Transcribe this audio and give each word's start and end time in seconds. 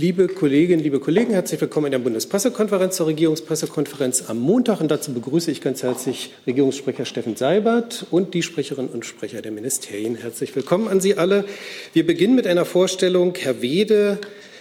Liebe 0.00 0.28
Kolleginnen, 0.28 0.82
liebe 0.82 0.98
Kollegen, 0.98 1.32
herzlich 1.34 1.60
willkommen 1.60 1.88
in 1.88 1.92
der 1.92 1.98
Bundespressekonferenz 1.98 2.96
zur 2.96 3.08
Regierungspressekonferenz 3.08 4.30
am 4.30 4.40
Montag. 4.40 4.80
Und 4.80 4.90
dazu 4.90 5.12
begrüße 5.12 5.50
ich 5.50 5.60
ganz 5.60 5.82
herzlich 5.82 6.32
Regierungssprecher 6.46 7.04
Steffen 7.04 7.36
Seibert 7.36 8.06
und 8.10 8.32
die 8.32 8.42
Sprecherinnen 8.42 8.90
und 8.90 9.04
Sprecher 9.04 9.42
der 9.42 9.52
Ministerien. 9.52 10.14
Herzlich 10.14 10.56
willkommen 10.56 10.88
an 10.88 11.02
Sie 11.02 11.18
alle. 11.18 11.44
Wir 11.92 12.06
beginnen 12.06 12.34
mit 12.34 12.46
einer 12.46 12.64
Vorstellung. 12.64 13.34
Herr 13.36 13.60
Wede 13.60 14.18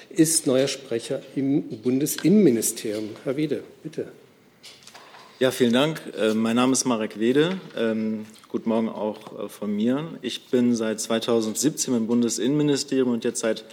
ist 0.10 0.46
neuer 0.46 0.67
Sprecher 0.67 1.21
im 1.38 1.69
Bundesinnenministerium. 1.83 3.12
Herr 3.24 3.37
Wede, 3.37 3.63
bitte. 3.81 4.12
Ja, 5.40 5.51
vielen 5.51 5.71
Dank. 5.71 6.01
Äh, 6.19 6.33
mein 6.33 6.58
Name 6.58 6.74
ist 6.74 6.83
Marek 6.83 7.17
Wede. 7.17 7.62
Ähm, 7.78 8.26
guten 8.49 8.67
Morgen 8.67 8.90
auch 8.90 9.46
äh, 9.46 9.47
von 9.47 9.74
mir. 9.74 10.06
Ich 10.21 10.47
bin 10.47 10.76
seit 10.76 10.99
2017 10.99 11.96
im 11.96 12.08
Bundesinnenministerium 12.08 13.12
und 13.13 13.24
jetzt 13.24 13.40
seit 13.40 13.63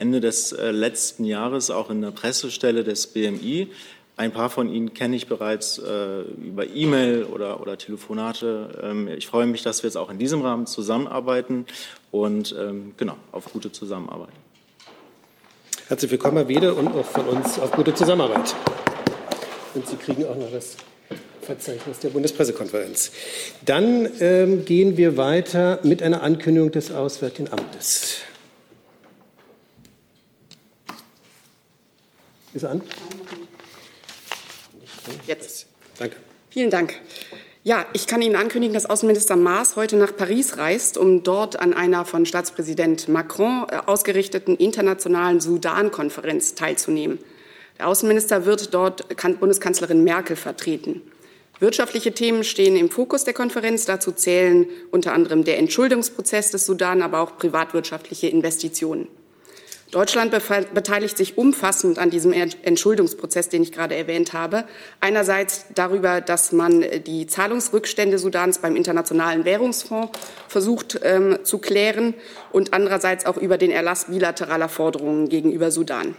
Ende 0.00 0.20
des 0.20 0.52
äh, 0.52 0.70
letzten 0.70 1.24
Jahres 1.24 1.70
auch 1.70 1.90
in 1.90 2.00
der 2.00 2.10
Pressestelle 2.10 2.84
des 2.84 3.06
BMI. 3.08 3.68
Ein 4.16 4.32
paar 4.32 4.50
von 4.50 4.72
Ihnen 4.72 4.94
kenne 4.94 5.14
ich 5.14 5.28
bereits 5.28 5.78
äh, 5.78 6.22
über 6.22 6.66
E-Mail 6.66 7.24
oder, 7.24 7.60
oder 7.60 7.76
Telefonate. 7.76 8.80
Ähm, 8.82 9.08
ich 9.08 9.26
freue 9.26 9.46
mich, 9.46 9.62
dass 9.62 9.82
wir 9.82 9.88
jetzt 9.88 9.96
auch 9.96 10.10
in 10.10 10.18
diesem 10.18 10.40
Rahmen 10.40 10.66
zusammenarbeiten 10.66 11.66
und 12.10 12.54
ähm, 12.58 12.94
genau 12.96 13.16
auf 13.32 13.52
gute 13.52 13.72
Zusammenarbeit. 13.72 14.30
Herzlich 15.88 16.10
willkommen, 16.10 16.38
Herr 16.38 16.48
Wede, 16.48 16.74
und 16.74 16.88
auch 16.88 17.04
von 17.04 17.26
uns 17.26 17.58
auf 17.58 17.70
gute 17.72 17.94
Zusammenarbeit. 17.94 18.54
Und 19.74 19.86
Sie 19.86 19.96
kriegen 19.96 20.24
auch 20.24 20.36
noch 20.36 20.50
das 20.50 20.76
Verzeichnis 21.42 21.98
der 21.98 22.08
Bundespressekonferenz. 22.08 23.12
Dann 23.66 24.08
ähm, 24.20 24.64
gehen 24.64 24.96
wir 24.96 25.16
weiter 25.16 25.78
mit 25.82 26.02
einer 26.02 26.22
Ankündigung 26.22 26.72
des 26.72 26.90
Auswärtigen 26.90 27.52
Amtes. 27.52 28.22
Ist 32.52 32.64
an? 32.64 32.82
Jetzt. 35.26 35.66
Danke. 35.98 36.16
Vielen 36.50 36.70
Dank. 36.70 36.94
Ja, 37.62 37.84
ich 37.92 38.06
kann 38.06 38.22
Ihnen 38.22 38.36
ankündigen, 38.36 38.74
dass 38.74 38.86
Außenminister 38.86 39.36
Maas 39.36 39.76
heute 39.76 39.96
nach 39.96 40.16
Paris 40.16 40.56
reist, 40.56 40.96
um 40.96 41.22
dort 41.22 41.60
an 41.60 41.74
einer 41.74 42.04
von 42.04 42.24
Staatspräsident 42.24 43.08
Macron 43.08 43.66
äh, 43.70 43.76
ausgerichteten 43.86 44.56
internationalen 44.56 45.40
Sudan-Konferenz 45.40 46.54
teilzunehmen. 46.54 47.18
Der 47.78 47.86
Außenminister 47.86 48.46
wird 48.46 48.74
dort 48.74 49.06
Bundeskanzlerin 49.38 50.02
Merkel 50.02 50.36
vertreten. 50.36 51.02
Wirtschaftliche 51.60 52.12
Themen 52.12 52.44
stehen 52.44 52.76
im 52.76 52.90
Fokus 52.90 53.24
der 53.24 53.34
Konferenz. 53.34 53.84
Dazu 53.84 54.12
zählen 54.12 54.66
unter 54.90 55.12
anderem 55.12 55.44
der 55.44 55.58
Entschuldungsprozess 55.58 56.50
des 56.50 56.64
Sudan, 56.64 57.02
aber 57.02 57.20
auch 57.20 57.36
privatwirtschaftliche 57.36 58.28
Investitionen. 58.28 59.06
Deutschland 59.90 60.30
beteiligt 60.72 61.16
sich 61.16 61.36
umfassend 61.36 61.98
an 61.98 62.10
diesem 62.10 62.32
Entschuldungsprozess, 62.32 63.48
den 63.48 63.62
ich 63.62 63.72
gerade 63.72 63.96
erwähnt 63.96 64.32
habe. 64.32 64.64
Einerseits 65.00 65.66
darüber, 65.74 66.20
dass 66.20 66.52
man 66.52 66.84
die 67.06 67.26
Zahlungsrückstände 67.26 68.18
Sudans 68.18 68.58
beim 68.58 68.76
Internationalen 68.76 69.44
Währungsfonds 69.44 70.16
versucht 70.46 71.00
ähm, 71.02 71.40
zu 71.42 71.58
klären 71.58 72.14
und 72.52 72.72
andererseits 72.72 73.26
auch 73.26 73.36
über 73.36 73.58
den 73.58 73.72
Erlass 73.72 74.06
bilateraler 74.06 74.68
Forderungen 74.68 75.28
gegenüber 75.28 75.72
Sudan. 75.72 76.14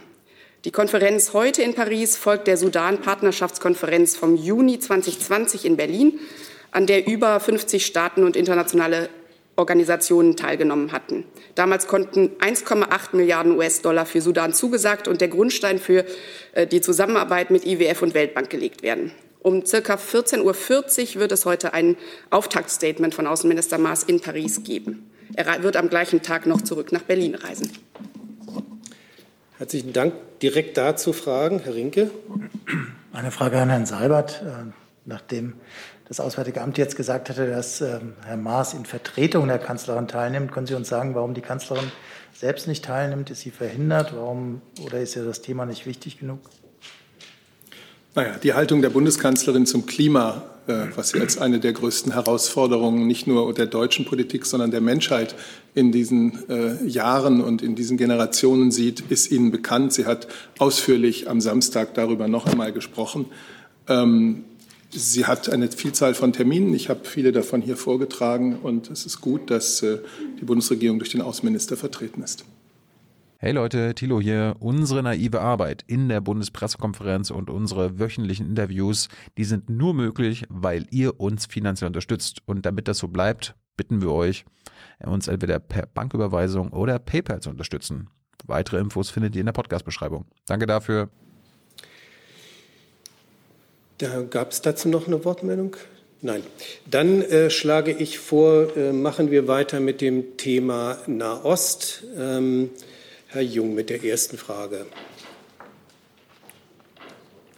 Die 0.66 0.70
Konferenz 0.70 1.32
heute 1.32 1.62
in 1.62 1.74
Paris 1.74 2.16
folgt 2.16 2.46
der 2.46 2.58
Sudan-Partnerschaftskonferenz 2.58 4.16
vom 4.16 4.36
Juni 4.36 4.78
2020 4.78 5.64
in 5.64 5.76
Berlin, 5.76 6.20
an 6.72 6.86
der 6.86 7.06
über 7.06 7.40
50 7.40 7.84
Staaten 7.84 8.22
und 8.22 8.36
internationale 8.36 9.08
Organisationen 9.56 10.36
teilgenommen 10.36 10.92
hatten. 10.92 11.24
Damals 11.54 11.86
konnten 11.86 12.30
1,8 12.38 13.14
Milliarden 13.16 13.56
US-Dollar 13.56 14.06
für 14.06 14.20
Sudan 14.20 14.52
zugesagt 14.52 15.08
und 15.08 15.20
der 15.20 15.28
Grundstein 15.28 15.78
für 15.78 16.04
äh, 16.52 16.66
die 16.66 16.80
Zusammenarbeit 16.80 17.50
mit 17.50 17.66
IWF 17.66 18.02
und 18.02 18.14
Weltbank 18.14 18.48
gelegt 18.48 18.82
werden. 18.82 19.12
Um 19.40 19.66
circa 19.66 19.94
14.40 19.94 21.14
Uhr 21.16 21.20
wird 21.20 21.32
es 21.32 21.44
heute 21.44 21.74
ein 21.74 21.96
Auftaktstatement 22.30 23.14
von 23.14 23.26
Außenminister 23.26 23.76
Maas 23.76 24.04
in 24.04 24.20
Paris 24.20 24.62
geben. 24.62 25.10
Er 25.34 25.62
wird 25.62 25.76
am 25.76 25.88
gleichen 25.88 26.22
Tag 26.22 26.46
noch 26.46 26.62
zurück 26.62 26.92
nach 26.92 27.02
Berlin 27.02 27.34
reisen. 27.34 27.70
Herzlichen 29.58 29.92
Dank. 29.92 30.14
Direkt 30.40 30.76
dazu 30.76 31.12
Fragen, 31.12 31.60
Herr 31.60 31.74
Rinke. 31.74 32.10
Eine 33.12 33.30
Frage 33.30 33.58
an 33.58 33.68
Herrn 33.68 33.86
Seibert. 33.86 34.42
Äh, 34.42 34.70
nachdem 35.04 35.54
das 36.12 36.20
Auswärtige 36.20 36.60
Amt 36.60 36.76
jetzt 36.76 36.94
gesagt 36.94 37.30
hatte, 37.30 37.48
dass 37.48 37.80
ähm, 37.80 38.12
Herr 38.26 38.36
Maas 38.36 38.74
in 38.74 38.84
Vertretung 38.84 39.48
der 39.48 39.58
Kanzlerin 39.58 40.08
teilnimmt. 40.08 40.52
Können 40.52 40.66
Sie 40.66 40.74
uns 40.74 40.90
sagen, 40.90 41.14
warum 41.14 41.32
die 41.32 41.40
Kanzlerin 41.40 41.90
selbst 42.34 42.68
nicht 42.68 42.84
teilnimmt? 42.84 43.30
Ist 43.30 43.40
sie 43.40 43.50
verhindert? 43.50 44.12
Warum, 44.14 44.60
oder 44.84 45.00
ist 45.00 45.16
ihr 45.16 45.24
das 45.24 45.40
Thema 45.40 45.64
nicht 45.64 45.86
wichtig 45.86 46.18
genug? 46.18 46.40
Naja, 48.14 48.36
die 48.42 48.52
Haltung 48.52 48.82
der 48.82 48.90
Bundeskanzlerin 48.90 49.64
zum 49.64 49.86
Klima, 49.86 50.42
äh, 50.66 50.88
was 50.96 51.08
sie 51.08 51.20
als 51.20 51.38
eine 51.38 51.60
der 51.60 51.72
größten 51.72 52.12
Herausforderungen 52.12 53.06
nicht 53.06 53.26
nur 53.26 53.54
der 53.54 53.64
deutschen 53.64 54.04
Politik, 54.04 54.44
sondern 54.44 54.70
der 54.70 54.82
Menschheit 54.82 55.34
in 55.74 55.92
diesen 55.92 56.46
äh, 56.50 56.84
Jahren 56.84 57.40
und 57.40 57.62
in 57.62 57.74
diesen 57.74 57.96
Generationen 57.96 58.70
sieht, 58.70 59.00
ist 59.08 59.30
Ihnen 59.30 59.50
bekannt. 59.50 59.94
Sie 59.94 60.04
hat 60.04 60.28
ausführlich 60.58 61.30
am 61.30 61.40
Samstag 61.40 61.94
darüber 61.94 62.28
noch 62.28 62.44
einmal 62.44 62.70
gesprochen. 62.70 63.30
Ähm, 63.88 64.44
Sie 64.94 65.24
hat 65.24 65.48
eine 65.48 65.70
Vielzahl 65.70 66.14
von 66.14 66.34
Terminen. 66.34 66.74
Ich 66.74 66.90
habe 66.90 67.04
viele 67.04 67.32
davon 67.32 67.62
hier 67.62 67.76
vorgetragen. 67.76 68.58
Und 68.58 68.90
es 68.90 69.06
ist 69.06 69.20
gut, 69.22 69.50
dass 69.50 69.82
äh, 69.82 69.98
die 70.38 70.44
Bundesregierung 70.44 70.98
durch 70.98 71.10
den 71.10 71.22
Außenminister 71.22 71.76
vertreten 71.78 72.22
ist. 72.22 72.44
Hey 73.38 73.52
Leute, 73.52 73.94
Thilo 73.94 74.20
hier. 74.20 74.54
Unsere 74.60 75.02
naive 75.02 75.40
Arbeit 75.40 75.82
in 75.86 76.08
der 76.08 76.20
Bundespressekonferenz 76.20 77.30
und 77.30 77.48
unsere 77.48 77.98
wöchentlichen 77.98 78.46
Interviews, 78.46 79.08
die 79.38 79.44
sind 79.44 79.68
nur 79.70 79.94
möglich, 79.94 80.44
weil 80.48 80.86
ihr 80.90 81.18
uns 81.18 81.46
finanziell 81.46 81.88
unterstützt. 81.88 82.42
Und 82.44 82.66
damit 82.66 82.86
das 82.86 82.98
so 82.98 83.08
bleibt, 83.08 83.54
bitten 83.76 84.02
wir 84.02 84.12
euch, 84.12 84.44
uns 85.04 85.26
entweder 85.26 85.58
per 85.58 85.86
Banküberweisung 85.86 86.70
oder 86.70 86.98
PayPal 86.98 87.40
zu 87.40 87.50
unterstützen. 87.50 88.10
Weitere 88.44 88.78
Infos 88.78 89.10
findet 89.10 89.34
ihr 89.34 89.40
in 89.40 89.46
der 89.46 89.52
Podcast-Beschreibung. 89.52 90.26
Danke 90.46 90.66
dafür. 90.66 91.10
Da 94.02 94.20
gab 94.22 94.50
es 94.50 94.60
dazu 94.60 94.88
noch 94.88 95.06
eine 95.06 95.24
Wortmeldung? 95.24 95.76
Nein. 96.22 96.42
Dann 96.90 97.22
äh, 97.22 97.50
schlage 97.50 97.92
ich 97.92 98.18
vor, 98.18 98.76
äh, 98.76 98.92
machen 98.92 99.30
wir 99.30 99.46
weiter 99.46 99.78
mit 99.78 100.00
dem 100.00 100.36
Thema 100.36 100.98
Nahost. 101.06 102.02
Ähm, 102.18 102.70
Herr 103.28 103.42
Jung 103.42 103.76
mit 103.76 103.90
der 103.90 104.02
ersten 104.02 104.38
Frage. 104.38 104.86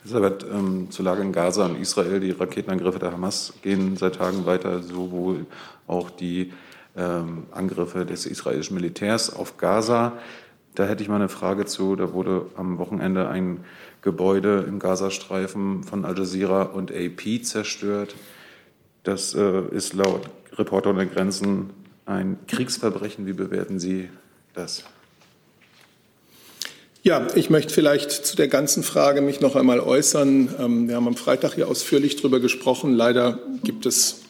Elisabeth, 0.03 0.45
ähm, 0.53 0.91
zur 0.91 1.07
Lage 1.07 1.23
in 1.23 1.33
Gaza 1.33 1.65
und 1.65 1.81
Israel. 1.81 2.21
Die 2.21 2.33
Raketenangriffe 2.33 2.99
der 2.99 3.13
Hamas 3.13 3.55
gehen 3.63 3.97
seit 3.97 4.17
Tagen 4.17 4.45
weiter, 4.45 4.83
sowohl 4.83 5.47
auch 5.87 6.11
die 6.11 6.53
ähm, 6.95 7.45
Angriffe 7.53 8.05
des 8.05 8.27
israelischen 8.27 8.75
Militärs 8.75 9.35
auf 9.35 9.57
Gaza. 9.57 10.19
Da 10.75 10.85
hätte 10.85 11.03
ich 11.03 11.09
mal 11.09 11.17
eine 11.17 11.31
Frage 11.31 11.65
zu. 11.65 11.97
Da 11.97 12.13
wurde 12.13 12.51
am 12.57 12.77
Wochenende 12.77 13.29
ein 13.29 13.65
Gebäude 14.05 14.65
im 14.69 14.79
Gazastreifen 14.79 15.83
von 15.83 16.05
Al 16.05 16.17
Jazeera 16.17 16.63
und 16.63 16.93
AP 16.93 17.43
zerstört. 17.43 18.15
Das 19.03 19.35
äh, 19.35 19.63
ist 19.73 19.95
laut 19.95 20.29
Reporter 20.53 20.91
ohne 20.91 21.07
Grenzen 21.07 21.71
ein 22.07 22.39
Kriegsverbrechen. 22.47 23.27
Wie 23.27 23.33
bewerten 23.33 23.81
Sie 23.81 24.11
das? 24.53 24.85
Ja, 27.03 27.27
ich 27.35 27.51
möchte 27.51 27.73
vielleicht 27.73 28.11
zu 28.13 28.37
der 28.37 28.49
ganzen 28.49 28.83
Frage 28.83 29.23
mich 29.23 29.41
noch 29.41 29.57
einmal 29.57 29.81
äußern. 29.81 30.55
Ähm, 30.59 30.89
wir 30.89 30.97
haben 30.97 31.09
am 31.09 31.17
Freitag 31.17 31.55
hier 31.55 31.69
ausführlich 31.69 32.17
darüber 32.17 32.41
gesprochen. 32.41 32.93
Leider 32.93 33.39
gibt 33.63 33.87
es 33.87 34.24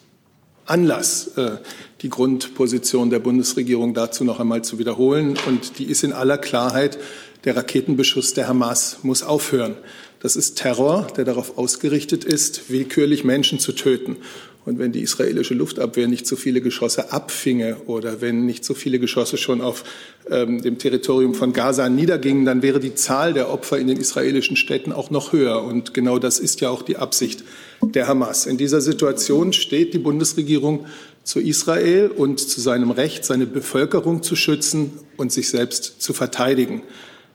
Anlass, 0.66 1.36
äh, 1.36 1.58
die 2.02 2.08
Grundposition 2.08 3.10
der 3.10 3.18
Bundesregierung 3.18 3.94
dazu 3.94 4.24
noch 4.24 4.40
einmal 4.40 4.62
zu 4.62 4.78
wiederholen. 4.78 5.36
Und 5.46 5.78
die 5.78 5.84
ist 5.84 6.04
in 6.04 6.12
aller 6.12 6.38
Klarheit, 6.38 6.98
der 7.44 7.56
Raketenbeschuss 7.56 8.34
der 8.34 8.48
Hamas 8.48 8.98
muss 9.02 9.22
aufhören. 9.22 9.76
Das 10.20 10.36
ist 10.36 10.56
Terror, 10.56 11.06
der 11.16 11.24
darauf 11.24 11.58
ausgerichtet 11.58 12.24
ist, 12.24 12.70
willkürlich 12.70 13.24
Menschen 13.24 13.58
zu 13.58 13.72
töten. 13.72 14.16
Und 14.64 14.78
wenn 14.78 14.92
die 14.92 15.02
israelische 15.02 15.52
Luftabwehr 15.52 16.08
nicht 16.08 16.26
so 16.26 16.36
viele 16.36 16.62
Geschosse 16.62 17.12
abfinge 17.12 17.76
oder 17.86 18.22
wenn 18.22 18.46
nicht 18.46 18.64
so 18.64 18.72
viele 18.72 18.98
Geschosse 18.98 19.36
schon 19.36 19.60
auf 19.60 19.84
ähm, 20.30 20.62
dem 20.62 20.78
Territorium 20.78 21.34
von 21.34 21.52
Gaza 21.52 21.90
niedergingen, 21.90 22.46
dann 22.46 22.62
wäre 22.62 22.80
die 22.80 22.94
Zahl 22.94 23.34
der 23.34 23.50
Opfer 23.50 23.78
in 23.78 23.88
den 23.88 23.98
israelischen 23.98 24.56
Städten 24.56 24.92
auch 24.92 25.10
noch 25.10 25.32
höher. 25.32 25.62
Und 25.62 25.92
genau 25.92 26.18
das 26.18 26.38
ist 26.38 26.62
ja 26.62 26.70
auch 26.70 26.82
die 26.82 26.96
Absicht 26.96 27.44
der 27.82 28.08
Hamas. 28.08 28.46
In 28.46 28.56
dieser 28.56 28.80
Situation 28.80 29.52
steht 29.52 29.92
die 29.92 29.98
Bundesregierung 29.98 30.86
zu 31.24 31.40
Israel 31.40 32.08
und 32.08 32.40
zu 32.40 32.60
seinem 32.60 32.90
Recht, 32.90 33.26
seine 33.26 33.46
Bevölkerung 33.46 34.22
zu 34.22 34.34
schützen 34.34 34.92
und 35.18 35.30
sich 35.30 35.50
selbst 35.50 36.00
zu 36.00 36.14
verteidigen. 36.14 36.82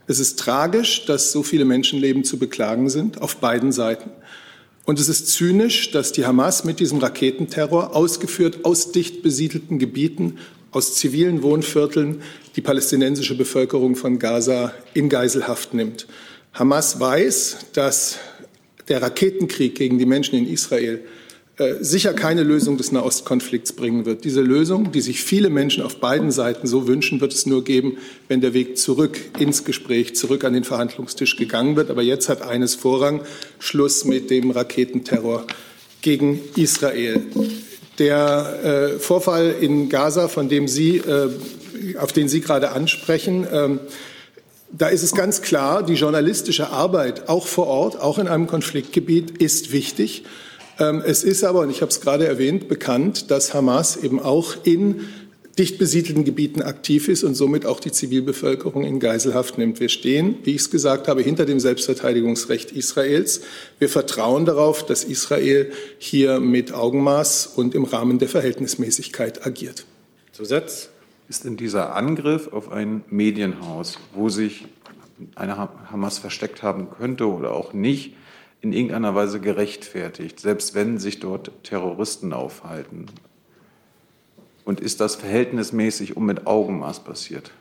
Es 0.08 0.20
ist 0.20 0.40
tragisch, 0.40 1.06
dass 1.06 1.32
so 1.32 1.44
viele 1.44 1.66
Menschenleben 1.66 2.24
zu 2.24 2.40
beklagen 2.40 2.90
sind, 2.90 3.22
auf 3.22 3.38
beiden 3.38 3.72
Seiten. 3.72 4.10
Und 4.90 5.00
es 5.00 5.08
ist 5.08 5.28
zynisch, 5.28 5.92
dass 5.92 6.14
die 6.14 6.26
Hamas 6.26 6.64
mit 6.64 6.80
diesem 6.80 6.98
Raketenterror, 6.98 7.96
ausgeführt 7.96 8.66
aus 8.66 8.92
dicht 8.92 9.22
besiedelten 9.22 9.78
Gebieten, 9.78 10.40
aus 10.72 10.96
zivilen 10.96 11.44
Wohnvierteln 11.44 12.24
die 12.56 12.62
palästinensische 12.62 13.38
Bevölkerung 13.38 13.96
von 13.96 14.18
Gaza 14.18 14.74
in 14.96 15.08
Geiselhaft 15.08 15.76
nimmt. 15.76 16.08
Hamas 16.54 17.00
weiß, 17.00 17.68
dass 17.74 18.18
der 18.88 19.04
Raketenkrieg 19.04 19.76
gegen 19.76 20.00
die 20.00 20.08
Menschen 20.08 20.40
in 20.40 20.52
Israel 20.52 21.04
sicher 21.82 22.14
keine 22.14 22.44
Lösung 22.44 22.78
des 22.78 22.92
Nahostkonflikts 22.92 23.74
bringen 23.74 24.06
wird. 24.06 24.24
Diese 24.24 24.42
Lösung, 24.42 24.92
die 24.94 25.02
sich 25.02 25.22
viele 25.22 25.50
Menschen 25.50 25.84
auf 25.84 25.98
beiden 25.98 26.32
Seiten 26.32 26.68
so 26.68 26.88
wünschen, 26.88 27.20
wird 27.20 27.34
es 27.34 27.46
nur 27.46 27.64
geben, 27.66 27.98
wenn 28.30 28.40
der 28.40 28.54
Weg 28.54 28.78
zurück 28.78 29.20
ins 29.40 29.66
Gespräch, 29.66 30.16
zurück 30.16 30.46
an 30.46 30.54
den 30.54 30.64
Verhandlungstisch 30.64 31.36
gegangen 31.36 31.76
wird. 31.76 31.90
Aber 31.90 32.02
jetzt 32.02 32.30
hat 32.30 32.42
eines 32.42 32.76
Vorrang, 32.76 33.22
Schluss 33.60 34.06
mit 34.06 34.30
dem 34.30 34.52
Raketenterror 34.52 35.46
gegen 36.02 36.40
Israel. 36.56 37.22
Der 37.98 38.94
äh, 38.96 39.00
Vorfall 39.00 39.54
in 39.60 39.90
Gaza, 39.90 40.30
von 40.30 40.48
dem 40.48 40.70
Sie, 40.70 40.98
äh, 40.98 41.30
auf 41.98 42.14
den 42.14 42.30
Sie 42.30 42.40
gerade 42.40 42.72
ansprechen, 42.72 43.44
äh, 43.46 43.70
da 44.72 44.88
ist 44.88 45.04
es 45.04 45.14
ganz 45.14 45.42
klar, 45.42 45.84
die 45.84 45.96
journalistische 45.96 46.70
Arbeit 46.70 47.28
auch 47.28 47.48
vor 47.48 47.68
Ort, 47.68 48.00
auch 48.00 48.18
in 48.20 48.28
einem 48.28 48.48
Konfliktgebiet, 48.48 49.32
ist 49.40 49.72
wichtig. 49.72 50.24
Ähm, 50.80 51.04
es 51.06 51.24
ist 51.24 51.44
aber, 51.44 51.60
und 51.62 51.70
ich 51.70 51.82
habe 51.82 51.92
es 51.92 52.02
gerade 52.02 52.26
erwähnt, 52.26 52.68
bekannt, 52.68 53.30
dass 53.30 53.54
Hamas 53.54 53.98
eben 53.98 54.20
auch 54.20 54.56
in 54.64 55.02
dicht 55.60 55.78
besiedelten 55.78 56.24
Gebieten 56.24 56.62
aktiv 56.62 57.10
ist 57.10 57.26
und 57.26 57.36
somit 57.36 57.66
auch 57.66 57.82
die 57.82 57.92
Zivilbevölkerung 57.92 58.86
in 58.86 59.02
Geiselhaft 59.02 59.58
nimmt. 59.58 59.82
Wir 59.82 59.90
stehen, 59.90 60.38
wie 60.44 60.52
ich 60.52 60.62
es 60.62 60.72
gesagt 60.72 61.10
habe, 61.10 61.22
hinter 61.22 61.46
dem 61.46 61.60
Selbstverteidigungsrecht 61.60 62.72
Israels. 62.72 63.42
Wir 63.78 63.90
vertrauen 63.90 64.46
darauf, 64.46 64.86
dass 64.86 65.04
Israel 65.04 65.70
hier 65.98 66.40
mit 66.40 66.72
Augenmaß 66.72 67.48
und 67.48 67.76
im 67.76 67.84
Rahmen 67.84 68.20
der 68.20 68.30
Verhältnismäßigkeit 68.30 69.46
agiert. 69.46 69.86
Zusatz? 70.32 70.90
Ist 71.28 71.44
denn 71.44 71.58
dieser 71.58 71.94
Angriff 71.94 72.48
auf 72.54 72.72
ein 72.72 73.04
Medienhaus, 73.10 74.00
wo 74.16 74.30
sich 74.30 74.66
eine 75.36 75.58
Hamas 75.58 76.20
versteckt 76.20 76.64
haben 76.64 76.90
könnte 76.90 77.28
oder 77.28 77.52
auch 77.52 77.74
nicht, 77.74 78.14
in 78.62 78.74
irgendeiner 78.74 79.16
Weise 79.16 79.40
gerechtfertigt, 79.40 80.40
selbst 80.40 80.76
wenn 80.76 80.98
sich 80.98 81.20
dort 81.20 81.52
Terroristen 81.64 82.34
aufhalten? 82.34 83.08
Und 84.66 84.80
ist 84.80 85.00
das 85.00 85.16
verhältnismäßig 85.16 86.18
und 86.18 86.26
mit 86.26 86.46
Augenmaß 86.46 87.04
passiert? 87.04 87.52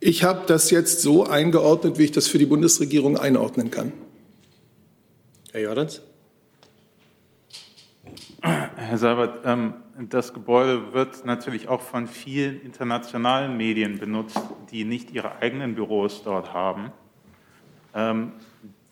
Ich 0.00 0.24
habe 0.24 0.42
das 0.46 0.70
jetzt 0.70 1.02
so 1.02 1.26
eingeordnet, 1.26 1.98
wie 1.98 2.04
ich 2.04 2.12
das 2.12 2.26
für 2.26 2.38
die 2.38 2.46
Bundesregierung 2.46 3.18
einordnen 3.18 3.70
kann. 3.70 3.92
Herr 5.52 5.60
Jordans. 5.60 6.00
Herr 8.40 8.96
Seibert, 8.96 9.40
ähm, 9.44 9.74
das 10.08 10.32
Gebäude 10.32 10.94
wird 10.94 11.26
natürlich 11.26 11.68
auch 11.68 11.82
von 11.82 12.06
vielen 12.06 12.62
internationalen 12.62 13.56
Medien 13.58 13.98
benutzt, 13.98 14.40
die 14.70 14.84
nicht 14.84 15.10
ihre 15.10 15.36
eigenen 15.42 15.74
Büros 15.74 16.22
dort 16.24 16.54
haben. 16.54 16.90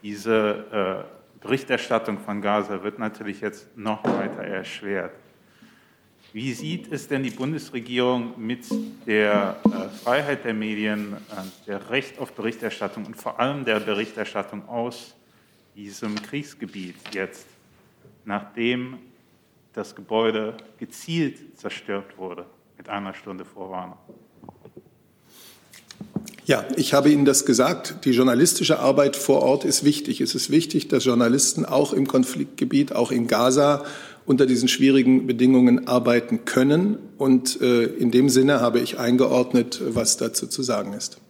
Diese 0.02 1.06
äh, 1.10 1.40
Berichterstattung 1.40 2.18
von 2.18 2.40
Gaza 2.40 2.82
wird 2.82 2.98
natürlich 2.98 3.40
jetzt 3.40 3.76
noch 3.76 4.04
weiter 4.04 4.42
erschwert. 4.42 5.12
Wie 6.32 6.52
sieht 6.52 6.92
es 6.92 7.08
denn 7.08 7.22
die 7.22 7.30
Bundesregierung 7.30 8.34
mit 8.36 8.66
der 9.06 9.56
äh, 9.64 9.88
Freiheit 10.04 10.44
der 10.44 10.54
Medien, 10.54 11.14
äh, 11.14 11.16
der 11.66 11.90
Recht 11.90 12.18
auf 12.18 12.32
Berichterstattung 12.32 13.06
und 13.06 13.16
vor 13.16 13.40
allem 13.40 13.64
der 13.64 13.80
Berichterstattung 13.80 14.68
aus 14.68 15.16
diesem 15.74 16.14
Kriegsgebiet 16.16 16.96
jetzt, 17.12 17.46
nachdem 18.24 18.98
das 19.72 19.94
Gebäude 19.94 20.56
gezielt 20.78 21.58
zerstört 21.58 22.18
wurde 22.18 22.44
mit 22.76 22.88
einer 22.88 23.14
Stunde 23.14 23.44
Vorwarnung? 23.44 23.98
Ja, 26.48 26.64
ich 26.76 26.94
habe 26.94 27.10
Ihnen 27.10 27.26
das 27.26 27.44
gesagt. 27.44 28.06
Die 28.06 28.12
journalistische 28.12 28.78
Arbeit 28.78 29.16
vor 29.16 29.42
Ort 29.42 29.66
ist 29.66 29.84
wichtig. 29.84 30.22
Es 30.22 30.34
ist 30.34 30.48
wichtig, 30.48 30.88
dass 30.88 31.04
Journalisten 31.04 31.66
auch 31.66 31.92
im 31.92 32.06
Konfliktgebiet, 32.06 32.94
auch 32.94 33.12
in 33.12 33.26
Gaza, 33.26 33.84
unter 34.24 34.46
diesen 34.46 34.66
schwierigen 34.66 35.26
Bedingungen 35.26 35.88
arbeiten 35.88 36.46
können. 36.46 36.96
Und 37.18 37.60
äh, 37.60 37.84
in 37.84 38.10
dem 38.10 38.30
Sinne 38.30 38.62
habe 38.62 38.80
ich 38.80 38.98
eingeordnet, 38.98 39.82
was 39.90 40.16
dazu 40.16 40.46
zu 40.46 40.62
sagen 40.62 40.94
ist. 40.94 41.20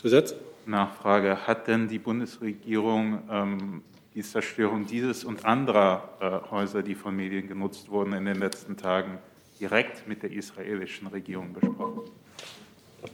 Zusatz? 0.00 0.34
Nachfrage. 0.64 1.46
Hat 1.46 1.68
denn 1.68 1.88
die 1.88 1.98
Bundesregierung 1.98 3.18
ähm, 3.30 3.82
die 4.14 4.22
Zerstörung 4.22 4.86
dieses 4.86 5.22
und 5.22 5.44
anderer 5.44 6.08
äh, 6.18 6.50
Häuser, 6.50 6.82
die 6.82 6.94
von 6.94 7.14
Medien 7.14 7.46
genutzt 7.46 7.90
wurden, 7.90 8.14
in 8.14 8.24
den 8.24 8.38
letzten 8.38 8.78
Tagen 8.78 9.18
direkt 9.60 10.08
mit 10.08 10.22
der 10.22 10.32
israelischen 10.32 11.08
Regierung 11.08 11.52
besprochen? 11.52 12.10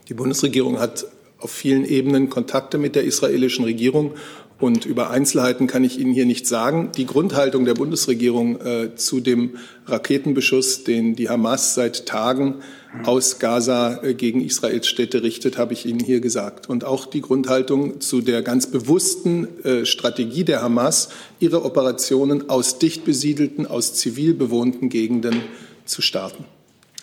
Die 0.08 0.14
Bundesregierung 0.14 0.78
hat 0.78 1.06
auf 1.38 1.50
vielen 1.50 1.84
Ebenen 1.84 2.30
Kontakte 2.30 2.78
mit 2.78 2.96
der 2.96 3.04
israelischen 3.04 3.64
Regierung 3.64 4.14
und 4.60 4.86
über 4.86 5.10
Einzelheiten 5.10 5.68
kann 5.68 5.84
ich 5.84 6.00
Ihnen 6.00 6.12
hier 6.12 6.26
nicht 6.26 6.46
sagen. 6.46 6.90
Die 6.96 7.06
Grundhaltung 7.06 7.64
der 7.64 7.74
Bundesregierung 7.74 8.60
äh, 8.60 8.96
zu 8.96 9.20
dem 9.20 9.56
Raketenbeschuss, 9.86 10.82
den 10.82 11.14
die 11.14 11.28
Hamas 11.28 11.76
seit 11.76 12.06
Tagen 12.06 12.56
aus 13.04 13.38
Gaza 13.38 14.02
äh, 14.02 14.14
gegen 14.14 14.44
Israels 14.44 14.88
Städte 14.88 15.22
richtet, 15.22 15.58
habe 15.58 15.74
ich 15.74 15.86
Ihnen 15.86 16.00
hier 16.00 16.20
gesagt. 16.20 16.68
Und 16.68 16.84
auch 16.84 17.06
die 17.06 17.20
Grundhaltung 17.20 18.00
zu 18.00 18.20
der 18.20 18.42
ganz 18.42 18.66
bewussten 18.66 19.64
äh, 19.64 19.86
Strategie 19.86 20.42
der 20.42 20.60
Hamas, 20.60 21.10
ihre 21.38 21.64
Operationen 21.64 22.50
aus 22.50 22.80
dicht 22.80 23.04
besiedelten, 23.04 23.64
aus 23.64 23.94
zivil 23.94 24.34
bewohnten 24.34 24.88
Gegenden 24.88 25.40
zu 25.84 26.02
starten. 26.02 26.44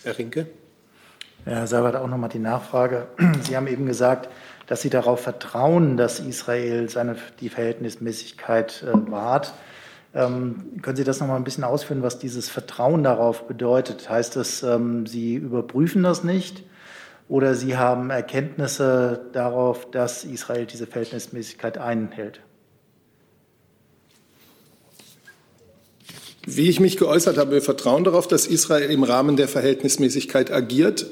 Herr 0.02 0.18
Rinke. 0.18 0.46
Herr 1.46 1.68
Sabat, 1.68 1.94
auch 1.94 2.08
nochmal 2.08 2.28
die 2.28 2.40
Nachfrage. 2.40 3.06
Sie 3.42 3.56
haben 3.56 3.68
eben 3.68 3.86
gesagt, 3.86 4.28
dass 4.66 4.82
sie 4.82 4.90
darauf 4.90 5.20
vertrauen, 5.20 5.96
dass 5.96 6.18
Israel 6.18 6.88
seine, 6.88 7.14
die 7.40 7.48
Verhältnismäßigkeit 7.48 8.82
äh, 8.82 9.10
wahrt. 9.12 9.54
Ähm, 10.12 10.80
können 10.82 10.96
Sie 10.96 11.04
das 11.04 11.20
noch 11.20 11.28
mal 11.28 11.36
ein 11.36 11.44
bisschen 11.44 11.62
ausführen, 11.62 12.02
was 12.02 12.18
dieses 12.18 12.48
Vertrauen 12.48 13.04
darauf 13.04 13.46
bedeutet? 13.46 14.10
Heißt 14.10 14.34
das, 14.34 14.64
ähm, 14.64 15.06
Sie 15.06 15.36
überprüfen 15.36 16.02
das 16.02 16.24
nicht 16.24 16.64
oder 17.28 17.54
Sie 17.54 17.76
haben 17.76 18.10
Erkenntnisse 18.10 19.20
darauf, 19.32 19.88
dass 19.88 20.24
Israel 20.24 20.66
diese 20.66 20.88
Verhältnismäßigkeit 20.88 21.78
einhält? 21.78 22.40
Wie 26.44 26.68
ich 26.68 26.80
mich 26.80 26.96
geäußert 26.96 27.38
habe, 27.38 27.52
wir 27.52 27.62
vertrauen 27.62 28.02
darauf, 28.02 28.26
dass 28.26 28.48
Israel 28.48 28.90
im 28.90 29.04
Rahmen 29.04 29.36
der 29.36 29.46
Verhältnismäßigkeit 29.46 30.50
agiert. 30.50 31.06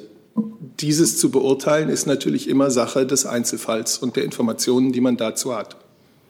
Dieses 0.80 1.18
zu 1.18 1.30
beurteilen 1.30 1.88
ist 1.88 2.06
natürlich 2.06 2.48
immer 2.48 2.70
Sache 2.70 3.06
des 3.06 3.26
Einzelfalls 3.26 3.98
und 3.98 4.16
der 4.16 4.24
Informationen, 4.24 4.92
die 4.92 5.00
man 5.00 5.16
dazu 5.16 5.54
hat. 5.54 5.76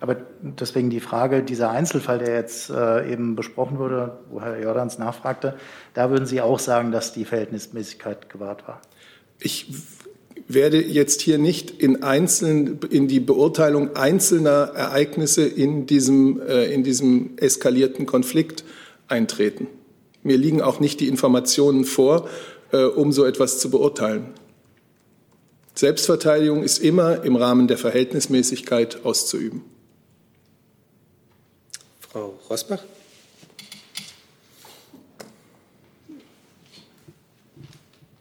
Aber 0.01 0.17
deswegen 0.43 0.91
die 0.91 1.01
Frage, 1.01 1.43
dieser 1.43 1.71
Einzelfall, 1.71 2.19
der 2.19 2.35
jetzt 2.35 2.69
äh, 2.69 3.11
eben 3.11 3.37
besprochen 3.37 3.79
wurde, 3.79 4.19
wo 4.31 4.43
Herr 4.43 4.61
Jordans 4.61 4.99
nachfragte, 4.99 5.57
da 5.95 6.11
würden 6.11 6.27
Sie 6.27 6.43
auch 6.43 6.59
sagen, 6.59 6.93
dass 6.93 7.15
die 7.15 7.25
Verhältnismäßigkeit 7.25 8.29
gewahrt 8.29 8.69
war? 8.69 8.83
Ich 9.39 9.73
werde 10.47 10.83
jetzt 10.83 11.23
hier 11.23 11.39
nicht 11.39 11.71
in, 11.71 12.03
einzelnen, 12.03 12.81
in 12.91 13.09
die 13.09 13.21
Beurteilung 13.21 13.97
einzelner 13.97 14.73
Ereignisse 14.75 15.47
in 15.47 15.87
diesem, 15.87 16.41
äh, 16.43 16.65
in 16.67 16.85
diesem 16.85 17.39
eskalierten 17.39 18.05
Konflikt 18.05 18.65
eintreten. 19.09 19.69
Mir 20.23 20.37
liegen 20.37 20.61
auch 20.61 20.81
nicht 20.81 21.01
die 21.01 21.09
Informationen 21.09 21.85
vor, 21.85 22.29
um 22.83 23.13
so 23.13 23.25
etwas 23.25 23.61
zu 23.61 23.71
beurteilen. 23.71 24.35
Selbstverteidigung 25.75 26.63
ist 26.63 26.79
immer 26.79 27.25
im 27.25 27.37
Rahmen 27.37 27.67
der 27.67 27.79
Verhältnismäßigkeit 27.79 29.05
auszuüben. 29.05 29.63
Frau 32.01 32.39
Rosbach. 32.49 32.85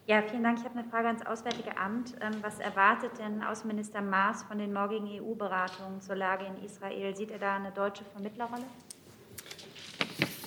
Ja, 0.06 0.22
vielen 0.22 0.44
Dank. 0.44 0.60
Ich 0.60 0.66
habe 0.66 0.78
eine 0.78 0.90
Frage 0.90 1.08
ans 1.08 1.26
Auswärtige 1.26 1.78
Amt. 1.78 2.14
Ähm, 2.22 2.34
was 2.42 2.60
erwartet 2.60 3.12
denn 3.20 3.42
Außenminister 3.42 4.02
Maas 4.02 4.44
von 4.44 4.58
den 4.58 4.74
morgigen 4.74 5.08
EU-Beratungen 5.08 6.02
zur 6.02 6.16
Lage 6.16 6.46
in 6.46 6.66
Israel? 6.66 7.16
Sieht 7.16 7.32
er 7.32 7.40
da 7.40 7.56
eine 7.56 7.72
deutsche 7.72 8.04
Vermittlerrolle? 8.14 8.66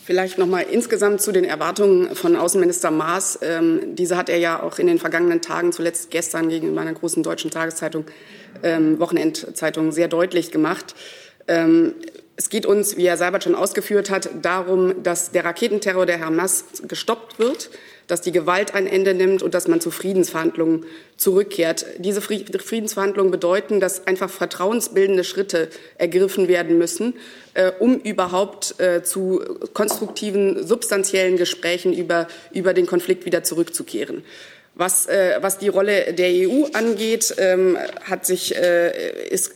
Vielleicht 0.06 0.38
noch 0.38 0.46
mal 0.46 0.60
insgesamt 0.60 1.20
zu 1.20 1.32
den 1.32 1.42
Erwartungen 1.42 2.14
von 2.14 2.36
Außenminister 2.36 2.92
Maas. 2.92 3.40
Ähm, 3.42 3.96
diese 3.96 4.16
hat 4.16 4.28
er 4.28 4.38
ja 4.38 4.62
auch 4.62 4.78
in 4.78 4.86
den 4.86 5.00
vergangenen 5.00 5.40
Tagen, 5.40 5.72
zuletzt 5.72 6.12
gestern 6.12 6.48
gegenüber 6.48 6.80
einer 6.80 6.92
großen 6.92 7.25
deutschen 7.25 7.50
Tageszeitung, 7.50 8.04
ähm, 8.62 9.00
Wochenendzeitung, 9.00 9.90
sehr 9.90 10.06
deutlich 10.06 10.52
gemacht. 10.52 10.94
Ähm, 11.48 11.94
es 12.36 12.50
geht 12.50 12.66
uns, 12.66 12.96
wie 12.96 13.08
Herr 13.08 13.16
Seibert 13.16 13.42
schon 13.42 13.56
ausgeführt 13.56 14.08
hat, 14.08 14.30
darum, 14.42 15.02
dass 15.02 15.32
der 15.32 15.44
Raketenterror 15.44 16.06
der 16.06 16.20
Hamas 16.20 16.66
gestoppt 16.86 17.40
wird, 17.40 17.70
dass 18.06 18.20
die 18.20 18.32
Gewalt 18.32 18.75
ein 18.75 18.86
Ende 18.86 19.14
nimmt 19.14 19.42
und 19.42 19.54
dass 19.54 19.68
man 19.68 19.80
zu 19.80 19.90
Friedensverhandlungen 19.90 20.84
zurückkehrt. 21.16 21.86
Diese 21.98 22.20
Friedensverhandlungen 22.20 23.30
bedeuten, 23.30 23.80
dass 23.80 24.06
einfach 24.06 24.30
vertrauensbildende 24.30 25.25
Schritte 25.25 25.68
ergriffen 25.98 26.48
werden 26.48 26.78
müssen, 26.78 27.14
äh, 27.54 27.72
um 27.78 27.98
überhaupt 27.98 28.78
äh, 28.80 29.02
zu 29.02 29.40
konstruktiven, 29.72 30.66
substanziellen 30.66 31.36
Gesprächen 31.36 31.92
über, 31.92 32.28
über 32.52 32.75
den 32.75 32.86
Konflikt 32.86 33.26
wieder 33.26 33.42
zurückzukehren. 33.42 34.25
Was, 34.75 35.06
äh, 35.06 35.38
was 35.40 35.58
die 35.58 35.68
Rolle 35.68 36.12
der 36.12 36.28
EU 36.48 36.66
angeht, 36.75 37.34
ähm, 37.38 37.78
hat 38.04 38.26
sich, 38.26 38.54
äh, 38.54 39.28
ist 39.30 39.54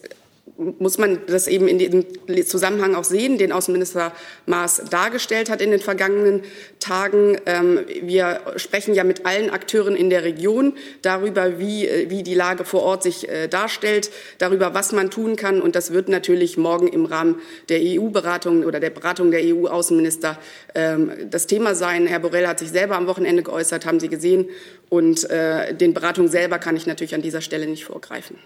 muss 0.79 0.99
man 0.99 1.21
das 1.27 1.47
eben 1.47 1.69
in 1.69 1.79
diesem 1.79 2.05
Zusammenhang 2.47 2.95
auch 2.95 3.05
sehen, 3.05 3.39
den 3.39 3.53
Außenminister 3.53 4.13
Maas 4.47 4.83
dargestellt 4.91 5.51
hat 5.51 5.61
in 5.63 5.71
den 5.71 5.81
vergangenen 5.81 6.43
Tagen. 6.79 7.39
Ähm, 7.47 7.81
wir 8.03 8.41
sprechen 8.57 8.95
ja 8.95 9.05
mit 9.05 9.27
allen 9.27 9.51
Akteuren 9.51 9.97
in 9.97 10.11
der 10.11 10.23
Region 10.23 10.75
darüber, 11.03 11.59
wie, 11.59 11.87
äh, 11.87 12.11
wie 12.11 12.23
die 12.23 12.35
Lage 12.35 12.65
vor 12.65 12.83
Ort 12.83 13.03
sich 13.03 13.29
äh, 13.29 13.49
darstellt, 13.49 14.11
darüber, 14.39 14.75
was 14.75 14.93
man 14.93 15.11
tun 15.11 15.37
kann. 15.37 15.63
Und 15.63 15.75
das 15.75 15.93
wird 15.93 16.09
natürlich 16.09 16.59
morgen 16.59 16.89
im 16.89 17.07
Rahmen 17.07 17.41
der 17.69 17.81
EU-Beratung 17.83 18.65
oder 18.65 18.81
der 18.81 18.91
Beratung 18.91 19.31
der 19.31 19.41
EU-Außenminister 19.43 20.39
ähm, 20.75 21.13
das 21.31 21.47
Thema 21.47 21.75
sein. 21.75 22.07
Herr 22.07 22.21
Borrell 22.21 22.47
hat 22.47 22.59
sich 22.59 22.71
selber 22.71 22.97
am 22.97 23.07
Wochenende 23.07 23.43
geäußert, 23.43 23.87
haben 23.87 24.01
Sie 24.01 24.09
gesehen. 24.09 24.49
Und 24.91 25.29
äh, 25.31 25.75
den 25.75 25.95
Beratungen 25.95 26.31
selber 26.31 26.59
kann 26.59 26.77
ich 26.77 26.87
natürlich 26.87 27.15
an 27.15 27.23
dieser 27.23 27.41
Stelle 27.41 27.67
nicht 27.67 27.85
vorgreifen. 27.85 28.37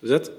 Zusatz? 0.00 0.30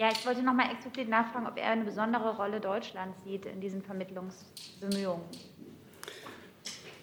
Ja, 0.00 0.08
ich 0.10 0.24
wollte 0.24 0.40
noch 0.40 0.54
mal 0.54 0.64
explizit 0.72 1.10
nachfragen, 1.10 1.46
ob 1.46 1.58
er 1.58 1.66
eine 1.66 1.84
besondere 1.84 2.34
Rolle 2.36 2.58
Deutschlands 2.58 3.22
sieht 3.22 3.44
in 3.44 3.60
diesen 3.60 3.82
Vermittlungsbemühungen. 3.82 5.20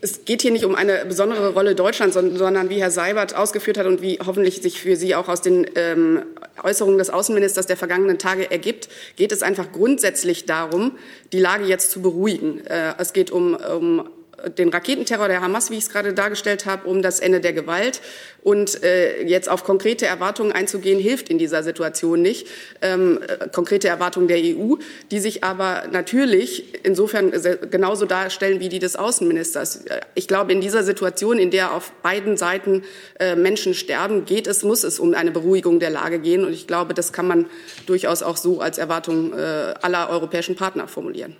Es 0.01 0.25
geht 0.25 0.41
hier 0.41 0.49
nicht 0.51 0.65
um 0.65 0.73
eine 0.73 1.05
besondere 1.05 1.53
Rolle 1.53 1.75
Deutschlands, 1.75 2.15
sondern 2.15 2.71
wie 2.71 2.81
Herr 2.81 2.89
Seibert 2.89 3.35
ausgeführt 3.35 3.77
hat 3.77 3.85
und 3.85 4.01
wie 4.01 4.17
hoffentlich 4.25 4.63
sich 4.63 4.81
für 4.81 4.95
Sie 4.95 5.13
auch 5.13 5.27
aus 5.27 5.41
den 5.41 5.67
ähm, 5.75 6.23
Äußerungen 6.63 6.97
des 6.97 7.11
Außenministers 7.11 7.67
der 7.67 7.77
vergangenen 7.77 8.17
Tage 8.17 8.49
ergibt, 8.49 8.89
geht 9.15 9.31
es 9.31 9.43
einfach 9.43 9.71
grundsätzlich 9.71 10.47
darum, 10.47 10.97
die 11.33 11.39
Lage 11.39 11.65
jetzt 11.65 11.91
zu 11.91 12.01
beruhigen. 12.01 12.65
Äh, 12.65 12.95
es 12.97 13.13
geht 13.13 13.29
um, 13.29 13.53
um 13.53 14.09
den 14.58 14.70
Raketenterror 14.70 15.27
der 15.27 15.41
Hamas, 15.41 15.72
wie 15.72 15.75
ich 15.75 15.86
es 15.86 15.89
gerade 15.89 16.13
dargestellt 16.13 16.65
habe, 16.65 16.88
um 16.88 17.01
das 17.01 17.20
Ende 17.20 17.39
der 17.39 17.53
Gewalt. 17.53 18.01
Und 18.44 18.84
äh, 18.84 19.24
jetzt 19.24 19.50
auf 19.50 19.63
konkrete 19.63 20.06
Erwartungen 20.06 20.51
einzugehen, 20.51 21.00
hilft 21.00 21.29
in 21.29 21.38
dieser 21.38 21.63
Situation 21.63 22.22
nicht. 22.22 22.48
Ähm, 22.82 23.20
äh, 23.27 23.48
konkrete 23.50 23.88
Erwartungen 23.88 24.27
der 24.27 24.38
EU, 24.38 24.75
die 25.12 25.20
sich 25.20 25.44
aber 25.44 25.84
natürlich 25.91 26.86
insofern 26.86 27.32
genauso 27.70 28.06
darstellen 28.06 28.60
wie 28.60 28.70
die 28.70 28.79
des 28.79 28.96
Außenministers. 28.96 29.86
Ich 30.15 30.27
glaube, 30.27 30.51
in 30.51 30.62
dieser 30.62 30.84
Situation, 30.84 31.39
in 31.39 31.51
der 31.51 31.74
auf 31.74 31.91
beiden 32.03 32.38
Seiten 32.38 32.84
äh, 33.20 33.36
Menschen 33.36 33.74
sterben, 33.74 34.25
geht 34.25 34.48
es, 34.48 34.63
muss 34.63 34.84
es 34.84 35.00
um 35.00 35.13
eine 35.13 35.32
Beruhigung 35.32 35.79
der 35.79 35.89
Lage 35.89 36.20
gehen. 36.20 36.46
Und 36.46 36.53
ich 36.53 36.67
glaube, 36.67 36.94
das 36.94 37.12
kann 37.12 37.27
man 37.27 37.48
durchaus 37.86 38.24
auch 38.24 38.38
so 38.38 38.62
als 38.62 38.77
Erwartung 38.77 39.34
äh, 39.34 39.74
aller 39.82 40.10
europäischen 40.10 40.56
Partner 40.56 40.88
formulieren. 40.88 41.36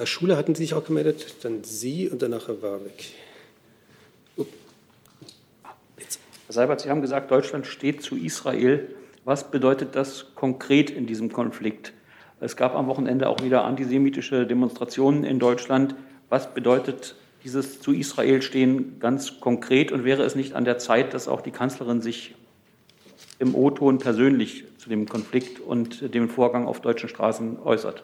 Herr 0.00 0.06
Schuler 0.06 0.38
hatten 0.38 0.54
Sie 0.54 0.62
sich 0.62 0.72
auch 0.72 0.86
gemeldet, 0.86 1.34
dann 1.42 1.62
Sie 1.62 2.08
und 2.08 2.22
danach 2.22 2.48
Herr 2.48 2.62
Warwick. 2.62 3.12
Herr 4.38 4.46
Seibert, 6.48 6.80
Sie 6.80 6.88
haben 6.88 7.02
gesagt, 7.02 7.30
Deutschland 7.30 7.66
steht 7.66 8.02
zu 8.02 8.16
Israel. 8.16 8.94
Was 9.26 9.50
bedeutet 9.50 9.96
das 9.96 10.34
konkret 10.34 10.88
in 10.88 11.06
diesem 11.06 11.30
Konflikt? 11.30 11.92
Es 12.40 12.56
gab 12.56 12.74
am 12.76 12.86
Wochenende 12.86 13.28
auch 13.28 13.42
wieder 13.42 13.64
antisemitische 13.64 14.46
Demonstrationen 14.46 15.22
in 15.22 15.38
Deutschland. 15.38 15.94
Was 16.30 16.54
bedeutet 16.54 17.14
dieses 17.44 17.82
zu 17.82 17.92
Israel 17.92 18.40
stehen 18.40 19.00
ganz 19.00 19.38
konkret? 19.38 19.92
Und 19.92 20.04
wäre 20.04 20.22
es 20.22 20.34
nicht 20.34 20.54
an 20.54 20.64
der 20.64 20.78
Zeit, 20.78 21.12
dass 21.12 21.28
auch 21.28 21.42
die 21.42 21.50
Kanzlerin 21.50 22.00
sich 22.00 22.34
im 23.38 23.54
O-Ton 23.54 23.98
persönlich 23.98 24.64
zu 24.78 24.88
dem 24.88 25.06
Konflikt 25.06 25.60
und 25.60 26.14
dem 26.14 26.30
Vorgang 26.30 26.66
auf 26.66 26.80
deutschen 26.80 27.10
Straßen 27.10 27.58
äußert? 27.62 28.02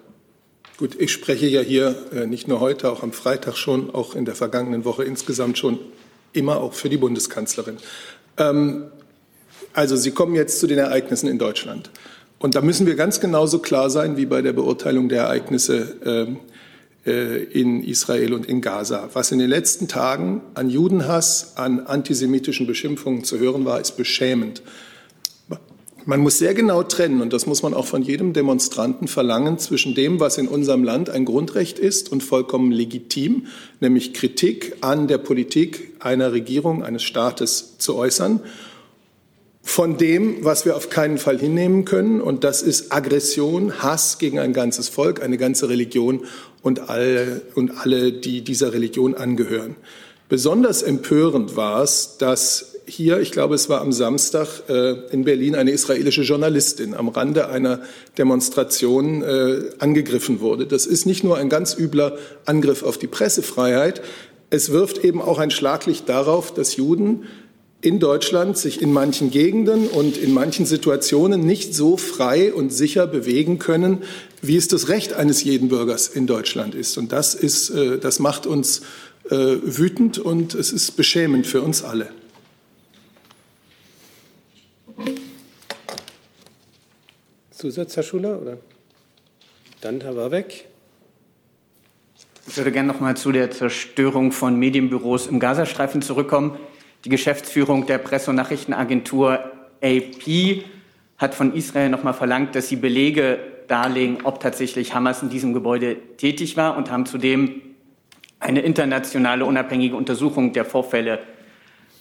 Gut, 0.79 0.95
ich 0.99 1.11
spreche 1.11 1.47
ja 1.47 1.63
hier 1.63 1.95
äh, 2.13 2.27
nicht 2.27 2.49
nur 2.49 2.61
heute, 2.61 2.93
auch 2.93 3.03
am 3.03 3.13
Freitag 3.13 3.57
schon, 3.57 3.95
auch 3.95 4.15
in 4.15 4.27
der 4.27 4.35
vergangenen 4.35 4.85
Woche 4.85 5.05
insgesamt 5.05 5.57
schon 5.57 5.79
immer 6.35 6.59
auch 6.59 6.75
für 6.75 6.91
die 6.91 6.99
Bundeskanzlerin. 6.99 7.79
Ähm, 8.37 8.85
also 9.73 9.97
Sie 9.97 10.11
kommen 10.11 10.35
jetzt 10.35 10.61
zu 10.61 10.67
den 10.67 10.77
Ereignissen 10.77 11.29
in 11.29 11.39
Deutschland. 11.39 11.91
Und 12.39 12.57
da 12.57 12.61
müssen 12.61 12.87
wir 12.87 12.95
ganz 12.95 13.21
genauso 13.21 13.61
klar 13.61 13.89
sein 13.89 14.19
wie 14.19 14.27
bei 14.27 14.43
der 14.43 14.53
Beurteilung 14.53 15.09
der 15.09 15.23
Ereignisse 15.23 15.97
ähm, 16.05 16.41
äh, 17.07 17.43
in 17.45 17.83
Israel 17.83 18.35
und 18.35 18.45
in 18.45 18.61
Gaza. 18.61 19.09
Was 19.15 19.33
in 19.33 19.39
den 19.39 19.49
letzten 19.49 19.89
Tagen 19.89 20.43
an 20.53 20.69
Judenhass, 20.69 21.57
an 21.57 21.87
antisemitischen 21.87 22.67
Beschimpfungen 22.67 23.25
zu 23.25 23.39
hören 23.39 23.65
war, 23.65 23.81
ist 23.81 23.97
beschämend. 23.97 24.61
Man 26.09 26.21
muss 26.21 26.39
sehr 26.39 26.55
genau 26.55 26.85
trennen, 26.85 27.21
und 27.21 27.33
das 27.33 27.47
muss 27.47 27.65
man 27.65 27.75
auch 27.75 27.85
von 27.85 28.01
jedem 28.01 28.33
Demonstranten 28.33 29.09
verlangen, 29.09 29.59
zwischen 29.59 29.97
dem, 29.97 30.21
was 30.21 30.39
in 30.39 30.47
unserem 30.47 30.85
Land 30.85 31.11
ein 31.11 31.25
Grundrecht 31.25 31.81
ist 31.81 32.13
und 32.13 32.23
vollkommen 32.23 32.71
legitim, 32.71 33.49
nämlich 33.81 34.15
Kritik 34.15 34.77
an 34.83 35.09
der 35.09 35.19
Politik 35.19 35.95
einer 35.99 36.31
Regierung, 36.31 36.85
eines 36.85 37.03
Staates 37.03 37.79
zu 37.79 37.97
äußern, 37.97 38.39
von 39.63 39.99
dem, 39.99 40.45
was 40.45 40.65
wir 40.65 40.77
auf 40.77 40.91
keinen 40.91 41.19
Fall 41.19 41.41
hinnehmen 41.41 41.85
können, 41.85 42.21
und 42.21 42.45
das 42.45 42.63
ist 42.63 42.93
Aggression, 42.93 43.83
Hass 43.83 44.19
gegen 44.19 44.39
ein 44.39 44.53
ganzes 44.53 44.89
Volk, 44.89 45.21
eine 45.21 45.39
ganze 45.39 45.69
Religion 45.69 46.21
und 46.63 46.89
alle, 46.89 47.43
und 47.57 47.79
alle 47.79 48.13
die 48.13 48.43
dieser 48.43 48.73
Religion 48.73 49.17
angehören. 49.17 49.75
Besonders 50.29 50.83
empörend 50.83 51.57
war 51.57 51.83
es, 51.83 52.17
dass 52.17 52.76
hier, 52.87 53.21
ich 53.21 53.33
glaube, 53.33 53.55
es 53.55 53.69
war 53.69 53.81
am 53.81 53.93
Samstag 53.93 54.63
äh, 54.69 54.95
in 55.11 55.25
Berlin, 55.25 55.55
eine 55.55 55.73
israelische 55.73 56.23
Journalistin 56.23 56.95
am 56.95 57.09
Rande 57.09 57.49
einer 57.49 57.81
Demonstration 58.17 59.23
äh, 59.23 59.71
angegriffen 59.79 60.41
wurde. 60.41 60.67
Das 60.67 60.87
ist 60.87 61.05
nicht 61.05 61.25
nur 61.25 61.37
ein 61.37 61.49
ganz 61.49 61.77
übler 61.77 62.17
Angriff 62.45 62.83
auf 62.83 62.97
die 62.99 63.09
Pressefreiheit, 63.09 64.03
es 64.49 64.71
wirft 64.71 65.03
eben 65.05 65.21
auch 65.21 65.39
ein 65.39 65.51
Schlaglicht 65.51 66.09
darauf, 66.09 66.55
dass 66.55 66.77
Juden 66.77 67.25
in 67.81 67.99
Deutschland 67.99 68.57
sich 68.57 68.81
in 68.81 68.93
manchen 68.93 69.33
Gegenden 69.33 69.89
und 69.89 70.17
in 70.17 70.33
manchen 70.33 70.67
Situationen 70.67 71.45
nicht 71.45 71.75
so 71.75 71.97
frei 71.97 72.55
und 72.55 72.73
sicher 72.73 73.09
bewegen 73.09 73.59
können, 73.59 74.05
wie 74.43 74.57
es 74.57 74.69
das 74.69 74.89
Recht 74.89 75.15
eines 75.15 75.43
jeden 75.43 75.69
Bürgers 75.69 76.07
in 76.07 76.29
Deutschland 76.29 76.77
ist. 76.77 76.97
Und 76.97 77.11
das, 77.11 77.35
ist, 77.35 77.71
äh, 77.71 77.99
das 77.99 78.19
macht 78.19 78.47
uns 78.47 78.83
wütend 79.29 80.21
und 80.21 80.55
es 80.55 80.71
ist 80.71 80.97
beschämend 80.97 81.49
für 81.49 81.61
uns 81.61 81.83
alle. 81.83 82.11
Zusatz, 87.51 87.97
Herr 87.97 88.03
Schuler? 88.03 88.41
Oder? 88.41 88.59
Dann 89.81 90.01
Herr 90.01 90.17
Warbeck. 90.17 90.67
Ich 92.47 92.57
würde 92.57 92.71
gerne 92.71 92.89
noch 92.89 93.01
mal 93.01 93.17
zu 93.17 93.33
der 93.33 93.51
Zerstörung 93.51 94.31
von 94.31 94.59
Medienbüros 94.59 95.27
im 95.27 95.41
Gazastreifen 95.41 96.01
zurückkommen. 96.01 96.59
Die 97.05 97.09
Geschäftsführung 97.09 97.87
der 97.87 97.99
Presse- 97.99 98.31
und 98.31 98.37
Nachrichtenagentur 98.37 99.41
AP 99.83 100.65
hat 101.19 101.35
von 101.35 101.55
Israel 101.55 101.89
noch 101.89 102.03
mal 102.03 102.13
verlangt, 102.13 102.55
dass 102.55 102.69
sie 102.69 102.77
Belege 102.77 103.39
darlegen, 103.69 104.19
ob 104.25 104.41
tatsächlich 104.41 104.95
Hamas 104.95 105.23
in 105.23 105.29
diesem 105.29 105.53
Gebäude 105.53 105.97
tätig 106.17 106.57
war 106.57 106.77
und 106.77 106.91
haben 106.91 107.07
zudem 107.07 107.63
eine 108.39 108.61
internationale 108.61 109.45
unabhängige 109.45 109.97
Untersuchung 109.97 110.53
der 110.53 110.65
Vorfälle 110.65 111.21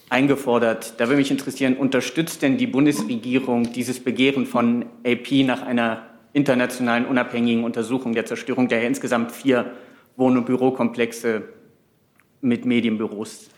eingefordert. 0.08 0.94
Da 0.98 1.06
würde 1.06 1.16
mich 1.16 1.30
interessieren, 1.30 1.76
unterstützt 1.76 2.42
denn 2.42 2.58
die 2.58 2.66
Bundesregierung 2.66 3.72
dieses 3.72 4.00
Begehren 4.00 4.46
von 4.46 4.86
AP 5.04 5.44
nach 5.44 5.62
einer 5.62 6.06
internationalen 6.32 7.06
unabhängigen 7.06 7.64
Untersuchung 7.64 8.12
der 8.12 8.26
Zerstörung 8.26 8.68
der 8.68 8.86
insgesamt 8.86 9.32
vier 9.32 9.72
Wohn- 10.16 10.36
und 10.36 10.46
Bürokomplexe 10.46 11.42
mit 12.40 12.64
Medienbüros? 12.64 13.48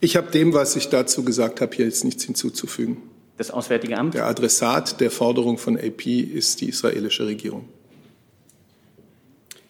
Ich 0.00 0.16
habe 0.16 0.30
dem, 0.30 0.54
was 0.54 0.76
ich 0.76 0.88
dazu 0.88 1.24
gesagt 1.24 1.60
habe, 1.60 1.74
hier 1.74 1.84
jetzt 1.84 2.04
nichts 2.04 2.24
hinzuzufügen. 2.24 2.98
Das 3.36 3.50
Auswärtige 3.50 3.96
Amt? 3.96 4.14
Der 4.14 4.26
Adressat 4.26 5.00
der 5.00 5.10
Forderung 5.10 5.58
von 5.58 5.76
AP 5.76 6.06
ist 6.06 6.60
die 6.60 6.68
israelische 6.68 7.26
Regierung. 7.26 7.68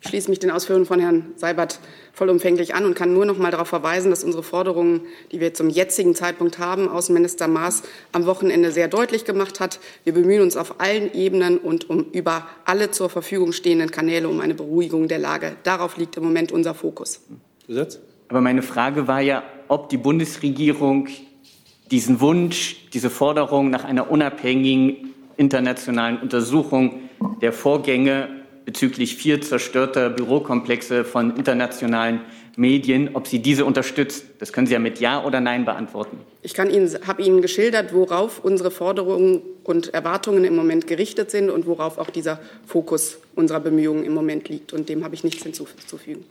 Ich 0.01 0.11
schließe 0.11 0.31
mich 0.31 0.39
den 0.39 0.53
Ausführungen 0.53 0.87
von 0.87 1.01
Herrn 1.01 1.33
Seibert 1.35 1.81
vollumfänglich 2.13 2.75
an 2.75 2.85
und 2.85 2.95
kann 2.95 3.13
nur 3.13 3.27
noch 3.27 3.37
mal 3.37 3.51
darauf 3.51 3.67
verweisen, 3.67 4.11
dass 4.11 4.23
unsere 4.23 4.45
Forderungen, 4.45 5.01
die 5.33 5.41
wir 5.41 5.55
zum 5.55 5.69
jetzigen 5.69 6.15
Zeitpunkt 6.15 6.61
haben, 6.61 6.89
Außenminister 6.89 7.49
Maas 7.49 7.83
am 8.13 8.25
Wochenende 8.25 8.71
sehr 8.71 8.87
deutlich 8.87 9.25
gemacht 9.25 9.59
hat. 9.59 9.81
Wir 10.05 10.15
bemühen 10.15 10.43
uns 10.43 10.57
auf 10.57 10.81
allen 10.81 11.13
Ebenen 11.15 11.59
und 11.59 11.91
um 11.91 12.07
über 12.13 12.47
alle 12.65 12.93
zur 12.93 13.11
Verfügung 13.11 13.51
stehenden 13.53 13.91
Kanäle 13.91 14.29
um 14.29 14.39
eine 14.41 14.55
Beruhigung 14.55 15.09
der 15.09 15.19
Lage. 15.19 15.57
Darauf 15.65 15.97
liegt 15.97 16.17
im 16.17 16.23
Moment 16.23 16.53
unser 16.53 16.75
Fokus. 16.75 17.21
Gesetz? 17.67 17.99
Aber 18.29 18.41
meine 18.41 18.63
Frage 18.63 19.09
war 19.09 19.21
ja, 19.21 19.43
ob 19.67 19.89
die 19.89 19.97
Bundesregierung 19.97 21.09
diesen 21.91 22.21
Wunsch, 22.21 22.89
diese 22.93 23.11
Forderung 23.11 23.71
nach 23.71 23.85
einer 23.85 24.11
unabhängigen 24.11 25.15
internationalen 25.37 26.19
Untersuchung 26.19 27.09
der 27.41 27.53
Vorgänge 27.53 28.38
bezüglich 28.69 29.17
vier 29.17 29.41
zerstörter 29.41 30.11
Bürokomplexe 30.11 31.03
von 31.07 31.35
internationalen 31.39 32.21
Medien, 32.57 33.17
ob 33.17 33.27
sie 33.27 33.39
diese 33.39 33.65
unterstützt. 33.65 34.27
Das 34.41 34.53
können 34.53 34.67
Sie 34.67 34.75
ja 34.75 34.79
mit 34.79 35.01
Ja 35.01 35.25
oder 35.25 35.41
Nein 35.41 35.65
beantworten. 35.65 36.19
Ich 36.43 36.53
kann 36.53 36.69
Ihnen, 36.69 36.87
habe 37.07 37.23
Ihnen 37.23 37.41
geschildert, 37.41 37.95
worauf 37.95 38.45
unsere 38.45 38.71
Forderungen 38.71 39.41
und 39.65 39.95
Erwartungen 39.95 40.45
im 40.45 40.55
Moment 40.55 40.87
gerichtet 40.87 41.31
sind 41.31 41.49
und 41.49 41.65
worauf 41.65 41.97
auch 41.97 42.11
dieser 42.11 42.41
Fokus 42.67 43.17
unserer 43.35 43.61
Bemühungen 43.61 44.05
im 44.05 44.13
Moment 44.13 44.51
liegt. 44.51 44.75
Und 44.75 44.91
dem 44.91 45.03
habe 45.03 45.15
ich 45.15 45.25
nichts 45.25 45.43
hinzuzufügen. 45.45 46.27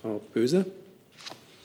Frau 0.00 0.22
Böse. 0.32 0.64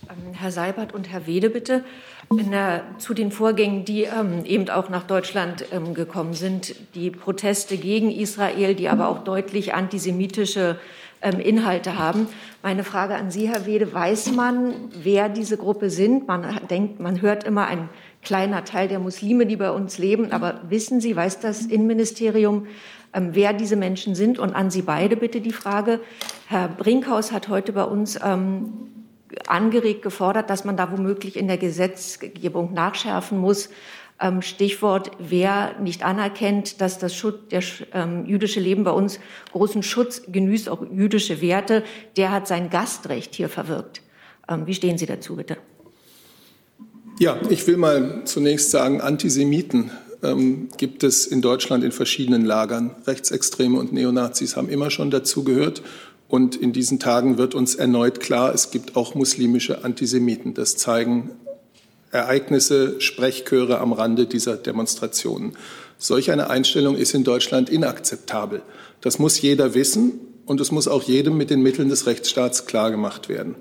Ähm, 0.10 0.34
Herr 0.34 0.52
Seibert 0.52 0.94
und 0.94 1.08
Herr 1.10 1.28
Wede, 1.28 1.50
bitte. 1.50 1.86
Der, 2.32 2.84
zu 3.00 3.16
den 3.16 3.32
Vorgängen, 3.32 3.86
die 3.86 4.04
ähm, 4.04 4.46
eben 4.46 4.70
auch 4.70 4.90
nach 4.90 5.04
Deutschland 5.04 5.66
ähm, 5.72 5.96
gekommen 5.96 6.36
sind, 6.36 6.76
die 6.94 7.10
Proteste 7.10 7.78
gegen 7.78 8.12
Israel, 8.12 8.76
die 8.76 8.88
aber 8.88 9.08
auch 9.08 9.24
deutlich 9.24 9.74
antisemitische 9.74 10.78
ähm, 11.22 11.40
Inhalte 11.40 11.98
haben. 11.98 12.28
Meine 12.62 12.84
Frage 12.84 13.16
an 13.16 13.32
Sie, 13.32 13.48
Herr 13.48 13.66
Wede, 13.66 13.92
weiß 13.94 14.34
man, 14.34 14.74
wer 14.94 15.28
diese 15.28 15.58
Gruppe 15.58 15.90
sind? 15.90 16.28
Man 16.28 16.60
denkt, 16.70 17.00
man 17.00 17.22
hört 17.22 17.46
immer 17.46 17.66
ein 17.66 17.90
kleiner 18.22 18.64
Teil 18.64 18.88
der 18.88 19.00
Muslime, 19.00 19.48
die 19.48 19.56
bei 19.56 19.72
uns 19.72 19.98
leben, 19.98 20.32
aber 20.32 20.62
wissen 20.70 21.02
Sie, 21.02 21.16
weiß 21.16 21.40
das 21.40 21.66
Innenministerium, 21.66 22.68
ähm, 23.14 23.30
wer 23.34 23.54
diese 23.54 23.76
Menschen 23.76 24.14
sind? 24.14 24.38
Und 24.38 24.54
an 24.54 24.70
Sie 24.70 24.84
beide 24.84 25.18
bitte 25.18 25.42
die 25.42 25.52
Frage. 25.52 26.00
Herr 26.48 26.68
Brinkhaus 26.68 27.32
hat 27.32 27.50
heute 27.50 27.74
bei 27.74 27.84
uns 27.84 28.20
ähm, 28.24 28.99
angeregt 29.48 30.02
gefordert, 30.02 30.50
dass 30.50 30.66
man 30.66 30.78
da 30.78 30.92
womöglich 30.92 31.36
in 31.36 31.48
der 31.48 31.58
Gesetzgebung 31.58 32.74
nachschärfen 32.74 33.38
muss. 33.38 33.70
Ähm, 34.22 34.42
Stichwort, 34.42 35.12
wer 35.20 35.80
nicht 35.80 36.04
anerkennt, 36.04 36.82
dass 36.82 37.00
das 37.00 37.16
Schutz, 37.16 37.38
der 37.52 37.64
ähm, 37.94 38.26
jüdische 38.26 38.60
Leben 38.60 38.84
bei 38.84 38.92
uns 38.92 39.20
großen 39.52 39.82
Schutz 39.82 40.24
genießt, 40.28 40.68
auch 40.68 40.84
jüdische 40.92 41.42
Werte, 41.42 41.84
der 42.18 42.32
hat 42.32 42.48
sein 42.48 42.70
Gastrecht 42.70 43.36
hier 43.36 43.48
verwirkt. 43.48 44.02
Ähm, 44.50 44.68
wie 44.68 44.74
stehen 44.74 44.98
Sie 44.98 45.06
dazu, 45.06 45.38
bitte? 45.38 45.58
Ja, 47.20 47.38
ich 47.50 47.66
will 47.68 47.78
mal 47.78 48.24
zunächst 48.26 48.72
sagen, 48.72 49.02
Antisemiten 49.02 49.92
ähm, 50.24 50.70
gibt 50.78 51.04
es 51.04 51.26
in 51.26 51.42
Deutschland 51.42 51.84
in 51.84 51.92
verschiedenen 51.92 52.46
Lagern. 52.46 52.96
Rechtsextreme 53.08 53.78
und 53.78 53.94
Neonazis 53.94 54.56
haben 54.56 54.70
immer 54.70 54.90
schon 54.90 55.12
dazu 55.12 55.44
gehört. 55.44 55.82
Und 56.30 56.56
in 56.56 56.72
diesen 56.74 57.00
Tagen 57.00 57.40
wird 57.40 57.56
uns 57.56 57.74
erneut 57.74 58.20
klar, 58.20 58.54
es 58.54 58.70
gibt 58.70 58.96
auch 58.96 59.16
muslimische 59.16 59.84
Antisemiten. 59.84 60.54
Das 60.54 60.78
zeigen 60.78 61.32
Ereignisse, 62.12 63.02
Sprechchöre 63.02 63.80
am 63.80 63.94
Rande 63.94 64.28
dieser 64.28 64.56
Demonstrationen. 64.56 65.58
Solch 65.98 66.32
eine 66.32 66.50
Einstellung 66.50 66.96
ist 66.96 67.16
in 67.16 67.24
Deutschland 67.24 67.70
inakzeptabel. 67.70 68.62
Das 69.02 69.18
muss 69.18 69.42
jeder 69.42 69.74
wissen 69.74 70.20
und 70.46 70.62
es 70.62 70.72
muss 70.72 70.88
auch 70.88 71.02
jedem 71.02 71.36
mit 71.36 71.50
den 71.50 71.64
Mitteln 71.64 71.90
des 71.90 72.06
Rechtsstaats 72.06 72.68
klargemacht 72.68 73.28
werden. 73.28 73.56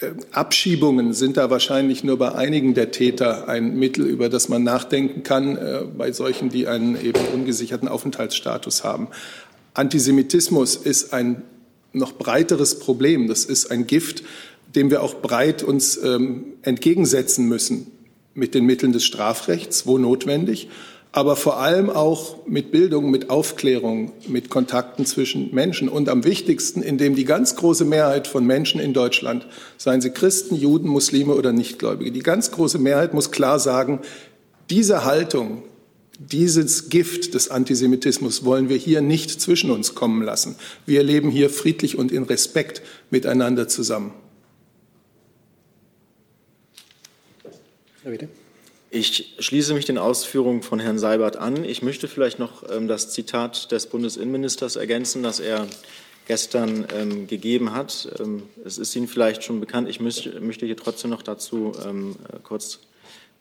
Äh, 0.00 0.10
Abschiebungen 0.30 1.14
sind 1.14 1.38
da 1.38 1.48
wahrscheinlich 1.48 2.04
nur 2.04 2.18
bei 2.18 2.34
einigen 2.34 2.74
der 2.74 2.90
Täter 2.90 3.48
ein 3.48 3.78
Mittel, 3.78 4.04
über 4.06 4.28
das 4.28 4.50
man 4.50 4.62
nachdenken 4.62 5.22
kann, 5.22 5.56
äh, 5.56 5.84
bei 5.96 6.12
solchen, 6.12 6.50
die 6.50 6.66
einen 6.66 7.02
eben 7.02 7.20
ungesicherten 7.32 7.88
Aufenthaltsstatus 7.88 8.84
haben. 8.84 9.08
Antisemitismus 9.74 10.76
ist 10.76 11.14
ein 11.14 11.42
noch 11.92 12.12
breiteres 12.12 12.78
Problem. 12.78 13.28
Das 13.28 13.44
ist 13.44 13.70
ein 13.70 13.86
Gift, 13.86 14.22
dem 14.74 14.90
wir 14.90 15.02
auch 15.02 15.16
breit 15.16 15.62
uns 15.62 15.96
ähm, 16.02 16.44
entgegensetzen 16.62 17.46
müssen 17.46 17.88
mit 18.34 18.54
den 18.54 18.64
Mitteln 18.64 18.92
des 18.92 19.04
Strafrechts, 19.04 19.86
wo 19.86 19.98
notwendig, 19.98 20.68
aber 21.14 21.36
vor 21.36 21.58
allem 21.60 21.90
auch 21.90 22.46
mit 22.46 22.72
Bildung, 22.72 23.10
mit 23.10 23.28
Aufklärung, 23.28 24.12
mit 24.28 24.48
Kontakten 24.48 25.04
zwischen 25.04 25.54
Menschen 25.54 25.90
und 25.90 26.08
am 26.08 26.24
wichtigsten, 26.24 26.80
indem 26.80 27.14
die 27.14 27.26
ganz 27.26 27.54
große 27.54 27.84
Mehrheit 27.84 28.26
von 28.26 28.46
Menschen 28.46 28.80
in 28.80 28.94
Deutschland, 28.94 29.46
seien 29.76 30.00
sie 30.00 30.10
Christen, 30.10 30.56
Juden, 30.56 30.88
Muslime 30.88 31.34
oder 31.34 31.52
Nichtgläubige, 31.52 32.12
die 32.12 32.20
ganz 32.20 32.50
große 32.50 32.78
Mehrheit 32.78 33.12
muss 33.12 33.30
klar 33.30 33.58
sagen, 33.58 34.00
diese 34.70 35.04
Haltung, 35.04 35.62
dieses 36.30 36.88
Gift 36.88 37.34
des 37.34 37.50
Antisemitismus 37.50 38.44
wollen 38.44 38.68
wir 38.68 38.76
hier 38.76 39.00
nicht 39.00 39.40
zwischen 39.40 39.70
uns 39.70 39.94
kommen 39.94 40.22
lassen. 40.22 40.56
Wir 40.86 41.02
leben 41.02 41.30
hier 41.30 41.50
friedlich 41.50 41.98
und 41.98 42.12
in 42.12 42.24
Respekt 42.24 42.82
miteinander 43.10 43.68
zusammen. 43.68 44.12
Ich 48.90 49.36
schließe 49.38 49.74
mich 49.74 49.84
den 49.84 49.96
Ausführungen 49.96 50.62
von 50.62 50.78
Herrn 50.78 50.98
Seibert 50.98 51.36
an. 51.36 51.64
Ich 51.64 51.82
möchte 51.82 52.08
vielleicht 52.08 52.38
noch 52.38 52.68
ähm, 52.70 52.88
das 52.88 53.10
Zitat 53.10 53.72
des 53.72 53.86
Bundesinnenministers 53.86 54.76
ergänzen, 54.76 55.22
das 55.22 55.40
er 55.40 55.66
gestern 56.26 56.86
ähm, 56.94 57.26
gegeben 57.26 57.72
hat. 57.72 58.08
Ähm, 58.20 58.42
es 58.64 58.78
ist 58.78 58.94
Ihnen 58.94 59.08
vielleicht 59.08 59.44
schon 59.44 59.60
bekannt. 59.60 59.88
Ich 59.88 60.00
möchte, 60.00 60.38
möchte 60.40 60.66
hier 60.66 60.76
trotzdem 60.76 61.10
noch 61.10 61.22
dazu 61.22 61.72
ähm, 61.86 62.16
äh, 62.30 62.38
kurz 62.42 62.80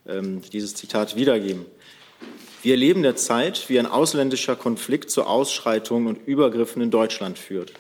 ähm, 0.08 0.42
dieses 0.54 0.76
Zitat 0.76 1.16
wiedergeben. 1.16 1.66
Wir 2.64 2.74
erleben 2.74 3.02
derzeit, 3.02 3.70
wie 3.70 3.80
ein 3.80 3.88
ausländischer 3.88 4.56
Konflikt 4.56 5.10
zu 5.10 5.24
Ausschreitungen 5.24 6.08
und 6.08 6.28
Übergriffen 6.28 6.82
in 6.82 6.92
Deutschland 6.92 7.40
führt. 7.40 7.74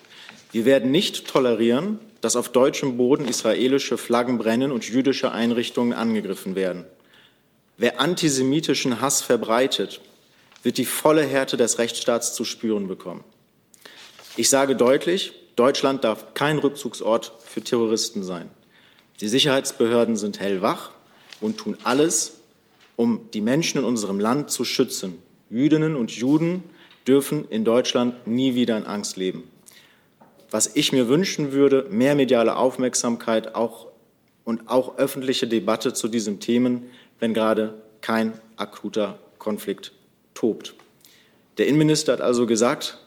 Wir 0.51 0.65
werden 0.65 0.89
nicht 0.89 1.27
tolerieren, 1.27 1.99
dass 2.19 2.35
auf 2.35 2.49
deutschem 2.49 2.97
Boden 2.97 3.27
israelische 3.27 3.97
Flaggen 3.97 4.39
brennen 4.39 4.71
und 4.71 4.87
jüdische 4.87 5.31
Einrichtungen 5.31 5.93
angegriffen 5.93 6.55
werden. 6.55 6.85
Wer 7.77 7.99
antisemitischen 7.99 9.01
Hass 9.01 9.21
verbreitet, 9.21 10.01
wird 10.63 10.77
die 10.77 10.85
volle 10.85 11.25
Härte 11.25 11.57
des 11.57 11.77
Rechtsstaats 11.77 12.33
zu 12.33 12.43
spüren 12.43 12.87
bekommen. 12.87 13.23
Ich 14.35 14.49
sage 14.49 14.75
deutlich, 14.75 15.33
Deutschland 15.55 16.03
darf 16.03 16.33
kein 16.33 16.57
Rückzugsort 16.57 17.33
für 17.45 17.61
Terroristen 17.61 18.23
sein. 18.23 18.49
Die 19.19 19.27
Sicherheitsbehörden 19.27 20.15
sind 20.15 20.39
hellwach 20.39 20.91
und 21.39 21.57
tun 21.57 21.77
alles, 21.83 22.40
um 23.01 23.31
die 23.33 23.41
Menschen 23.41 23.79
in 23.79 23.83
unserem 23.83 24.19
Land 24.19 24.51
zu 24.51 24.63
schützen. 24.63 25.17
Jüdinnen 25.49 25.95
und 25.95 26.11
Juden 26.11 26.61
dürfen 27.07 27.47
in 27.49 27.65
Deutschland 27.65 28.27
nie 28.27 28.53
wieder 28.53 28.77
in 28.77 28.83
Angst 28.83 29.17
leben. 29.17 29.49
Was 30.51 30.75
ich 30.75 30.91
mir 30.91 31.07
wünschen 31.07 31.51
würde, 31.51 31.87
mehr 31.89 32.13
mediale 32.13 32.55
Aufmerksamkeit 32.55 33.55
auch 33.55 33.87
und 34.43 34.69
auch 34.69 34.99
öffentliche 34.99 35.47
Debatte 35.47 35.93
zu 35.93 36.09
diesen 36.09 36.39
Themen, 36.39 36.91
wenn 37.19 37.33
gerade 37.33 37.81
kein 38.01 38.33
akuter 38.55 39.17
Konflikt 39.39 39.93
tobt. 40.35 40.75
Der 41.57 41.65
Innenminister 41.65 42.13
hat 42.13 42.21
also 42.21 42.45
gesagt, 42.45 42.99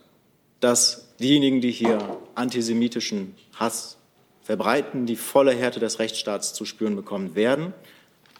dass 0.59 1.14
diejenigen, 1.20 1.61
die 1.61 1.70
hier 1.70 2.18
antisemitischen 2.35 3.37
Hass 3.54 3.96
verbreiten, 4.42 5.07
die 5.07 5.14
volle 5.14 5.52
Härte 5.52 5.78
des 5.78 6.00
Rechtsstaats 6.00 6.52
zu 6.52 6.64
spüren 6.64 6.96
bekommen 6.96 7.37
werden 7.37 7.72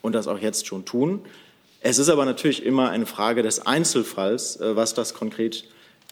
und 0.05 0.15
das 0.15 0.29
auch 0.29 0.39
jetzt 0.39 0.67
schon 0.67 0.85
tun. 0.85 1.23
Es 1.87 1.99
ist 1.99 2.09
aber 2.09 2.25
natürlich 2.25 2.65
immer 2.65 2.89
eine 2.89 3.05
Frage 3.05 3.43
des 3.43 3.67
Einzelfalls, 3.67 4.59
äh, 4.59 4.75
was 4.75 4.95
das 4.95 5.13
konkret 5.13 5.65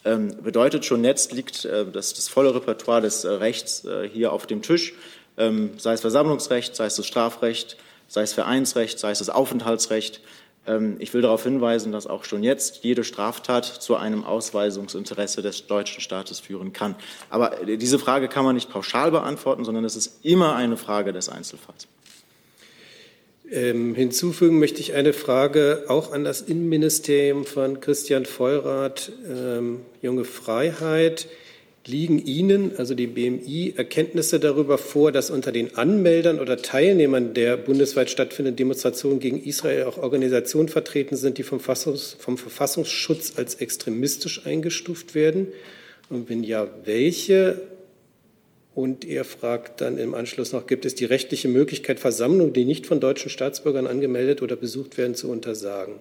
ähm, 0.04 0.36
bedeutet. 0.42 0.84
Schon 0.84 1.02
jetzt 1.02 1.32
liegt 1.32 1.64
äh, 1.64 1.86
das, 1.90 2.12
das 2.12 2.28
volle 2.28 2.54
Repertoire 2.54 3.00
des 3.00 3.24
äh, 3.24 3.30
Rechts 3.30 3.86
hier 4.12 4.34
auf 4.34 4.46
dem 4.46 4.60
Tisch, 4.60 4.92
ähm, 5.38 5.70
sei 5.78 5.94
es 5.94 6.02
Versammlungsrecht, 6.02 6.76
sei 6.76 6.84
es 6.84 6.96
das 6.96 7.06
Strafrecht, 7.06 7.78
sei 8.06 8.20
es 8.20 8.34
Vereinsrecht, 8.34 8.98
sei 8.98 9.12
es 9.12 9.20
das 9.20 9.30
Aufenthaltsrecht. 9.30 10.20
Ähm, 10.66 10.96
ich 10.98 11.14
will 11.14 11.22
darauf 11.22 11.42
hinweisen, 11.42 11.90
dass 11.90 12.06
auch 12.06 12.24
schon 12.24 12.42
jetzt 12.42 12.84
jede 12.84 13.02
Straftat 13.02 13.64
zu 13.64 13.96
einem 13.96 14.24
Ausweisungsinteresse 14.24 15.40
des 15.40 15.68
deutschen 15.68 16.02
Staates 16.02 16.38
führen 16.38 16.74
kann. 16.74 16.96
Aber 17.30 17.64
diese 17.64 17.98
Frage 17.98 18.28
kann 18.28 18.44
man 18.44 18.56
nicht 18.56 18.68
pauschal 18.68 19.10
beantworten, 19.10 19.64
sondern 19.64 19.86
es 19.86 19.96
ist 19.96 20.22
immer 20.22 20.54
eine 20.54 20.76
Frage 20.76 21.14
des 21.14 21.30
Einzelfalls. 21.30 21.88
Ähm, 23.52 23.94
hinzufügen 23.94 24.58
möchte 24.58 24.80
ich 24.80 24.94
eine 24.94 25.12
Frage 25.12 25.84
auch 25.88 26.12
an 26.12 26.24
das 26.24 26.40
Innenministerium 26.40 27.44
von 27.44 27.80
Christian 27.80 28.24
Feurath, 28.24 29.12
ähm, 29.30 29.80
Junge 30.00 30.24
Freiheit. 30.24 31.28
Liegen 31.84 32.24
Ihnen, 32.24 32.72
also 32.78 32.94
die 32.94 33.08
BMI, 33.08 33.74
Erkenntnisse 33.76 34.40
darüber 34.40 34.78
vor, 34.78 35.12
dass 35.12 35.30
unter 35.30 35.52
den 35.52 35.76
Anmeldern 35.76 36.40
oder 36.40 36.56
Teilnehmern 36.56 37.34
der 37.34 37.58
bundesweit 37.58 38.08
stattfindenden 38.08 38.56
Demonstrationen 38.56 39.20
gegen 39.20 39.42
Israel 39.42 39.82
auch 39.82 39.98
Organisationen 39.98 40.68
vertreten 40.68 41.16
sind, 41.16 41.36
die 41.36 41.42
vom, 41.42 41.58
Fassungs-, 41.58 42.16
vom 42.18 42.38
Verfassungsschutz 42.38 43.34
als 43.36 43.56
extremistisch 43.56 44.46
eingestuft 44.46 45.14
werden? 45.14 45.48
Und 46.08 46.30
wenn 46.30 46.42
ja, 46.42 46.68
welche? 46.84 47.60
Und 48.74 49.04
er 49.04 49.24
fragt 49.24 49.82
dann 49.82 49.98
im 49.98 50.14
Anschluss 50.14 50.52
noch, 50.52 50.66
gibt 50.66 50.86
es 50.86 50.94
die 50.94 51.04
rechtliche 51.04 51.48
Möglichkeit, 51.48 52.00
Versammlungen, 52.00 52.54
die 52.54 52.64
nicht 52.64 52.86
von 52.86 53.00
deutschen 53.00 53.30
Staatsbürgern 53.30 53.86
angemeldet 53.86 54.40
oder 54.40 54.56
besucht 54.56 54.96
werden, 54.96 55.14
zu 55.14 55.30
untersagen? 55.30 55.96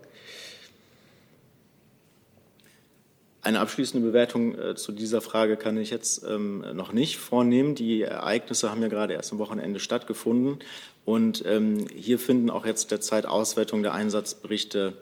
Eine 3.43 3.59
abschließende 3.59 4.07
Bewertung 4.07 4.57
äh, 4.57 4.75
zu 4.75 4.91
dieser 4.91 5.19
Frage 5.19 5.57
kann 5.57 5.75
ich 5.77 5.89
jetzt 5.89 6.23
ähm, 6.29 6.63
noch 6.73 6.93
nicht 6.93 7.17
vornehmen. 7.17 7.73
Die 7.73 8.03
Ereignisse 8.03 8.69
haben 8.69 8.83
ja 8.83 8.87
gerade 8.87 9.15
erst 9.15 9.31
am 9.31 9.39
Wochenende 9.39 9.79
stattgefunden. 9.79 10.59
Und 11.05 11.43
ähm, 11.47 11.87
hier 11.93 12.19
finden 12.19 12.51
auch 12.51 12.65
jetzt 12.65 12.91
derzeit 12.91 13.25
Auswertungen 13.25 13.81
der 13.81 13.95
Einsatzberichte 13.95 14.93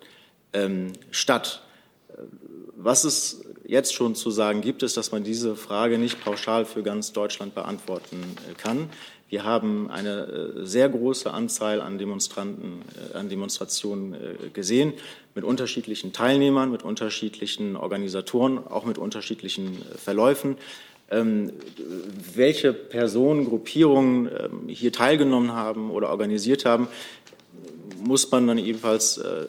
ähm, 0.53 0.93
statt. 1.11 1.63
Was 2.77 3.03
es 3.03 3.43
jetzt 3.69 3.93
schon 3.93 4.15
zu 4.15 4.31
sagen 4.31 4.61
gibt, 4.61 4.83
ist, 4.83 4.97
dass 4.97 5.11
man 5.11 5.23
diese 5.23 5.55
Frage 5.55 5.97
nicht 5.97 6.23
pauschal 6.23 6.65
für 6.65 6.83
ganz 6.83 7.13
Deutschland 7.13 7.55
beantworten 7.55 8.21
kann. 8.57 8.89
Wir 9.29 9.43
haben 9.43 9.91
eine 9.91 10.65
sehr 10.65 10.89
große 10.89 11.31
Anzahl 11.31 11.81
an 11.81 11.99
Demonstranten, 11.99 12.81
an 13.13 13.29
Demonstrationen 13.29 14.15
gesehen, 14.53 14.93
mit 15.35 15.43
unterschiedlichen 15.43 16.13
Teilnehmern, 16.13 16.71
mit 16.71 16.81
unterschiedlichen 16.81 17.75
Organisatoren, 17.75 18.57
auch 18.57 18.85
mit 18.85 18.97
unterschiedlichen 18.97 19.77
Verläufen. 20.03 20.57
Ähm, 21.11 21.53
welche 22.35 22.71
Personen, 22.71 23.45
Gruppierungen 23.45 24.27
ähm, 24.27 24.67
hier 24.67 24.91
teilgenommen 24.91 25.53
haben 25.53 25.89
oder 25.89 26.09
organisiert 26.09 26.65
haben, 26.65 26.87
muss 28.03 28.29
man 28.31 28.47
dann 28.47 28.57
ebenfalls 28.57 29.17
äh, 29.17 29.45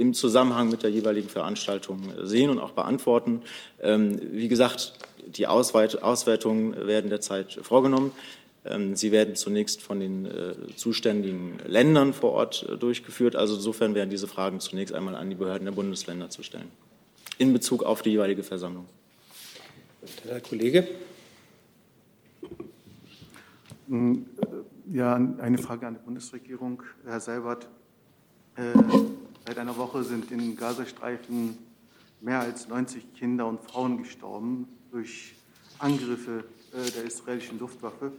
im 0.00 0.14
Zusammenhang 0.14 0.70
mit 0.70 0.82
der 0.82 0.90
jeweiligen 0.90 1.28
Veranstaltung 1.28 2.12
sehen 2.22 2.48
und 2.48 2.58
auch 2.58 2.72
beantworten. 2.72 3.42
Ähm, 3.80 4.18
wie 4.32 4.48
gesagt, 4.48 4.94
die 5.26 5.46
Auswertungen 5.46 6.86
werden 6.86 7.10
derzeit 7.10 7.52
vorgenommen. 7.62 8.12
Sie 8.92 9.10
werden 9.10 9.36
zunächst 9.36 9.80
von 9.80 10.00
den 10.00 10.26
äh, 10.26 10.54
zuständigen 10.76 11.58
Ländern 11.66 12.12
vor 12.12 12.32
Ort 12.32 12.68
äh, 12.68 12.76
durchgeführt. 12.76 13.34
Also 13.34 13.54
insofern 13.54 13.94
werden 13.94 14.10
diese 14.10 14.28
Fragen 14.28 14.60
zunächst 14.60 14.94
einmal 14.94 15.14
an 15.14 15.30
die 15.30 15.36
Behörden 15.36 15.64
der 15.64 15.72
Bundesländer 15.72 16.28
zu 16.28 16.42
stellen, 16.42 16.68
in 17.38 17.54
Bezug 17.54 17.82
auf 17.84 18.02
die 18.02 18.10
jeweilige 18.10 18.42
Versammlung. 18.42 18.86
Herr 20.28 20.40
Kollege. 20.40 20.88
Hm, 23.88 24.26
äh, 24.36 24.96
ja, 24.96 25.14
eine 25.14 25.56
Frage 25.56 25.86
an 25.86 25.94
die 25.94 26.04
Bundesregierung. 26.04 26.82
Herr 27.06 27.20
Seibert, 27.20 27.66
seit 29.46 29.58
einer 29.58 29.76
Woche 29.76 30.04
sind 30.04 30.30
in 30.30 30.56
Gazastreifen 30.56 31.58
mehr 32.20 32.40
als 32.40 32.68
90 32.68 33.14
Kinder 33.14 33.46
und 33.46 33.60
Frauen 33.60 34.02
gestorben 34.02 34.68
durch 34.90 35.34
Angriffe 35.78 36.44
äh, 36.72 36.90
der 36.90 37.04
israelischen 37.04 37.58
Luftwaffe. 37.58 38.12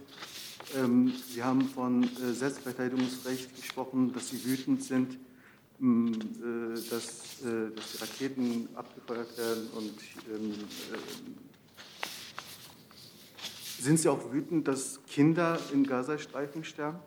Ähm, 0.76 1.12
Sie 1.32 1.42
haben 1.42 1.68
von 1.68 2.04
äh, 2.04 2.32
Selbstverteidigungsrecht 2.32 3.54
gesprochen, 3.56 4.12
dass 4.12 4.30
Sie 4.30 4.44
wütend 4.44 4.82
sind, 4.82 5.18
hm, 5.78 6.12
äh, 6.12 6.90
dass, 6.90 7.42
äh, 7.42 7.74
dass, 7.74 7.92
die 7.92 7.98
Raketen 7.98 8.68
abgefeuert 8.74 9.36
werden 9.36 9.68
und 9.76 9.94
ähm, 10.34 10.54
sind 13.80 13.98
Sie 13.98 14.08
auch 14.08 14.32
wütend, 14.32 14.68
dass 14.68 15.00
Kinder 15.06 15.58
in 15.72 15.84
Gazastreifen 15.84 16.64
sterben? 16.64 16.98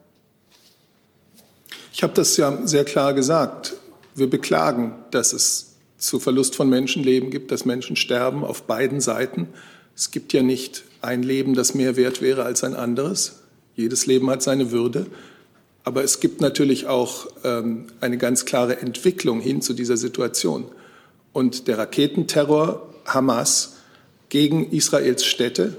Ich 1.94 2.04
habe 2.04 2.14
das 2.14 2.36
ja 2.36 2.68
sehr 2.68 2.84
klar 2.84 3.14
gesagt. 3.14 3.75
Wir 4.16 4.30
beklagen, 4.30 4.96
dass 5.12 5.34
es 5.34 5.76
zu 5.98 6.20
Verlust 6.20 6.56
von 6.56 6.70
Menschenleben 6.70 7.30
gibt, 7.30 7.52
dass 7.52 7.66
Menschen 7.66 7.96
sterben 7.96 8.44
auf 8.44 8.64
beiden 8.64 9.02
Seiten. 9.02 9.48
Es 9.96 10.12
gibt 10.12 10.34
ja 10.34 10.42
nicht 10.42 10.84
ein 11.02 11.24
Leben, 11.24 11.54
das 11.54 11.74
mehr 11.74 11.96
wert 11.96 12.22
wäre 12.22 12.44
als 12.44 12.64
ein 12.64 12.76
anderes. 12.76 13.40
Jedes 13.76 14.06
Leben 14.06 14.30
hat 14.30 14.42
seine 14.42 14.72
Würde. 14.72 15.08
Aber 15.84 16.04
es 16.04 16.20
gibt 16.20 16.42
natürlich 16.42 16.88
auch 16.88 17.28
ähm, 17.44 17.88
eine 18.02 18.18
ganz 18.18 18.46
klare 18.46 18.78
Entwicklung 18.80 19.40
hin 19.40 19.62
zu 19.62 19.74
dieser 19.74 19.98
Situation. 19.98 20.66
Und 21.32 21.68
der 21.68 21.78
Raketenterror 21.78 22.90
Hamas 23.06 23.76
gegen 24.30 24.72
Israels 24.72 25.26
Städte 25.26 25.78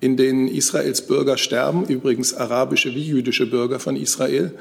in 0.00 0.16
denen 0.16 0.48
Israels 0.48 1.02
Bürger 1.02 1.36
sterben, 1.36 1.84
übrigens 1.84 2.34
arabische 2.34 2.94
wie 2.94 3.06
jüdische 3.06 3.46
Bürger 3.46 3.78
von 3.78 3.96
Israel, 3.96 4.52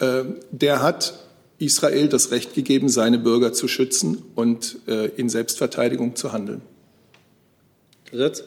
äh, 0.00 0.22
der 0.50 0.82
hat 0.82 1.14
Israel 1.58 2.08
das 2.08 2.30
Recht 2.30 2.54
gegeben, 2.54 2.88
seine 2.88 3.18
Bürger 3.18 3.52
zu 3.52 3.68
schützen 3.68 4.22
und 4.34 4.78
äh, 4.86 5.06
in 5.16 5.28
Selbstverteidigung 5.28 6.14
zu 6.14 6.32
handeln. 6.32 6.62
Gesetz? 8.10 8.44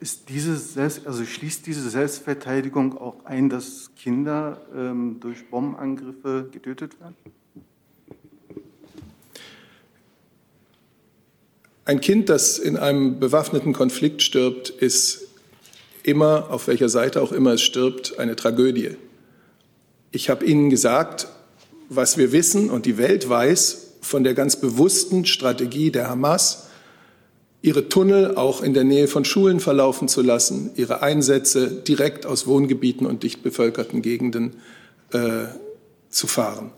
Ist 0.00 0.28
diese 0.28 0.56
Selbst, 0.56 1.06
also 1.06 1.24
schließt 1.24 1.66
diese 1.66 1.88
Selbstverteidigung 1.88 2.96
auch 2.98 3.24
ein, 3.24 3.48
dass 3.48 3.90
Kinder 3.96 4.60
ähm, 4.74 5.18
durch 5.20 5.48
Bombenangriffe 5.50 6.48
getötet 6.50 6.98
werden? 7.00 7.16
Ein 11.84 12.00
Kind, 12.00 12.28
das 12.28 12.58
in 12.58 12.76
einem 12.76 13.18
bewaffneten 13.20 13.72
Konflikt 13.72 14.22
stirbt, 14.22 14.70
ist 14.70 15.26
immer, 16.02 16.50
auf 16.50 16.66
welcher 16.66 16.88
Seite 16.88 17.20
auch 17.20 17.32
immer 17.32 17.54
es 17.54 17.62
stirbt, 17.62 18.18
eine 18.18 18.36
Tragödie. 18.36 18.96
Ich 20.12 20.30
habe 20.30 20.44
Ihnen 20.44 20.70
gesagt, 20.70 21.28
was 21.90 22.16
wir 22.16 22.30
wissen 22.32 22.70
und 22.70 22.86
die 22.86 22.96
Welt 22.96 23.28
weiß 23.28 23.96
von 24.00 24.24
der 24.24 24.34
ganz 24.34 24.56
bewussten 24.56 25.26
Strategie 25.26 25.90
der 25.90 26.08
Hamas, 26.08 26.68
ihre 27.62 27.88
Tunnel 27.88 28.36
auch 28.36 28.62
in 28.62 28.72
der 28.72 28.84
Nähe 28.84 29.08
von 29.08 29.24
Schulen 29.24 29.60
verlaufen 29.60 30.08
zu 30.08 30.22
lassen, 30.22 30.70
ihre 30.76 31.02
Einsätze 31.02 31.68
direkt 31.68 32.24
aus 32.24 32.46
Wohngebieten 32.46 33.06
und 33.06 33.24
dicht 33.24 33.42
bevölkerten 33.42 34.02
Gegenden 34.02 34.56
äh, 35.12 35.46
zu 36.08 36.28
fahren. 36.28 36.72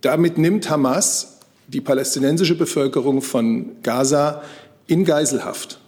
Damit 0.00 0.38
nimmt 0.38 0.70
Hamas 0.70 1.38
die 1.68 1.82
palästinensische 1.82 2.56
Bevölkerung 2.56 3.20
von 3.20 3.82
Gaza 3.82 4.42
in 4.86 5.04
Geiselhaft. 5.04 5.78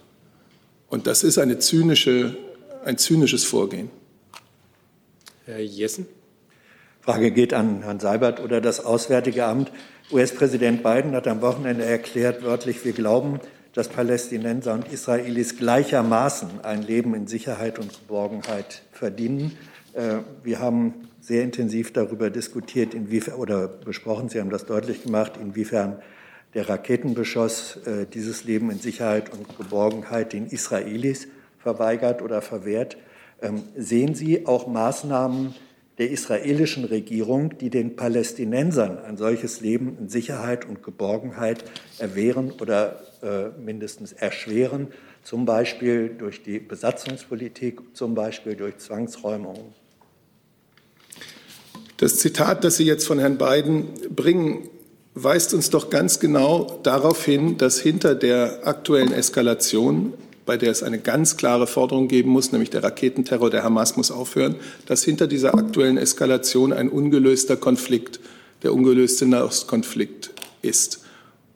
Und 0.87 1.07
das 1.07 1.23
ist 1.23 1.39
eine 1.39 1.57
zynische, 1.57 2.37
ein 2.85 2.99
zynisches 2.99 3.43
Vorgehen. 3.43 3.89
Herr 5.45 5.59
Jessen. 5.59 6.05
Frage 7.01 7.31
geht 7.31 7.51
an 7.55 7.81
Herrn 7.81 7.99
Seibert 7.99 8.39
oder 8.39 8.61
das 8.61 8.85
Auswärtige 8.85 9.45
Amt. 9.45 9.71
US-Präsident 10.11 10.83
Biden 10.83 11.13
hat 11.13 11.27
am 11.27 11.41
Wochenende 11.41 11.83
erklärt, 11.83 12.43
wörtlich, 12.43 12.85
wir 12.85 12.93
glauben, 12.93 13.39
dass 13.73 13.89
Palästinenser 13.89 14.75
und 14.75 14.93
Israelis 14.93 15.57
gleichermaßen 15.57 16.63
ein 16.63 16.83
Leben 16.83 17.15
in 17.15 17.25
Sicherheit 17.25 17.79
und 17.79 17.91
Geborgenheit 17.91 18.83
verdienen. 18.91 19.57
Äh, 19.93 20.17
wir 20.43 20.59
haben 20.59 20.93
sehr 21.19 21.41
intensiv 21.43 21.91
darüber 21.91 22.29
diskutiert, 22.29 22.93
inwiefern 22.93 23.33
oder 23.35 23.67
besprochen, 23.67 24.29
Sie 24.29 24.39
haben 24.39 24.51
das 24.51 24.67
deutlich 24.67 25.01
gemacht, 25.01 25.33
inwiefern 25.41 26.03
der 26.53 26.69
Raketenbeschuss 26.69 27.77
äh, 27.87 28.05
dieses 28.05 28.43
Leben 28.43 28.69
in 28.69 28.77
Sicherheit 28.77 29.33
und 29.33 29.57
Geborgenheit 29.57 30.33
den 30.33 30.45
Israelis 30.45 31.27
verweigert 31.57 32.21
oder 32.21 32.43
verwehrt. 32.43 32.97
Ähm, 33.41 33.63
sehen 33.75 34.13
Sie 34.13 34.45
auch 34.45 34.67
Maßnahmen 34.67 35.55
der 36.01 36.09
israelischen 36.09 36.83
Regierung, 36.83 37.59
die 37.59 37.69
den 37.69 37.95
Palästinensern 37.95 38.97
ein 38.97 39.17
solches 39.17 39.61
Leben 39.61 39.99
in 39.99 40.09
Sicherheit 40.09 40.67
und 40.67 40.81
Geborgenheit 40.81 41.63
erwehren 41.99 42.51
oder 42.59 43.03
äh, 43.21 43.49
mindestens 43.63 44.11
erschweren, 44.11 44.87
zum 45.23 45.45
Beispiel 45.45 46.09
durch 46.17 46.41
die 46.41 46.57
Besatzungspolitik, 46.57 47.81
zum 47.93 48.15
Beispiel 48.15 48.55
durch 48.55 48.79
Zwangsräumungen? 48.79 49.75
Das 51.97 52.17
Zitat, 52.17 52.63
das 52.63 52.77
Sie 52.77 52.85
jetzt 52.85 53.05
von 53.05 53.19
Herrn 53.19 53.37
Biden 53.37 53.89
bringen, 54.09 54.69
weist 55.13 55.53
uns 55.53 55.69
doch 55.69 55.91
ganz 55.91 56.19
genau 56.19 56.79
darauf 56.81 57.23
hin, 57.23 57.59
dass 57.59 57.79
hinter 57.79 58.15
der 58.15 58.65
aktuellen 58.65 59.13
Eskalation, 59.13 60.13
bei 60.45 60.57
der 60.57 60.71
es 60.71 60.83
eine 60.83 60.99
ganz 60.99 61.37
klare 61.37 61.67
Forderung 61.67 62.07
geben 62.07 62.31
muss, 62.31 62.51
nämlich 62.51 62.69
der 62.69 62.83
Raketenterror 62.83 63.49
der 63.49 63.63
Hamas 63.63 63.97
muss 63.97 64.11
aufhören, 64.11 64.55
dass 64.85 65.03
hinter 65.03 65.27
dieser 65.27 65.55
aktuellen 65.55 65.97
Eskalation 65.97 66.73
ein 66.73 66.89
ungelöster 66.89 67.57
Konflikt, 67.57 68.19
der 68.63 68.73
ungelöste 68.73 69.25
Nahostkonflikt 69.25 70.31
ist. 70.61 71.01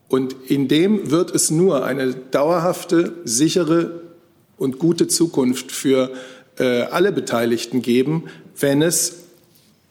Und 0.08 0.36
in 0.48 0.68
dem 0.68 1.12
wird 1.12 1.34
es 1.34 1.52
nur 1.52 1.86
eine 1.86 2.14
dauerhafte, 2.14 3.14
sichere 3.26 4.02
und 4.58 4.80
gute 4.80 5.08
Zukunft 5.08 5.72
für 5.72 6.12
äh, 6.58 6.82
alle 6.84 7.12
Beteiligten 7.12 7.82
geben, 7.82 8.26
wenn 8.60 8.82
es 8.82 9.26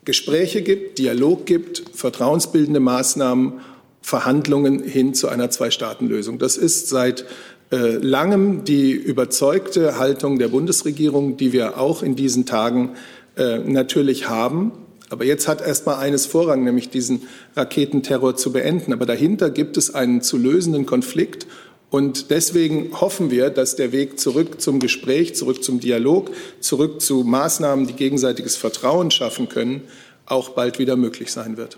Gespräche 0.05 0.63
gibt, 0.63 0.99
Dialog 0.99 1.47
gibt, 1.47 1.85
vertrauensbildende 1.95 2.81
Maßnahmen, 2.81 3.61
Verhandlungen 4.03 4.83
hin 4.83 5.15
zu 5.15 5.29
einer 5.29 5.49
Zwei-Staaten-Lösung. 5.51 6.39
Das 6.39 6.59
ist 6.59 6.89
seit 6.89 7.25
langem 7.71 8.65
die 8.65 8.93
überzeugte 8.93 9.99
Haltung 9.99 10.39
der 10.39 10.49
Bundesregierung, 10.49 11.37
die 11.37 11.53
wir 11.53 11.79
auch 11.79 12.03
in 12.03 12.15
diesen 12.15 12.47
Tagen 12.47 12.91
äh, 13.37 13.59
natürlich 13.59 14.29
haben. 14.29 14.73
Aber 15.11 15.25
jetzt 15.25 15.49
hat 15.49 15.61
erst 15.61 15.87
mal 15.87 15.99
eines 15.99 16.27
Vorrang, 16.27 16.65
nämlich 16.65 16.91
diesen 16.91 17.23
Raketenterror 17.57 18.37
zu 18.37 18.53
beenden. 18.53 18.93
Aber 18.93 19.07
dahinter 19.07 19.51
gibt 19.51 19.77
es 19.77 19.95
einen 19.95 20.23
zu 20.23 20.39
lösenden 20.39 20.87
Konflikt. 20.87 21.47
Und 21.91 22.31
deswegen 22.31 23.01
hoffen 23.01 23.31
wir, 23.31 23.51
dass 23.51 23.77
der 23.77 23.93
Weg 23.93 24.19
zurück 24.19 24.61
zum 24.61 24.81
Gespräch, 24.81 25.37
zurück 25.37 25.63
zum 25.63 25.79
Dialog, 25.79 26.31
zurück 26.59 27.01
zu 27.01 27.23
Maßnahmen, 27.23 27.87
die 27.87 27.93
gegenseitiges 27.93 28.57
Vertrauen 28.57 29.11
schaffen 29.11 29.49
können, 29.49 29.83
auch 30.27 30.51
bald 30.51 30.79
wieder 30.79 30.97
möglich 30.97 31.31
sein 31.31 31.57
wird. 31.57 31.77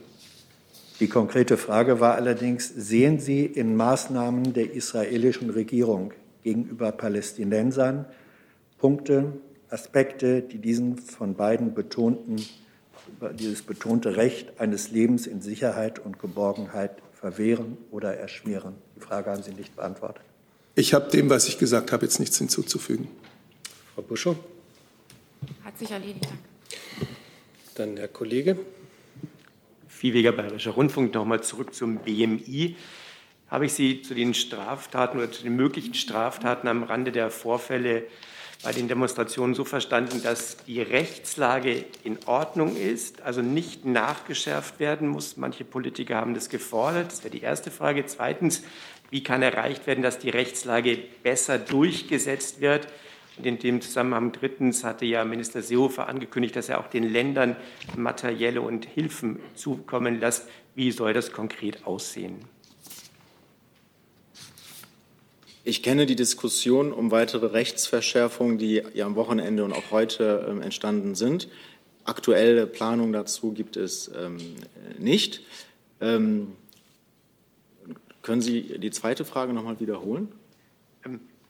Die 1.00 1.08
konkrete 1.08 1.58
Frage 1.58 2.00
war 2.00 2.14
allerdings, 2.14 2.68
sehen 2.68 3.20
Sie 3.20 3.44
in 3.44 3.76
Maßnahmen 3.76 4.54
der 4.54 4.72
israelischen 4.72 5.50
Regierung 5.50 6.12
gegenüber 6.42 6.92
Palästinensern 6.92 8.06
Punkte, 8.78 9.32
Aspekte, 9.68 10.42
die 10.42 10.58
diesen 10.58 10.96
von 10.98 11.34
beiden 11.34 11.74
betonten 11.74 12.36
dieses 13.38 13.62
betonte 13.62 14.16
Recht 14.16 14.58
eines 14.60 14.90
Lebens 14.90 15.26
in 15.26 15.40
Sicherheit 15.40 15.98
und 15.98 16.18
Geborgenheit 16.18 16.96
verwehren 17.12 17.78
oder 17.90 18.16
erschweren? 18.16 18.74
Die 18.96 19.00
Frage 19.00 19.30
haben 19.30 19.42
Sie 19.42 19.52
nicht 19.52 19.76
beantwortet. 19.76 20.22
Ich 20.74 20.92
habe 20.92 21.10
dem, 21.10 21.30
was 21.30 21.48
ich 21.48 21.58
gesagt 21.58 21.92
habe, 21.92 22.04
jetzt 22.04 22.20
nichts 22.20 22.38
hinzuzufügen. 22.38 23.08
Frau 23.94 24.02
Buschow? 24.02 24.36
Hat 25.64 25.78
sich 25.78 25.90
erledigt. 25.90 26.28
Dann 27.74 27.96
Herr 27.96 28.08
Kollege. 28.08 28.58
Viehweger 29.96 30.32
Bayerischer 30.32 30.72
Rundfunk. 30.72 31.14
Nochmal 31.14 31.42
zurück 31.42 31.74
zum 31.74 31.96
BMI. 31.96 32.76
Habe 33.48 33.64
ich 33.64 33.72
Sie 33.72 34.02
zu 34.02 34.14
den 34.14 34.34
Straftaten 34.34 35.16
oder 35.16 35.32
zu 35.32 35.42
den 35.42 35.56
möglichen 35.56 35.94
Straftaten 35.94 36.68
am 36.68 36.82
Rande 36.82 37.12
der 37.12 37.30
Vorfälle 37.30 38.04
bei 38.62 38.72
den 38.72 38.88
Demonstrationen 38.88 39.54
so 39.54 39.64
verstanden, 39.64 40.22
dass 40.22 40.58
die 40.66 40.82
Rechtslage 40.82 41.84
in 42.04 42.18
Ordnung 42.26 42.76
ist, 42.76 43.22
also 43.22 43.40
nicht 43.40 43.86
nachgeschärft 43.86 44.80
werden 44.80 45.08
muss. 45.08 45.38
Manche 45.38 45.64
Politiker 45.64 46.16
haben 46.16 46.34
das 46.34 46.50
gefordert. 46.50 47.12
Das 47.12 47.24
wäre 47.24 47.30
die 47.30 47.42
erste 47.42 47.70
Frage. 47.70 48.04
Zweitens, 48.04 48.62
wie 49.10 49.22
kann 49.22 49.40
erreicht 49.40 49.86
werden, 49.86 50.02
dass 50.02 50.18
die 50.18 50.30
Rechtslage 50.30 50.98
besser 51.22 51.58
durchgesetzt 51.58 52.60
wird? 52.60 52.86
In 53.42 53.58
dem 53.58 53.82
Zusammenhang 53.82 54.32
drittens 54.32 54.82
hatte 54.82 55.04
ja 55.04 55.24
Minister 55.24 55.60
Seehofer 55.60 56.08
angekündigt, 56.08 56.56
dass 56.56 56.68
er 56.68 56.80
auch 56.80 56.88
den 56.88 57.04
Ländern 57.04 57.56
materielle 57.96 58.62
und 58.62 58.86
Hilfen 58.86 59.40
zukommen 59.54 60.20
lässt. 60.20 60.48
Wie 60.74 60.90
soll 60.90 61.12
das 61.12 61.32
konkret 61.32 61.86
aussehen? 61.86 62.36
Ich 65.64 65.82
kenne 65.82 66.06
die 66.06 66.16
Diskussion 66.16 66.92
um 66.92 67.10
weitere 67.10 67.46
Rechtsverschärfungen, 67.46 68.56
die 68.56 68.82
ja 68.94 69.04
am 69.04 69.16
Wochenende 69.16 69.64
und 69.64 69.72
auch 69.72 69.90
heute 69.90 70.46
ähm, 70.48 70.62
entstanden 70.62 71.14
sind. 71.14 71.48
Aktuelle 72.04 72.68
Planung 72.68 73.12
dazu 73.12 73.52
gibt 73.52 73.76
es 73.76 74.10
ähm, 74.16 74.38
nicht. 74.96 75.42
Ähm, 76.00 76.52
können 78.22 78.40
Sie 78.40 78.78
die 78.78 78.92
zweite 78.92 79.24
Frage 79.24 79.52
noch 79.52 79.64
mal 79.64 79.80
wiederholen? 79.80 80.28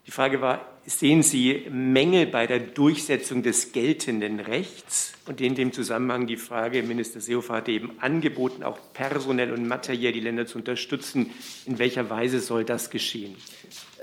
Die 0.06 0.12
Frage 0.12 0.40
war, 0.40 0.64
sehen 0.86 1.24
Sie 1.24 1.66
Mängel 1.68 2.26
bei 2.26 2.46
der 2.46 2.60
Durchsetzung 2.60 3.42
des 3.42 3.72
geltenden 3.72 4.38
Rechts? 4.38 5.14
Und 5.26 5.40
in 5.40 5.56
dem 5.56 5.72
Zusammenhang 5.72 6.28
die 6.28 6.36
Frage, 6.36 6.84
Minister 6.84 7.20
Seehofer 7.20 7.54
hatte 7.54 7.72
eben 7.72 7.90
angeboten, 7.98 8.62
auch 8.62 8.78
personell 8.94 9.52
und 9.52 9.66
materiell 9.66 10.12
die 10.12 10.20
Länder 10.20 10.46
zu 10.46 10.58
unterstützen. 10.58 11.32
In 11.66 11.80
welcher 11.80 12.08
Weise 12.08 12.38
soll 12.38 12.64
das 12.64 12.90
geschehen? 12.90 13.34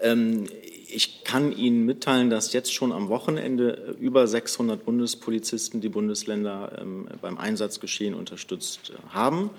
Ähm, 0.02 0.50
ich 0.90 1.24
kann 1.24 1.56
Ihnen 1.56 1.86
mitteilen, 1.86 2.30
dass 2.30 2.52
jetzt 2.52 2.74
schon 2.74 2.92
am 2.92 3.08
Wochenende 3.08 3.96
über 4.02 4.28
600 4.28 4.84
Bundespolizisten 4.84 5.80
die 5.80 5.90
Bundesländer 5.90 6.80
ähm, 6.82 7.08
beim 7.22 7.38
Einsatzgeschehen 7.38 8.14
unterstützt 8.14 8.92
äh, 8.92 9.14
haben. 9.14 9.52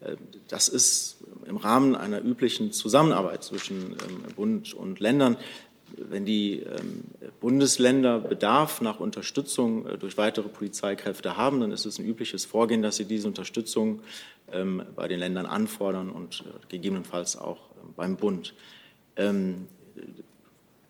Äh, 0.00 0.16
das 0.48 0.68
ist 0.68 1.18
im 1.46 1.56
Rahmen 1.56 1.94
einer 1.94 2.20
üblichen 2.20 2.72
Zusammenarbeit 2.72 3.44
zwischen 3.44 3.92
ähm, 3.92 4.34
Bund 4.34 4.74
und 4.74 4.98
Ländern 4.98 5.36
wenn 5.96 6.24
die 6.24 6.60
ähm, 6.60 7.04
Bundesländer 7.40 8.18
Bedarf 8.18 8.80
nach 8.80 9.00
Unterstützung 9.00 9.86
äh, 9.86 9.98
durch 9.98 10.16
weitere 10.16 10.48
Polizeikräfte 10.48 11.36
haben, 11.36 11.60
dann 11.60 11.72
ist 11.72 11.86
es 11.86 11.98
ein 11.98 12.06
übliches 12.06 12.44
Vorgehen, 12.44 12.82
dass 12.82 12.96
sie 12.96 13.04
diese 13.04 13.28
Unterstützung 13.28 14.00
ähm, 14.52 14.82
bei 14.94 15.08
den 15.08 15.18
Ländern 15.18 15.46
anfordern 15.46 16.10
und 16.10 16.40
äh, 16.40 16.66
gegebenenfalls 16.68 17.36
auch 17.36 17.70
ähm, 17.82 17.94
beim 17.96 18.16
Bund. 18.16 18.54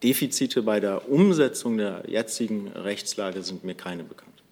Defizite 0.02 0.62
bei 0.62 0.80
der 0.80 1.10
Umsetzung 1.10 1.76
der 1.76 2.04
jetzigen 2.06 2.68
Rechtslage 2.68 3.42
sind 3.42 3.64
mir 3.64 3.74
keine 3.74 4.02
bekannt. 4.02 4.42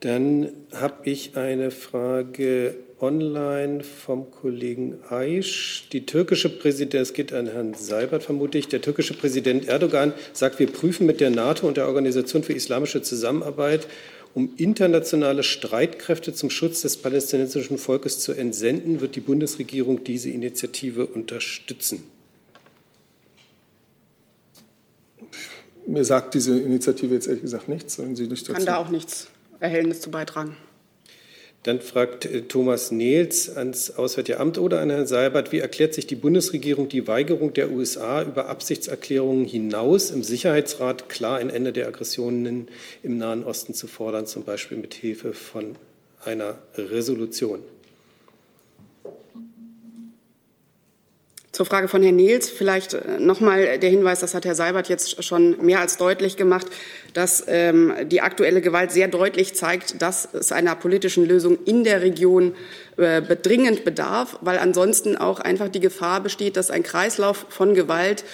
Dann 0.00 0.50
habe 0.72 1.10
ich 1.10 1.36
eine 1.36 1.70
Frage 1.70 2.76
online 3.00 3.82
vom 3.82 4.30
Kollegen 4.30 4.98
Aisch. 5.08 5.88
Die 5.92 6.06
türkische 6.06 6.48
Präsident, 6.48 7.02
es 7.02 7.12
geht 7.12 7.32
an 7.32 7.46
Herrn 7.46 7.74
Seibert 7.74 8.22
vermutlich, 8.22 8.68
der 8.68 8.80
türkische 8.80 9.14
Präsident 9.14 9.68
Erdogan 9.68 10.12
sagt, 10.32 10.58
wir 10.58 10.66
prüfen 10.66 11.06
mit 11.06 11.20
der 11.20 11.30
NATO 11.30 11.66
und 11.66 11.76
der 11.76 11.88
Organisation 11.88 12.42
für 12.42 12.52
islamische 12.52 13.02
Zusammenarbeit, 13.02 13.86
um 14.34 14.54
internationale 14.56 15.42
Streitkräfte 15.42 16.32
zum 16.32 16.50
Schutz 16.50 16.82
des 16.82 16.96
palästinensischen 16.96 17.78
Volkes 17.78 18.20
zu 18.20 18.32
entsenden, 18.32 19.00
wird 19.00 19.16
die 19.16 19.20
Bundesregierung 19.20 20.04
diese 20.04 20.30
Initiative 20.30 21.06
unterstützen. 21.06 22.04
Mir 25.86 26.04
sagt 26.04 26.34
diese 26.34 26.60
Initiative 26.60 27.14
jetzt 27.14 27.26
ehrlich 27.26 27.42
gesagt 27.42 27.68
nichts. 27.68 27.96
Sollen 27.96 28.14
Sie 28.14 28.28
nicht 28.28 28.42
dazu? 28.42 28.52
Kann 28.52 28.66
da 28.66 28.76
auch 28.76 28.90
nichts 28.90 29.28
Erhellendes 29.58 30.00
zu 30.00 30.10
beitragen. 30.10 30.56
Dann 31.62 31.80
fragt 31.80 32.24
äh, 32.24 32.42
Thomas 32.42 32.90
Nehls 32.90 33.54
ans 33.54 33.90
Auswärtige 33.90 34.40
Amt 34.40 34.58
oder 34.58 34.80
an 34.80 34.90
Herrn 34.90 35.06
Seibert, 35.06 35.52
wie 35.52 35.58
erklärt 35.58 35.92
sich 35.92 36.06
die 36.06 36.16
Bundesregierung 36.16 36.88
die 36.88 37.06
Weigerung 37.06 37.52
der 37.52 37.70
USA 37.70 38.22
über 38.22 38.48
Absichtserklärungen 38.48 39.44
hinaus 39.44 40.10
im 40.10 40.22
Sicherheitsrat 40.22 41.08
klar 41.08 41.38
ein 41.38 41.50
Ende 41.50 41.72
der 41.72 41.88
Aggressionen 41.88 42.68
im 43.02 43.18
Nahen 43.18 43.44
Osten 43.44 43.74
zu 43.74 43.86
fordern, 43.86 44.26
zum 44.26 44.44
Beispiel 44.44 44.78
mit 44.78 44.94
Hilfe 44.94 45.34
von 45.34 45.76
einer 46.24 46.58
Resolution? 46.76 47.60
Zur 51.60 51.66
Frage 51.66 51.88
von 51.88 52.02
Herrn 52.02 52.16
Nils 52.16 52.48
vielleicht 52.48 52.94
äh, 52.94 53.18
nochmal 53.18 53.78
der 53.78 53.90
Hinweis, 53.90 54.20
das 54.20 54.32
hat 54.32 54.46
Herr 54.46 54.54
Seibert 54.54 54.88
jetzt 54.88 55.22
schon 55.22 55.62
mehr 55.62 55.80
als 55.80 55.98
deutlich 55.98 56.38
gemacht, 56.38 56.66
dass 57.12 57.44
ähm, 57.48 57.92
die 58.06 58.22
aktuelle 58.22 58.62
Gewalt 58.62 58.92
sehr 58.92 59.08
deutlich 59.08 59.54
zeigt, 59.54 60.00
dass 60.00 60.26
es 60.32 60.52
einer 60.52 60.74
politischen 60.74 61.26
Lösung 61.26 61.58
in 61.66 61.84
der 61.84 62.00
Region 62.00 62.54
äh, 62.96 63.20
dringend 63.20 63.84
bedarf, 63.84 64.38
weil 64.40 64.58
ansonsten 64.58 65.18
auch 65.18 65.38
einfach 65.38 65.68
die 65.68 65.80
Gefahr 65.80 66.22
besteht, 66.22 66.56
dass 66.56 66.70
ein 66.70 66.82
Kreislauf 66.82 67.44
von 67.50 67.74
Gewalt 67.74 68.24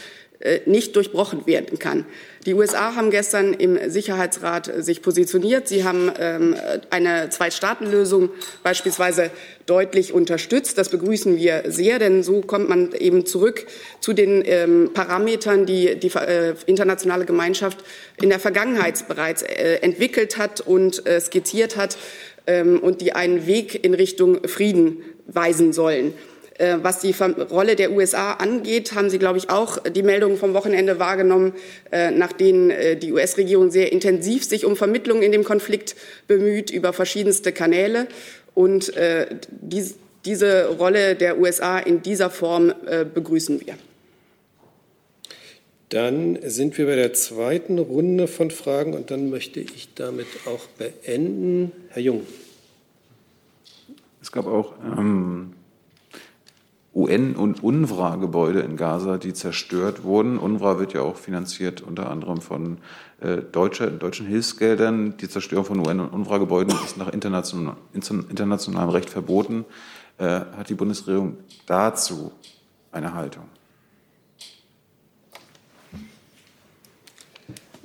nicht 0.66 0.94
durchbrochen 0.96 1.46
werden 1.46 1.79
kann. 1.79 2.05
Die 2.46 2.55
USA 2.55 2.94
haben 2.94 3.11
gestern 3.11 3.53
im 3.55 3.90
Sicherheitsrat 3.90 4.68
äh, 4.68 4.83
sich 4.83 5.03
positioniert. 5.03 5.66
Sie 5.66 5.83
haben 5.83 6.12
ähm, 6.18 6.55
eine 6.90 7.29
Zwei-Staaten-Lösung 7.29 8.31
beispielsweise 8.62 9.31
deutlich 9.66 10.12
unterstützt. 10.12 10.79
Das 10.79 10.88
begrüßen 10.88 11.37
wir 11.37 11.64
sehr, 11.66 11.99
denn 11.99 12.22
so 12.22 12.42
kommt 12.42 12.68
man 12.68 12.92
eben 12.92 13.27
zurück 13.27 13.66
zu 14.01 14.12
den 14.12 14.44
ähm, 14.46 14.90
Parametern, 14.94 15.66
die 15.66 15.96
die 15.96 16.12
äh, 16.14 16.55
internationale 16.66 17.25
Gemeinschaft 17.25 17.79
in 18.22 18.29
der 18.29 18.38
Vergangenheit 18.38 19.09
bereits 19.09 19.42
äh, 19.42 19.81
entwickelt 19.83 20.38
hat 20.38 20.61
und 20.61 21.05
äh, 21.05 21.20
skizziert 21.20 21.77
hat 21.77 21.99
ähm, 22.46 22.79
und 22.79 23.01
die 23.01 23.12
einen 23.12 23.49
Weg 23.49 23.85
in 23.85 23.92
Richtung 23.92 24.46
Frieden 24.46 25.03
weisen 25.27 25.72
sollen. 25.72 26.14
Äh, 26.59 26.79
was 26.83 27.01
die 27.01 27.14
Rolle 27.51 27.77
der 27.77 27.92
USA 27.92 28.33
angeht, 28.33 28.95
haben 28.95 29.11
Sie, 29.11 29.19
glaube 29.19 29.38
ich, 29.38 29.51
auch 29.51 29.79
die 29.79 30.03
Meldungen 30.03 30.38
vom 30.38 30.55
Wochenende 30.55 30.99
wahrgenommen, 30.99 31.53
äh, 31.90 32.11
nach 32.11 32.33
denen 32.33 32.71
äh, 32.71 32.97
die 32.97 33.12
US-Regierung 33.12 33.71
sehr 33.71 33.92
intensiv 33.92 34.45
sich 34.45 34.64
um 34.64 34.77
Vermittlung 34.77 35.23
in 35.23 35.33
dem 35.33 35.45
Konflikt 35.45 35.97
bemüht, 36.27 36.71
über 36.71 36.92
verschiedenste 36.92 37.53
Kanäle. 37.53 38.07
Und 38.55 38.90
diese 40.25 40.66
Rolle 40.79 41.14
der 41.14 41.38
USA 41.38 41.79
in 41.79 42.01
dieser 42.01 42.31
Form 42.31 42.73
begrüßen 43.12 43.61
wir. 43.61 43.75
Dann 45.90 46.38
sind 46.42 46.79
wir 46.79 46.87
bei 46.87 46.97
der 46.97 47.12
zweiten 47.12 47.79
Runde 47.79 48.27
von 48.27 48.51
Fragen 48.51 48.95
und 48.95 49.11
dann 49.11 49.29
möchte 49.29 49.61
ich 49.61 49.90
damit 49.95 50.27
auch 50.47 50.64
beenden. 50.79 51.71
Herr 51.90 52.01
Jung. 52.01 52.23
Es 54.23 54.33
gab 54.33 54.47
auch 54.47 54.73
ähm, 54.97 55.53
UN- 56.96 57.37
und 57.37 57.62
UNRWA-Gebäude 57.62 58.61
in 58.61 58.78
Gaza, 58.78 59.18
die 59.18 59.35
zerstört 59.35 60.02
wurden. 60.02 60.38
UNRWA 60.38 60.78
wird 60.78 60.94
ja 60.94 61.02
auch 61.02 61.16
finanziert 61.16 61.82
unter 61.82 62.11
anderem 62.11 62.40
von 62.40 62.78
äh, 63.20 63.37
deutsche, 63.37 63.90
deutschen 63.90 64.26
Hilfsgeldern. 64.26 65.14
Die 65.18 65.28
Zerstörung 65.28 65.66
von 65.66 65.87
UN- 65.87 66.00
und 66.00 66.14
UNRWA-Gebäuden 66.14 66.74
ist 66.87 66.96
nach 66.96 67.12
international, 67.12 67.76
internationalem 67.92 68.88
Recht 68.88 69.11
verboten. 69.11 69.66
Äh, 70.16 70.24
hat 70.56 70.70
die 70.70 70.74
Bundesregierung 70.74 71.37
dazu 71.66 72.32
eine 72.92 73.12
Haltung? 73.12 73.44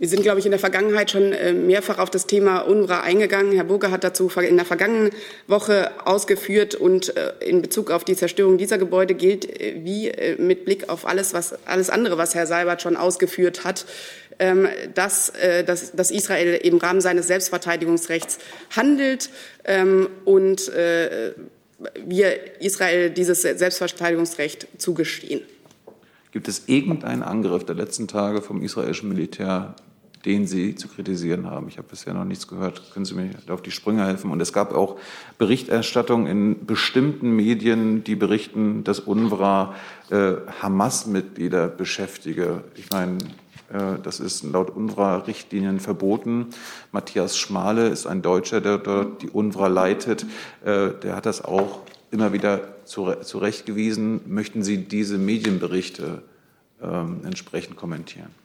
Wir 0.01 0.09
sind, 0.09 0.23
glaube 0.23 0.39
ich, 0.39 0.45
in 0.45 0.51
der 0.51 0.59
Vergangenheit 0.59 1.11
schon 1.11 1.31
äh, 1.31 1.53
mehrfach 1.53 1.99
auf 1.99 2.09
das 2.09 2.25
Thema 2.25 2.61
UNRWA 2.61 3.01
eingegangen. 3.01 3.51
Herr 3.51 3.65
Burger 3.65 3.91
hat 3.91 4.03
dazu 4.03 4.31
in 4.35 4.55
der 4.55 4.65
vergangenen 4.65 5.11
Woche 5.45 5.91
ausgeführt. 6.05 6.73
Und 6.73 7.15
äh, 7.15 7.33
in 7.41 7.61
Bezug 7.61 7.91
auf 7.91 8.03
die 8.03 8.15
Zerstörung 8.15 8.57
dieser 8.57 8.79
Gebäude 8.79 9.13
gilt, 9.13 9.45
äh, 9.45 9.75
wie 9.83 10.11
mit 10.39 10.65
Blick 10.65 10.89
auf 10.89 11.05
alles, 11.05 11.35
was, 11.35 11.53
alles 11.67 11.91
andere, 11.91 12.17
was 12.17 12.33
Herr 12.33 12.47
Seibert 12.47 12.81
schon 12.81 12.95
ausgeführt 12.97 13.63
hat, 13.63 13.85
ähm, 14.39 14.67
dass, 14.95 15.33
dass, 15.67 15.91
dass 15.91 16.09
Israel 16.09 16.55
im 16.55 16.77
Rahmen 16.77 17.01
seines 17.01 17.27
Selbstverteidigungsrechts 17.27 18.39
handelt 18.75 19.29
ähm, 19.65 20.09
und 20.25 20.71
wir 22.05 22.59
Israel 22.59 23.11
dieses 23.11 23.43
Selbstverteidigungsrecht 23.43 24.67
zugestehen. 24.79 25.41
Gibt 26.31 26.47
es 26.47 26.63
irgendeinen 26.65 27.21
Angriff 27.21 27.65
der 27.65 27.75
letzten 27.75 28.07
Tage 28.07 28.41
vom 28.41 28.63
israelischen 28.63 29.09
Militär 29.09 29.75
den 30.25 30.47
Sie 30.47 30.75
zu 30.75 30.87
kritisieren 30.87 31.49
haben? 31.49 31.67
Ich 31.67 31.77
habe 31.77 31.87
bisher 31.87 32.13
noch 32.13 32.25
nichts 32.25 32.47
gehört. 32.47 32.93
Können 32.93 33.05
Sie 33.05 33.15
mir 33.15 33.31
auf 33.49 33.61
die 33.61 33.71
Sprünge 33.71 34.05
helfen? 34.05 34.31
Und 34.31 34.41
es 34.41 34.53
gab 34.53 34.73
auch 34.73 34.97
Berichterstattung 35.37 36.27
in 36.27 36.65
bestimmten 36.65 37.35
Medien, 37.35 38.03
die 38.03 38.15
berichten, 38.15 38.83
dass 38.83 38.99
UNRWA 38.99 39.75
äh, 40.09 40.33
Hamas-Mitglieder 40.61 41.67
beschäftige. 41.67 42.63
Ich 42.75 42.89
meine, 42.91 43.17
äh, 43.71 43.99
das 44.03 44.19
ist 44.19 44.43
laut 44.43 44.75
UNRWA-Richtlinien 44.75 45.79
verboten. 45.79 46.47
Matthias 46.91 47.37
Schmale 47.37 47.87
ist 47.87 48.05
ein 48.07 48.21
Deutscher, 48.21 48.61
der 48.61 48.77
dort 48.77 49.21
die 49.21 49.29
UNRWA 49.29 49.67
leitet. 49.67 50.25
Äh, 50.63 50.91
der 51.01 51.15
hat 51.15 51.25
das 51.25 51.43
auch 51.43 51.81
immer 52.11 52.33
wieder 52.33 52.75
zurechtgewiesen. 52.85 54.21
Möchten 54.27 54.63
Sie 54.63 54.77
diese 54.77 55.17
Medienberichte 55.17 56.23
ähm, 56.81 57.21
entsprechend 57.23 57.77
kommentieren? 57.77 58.40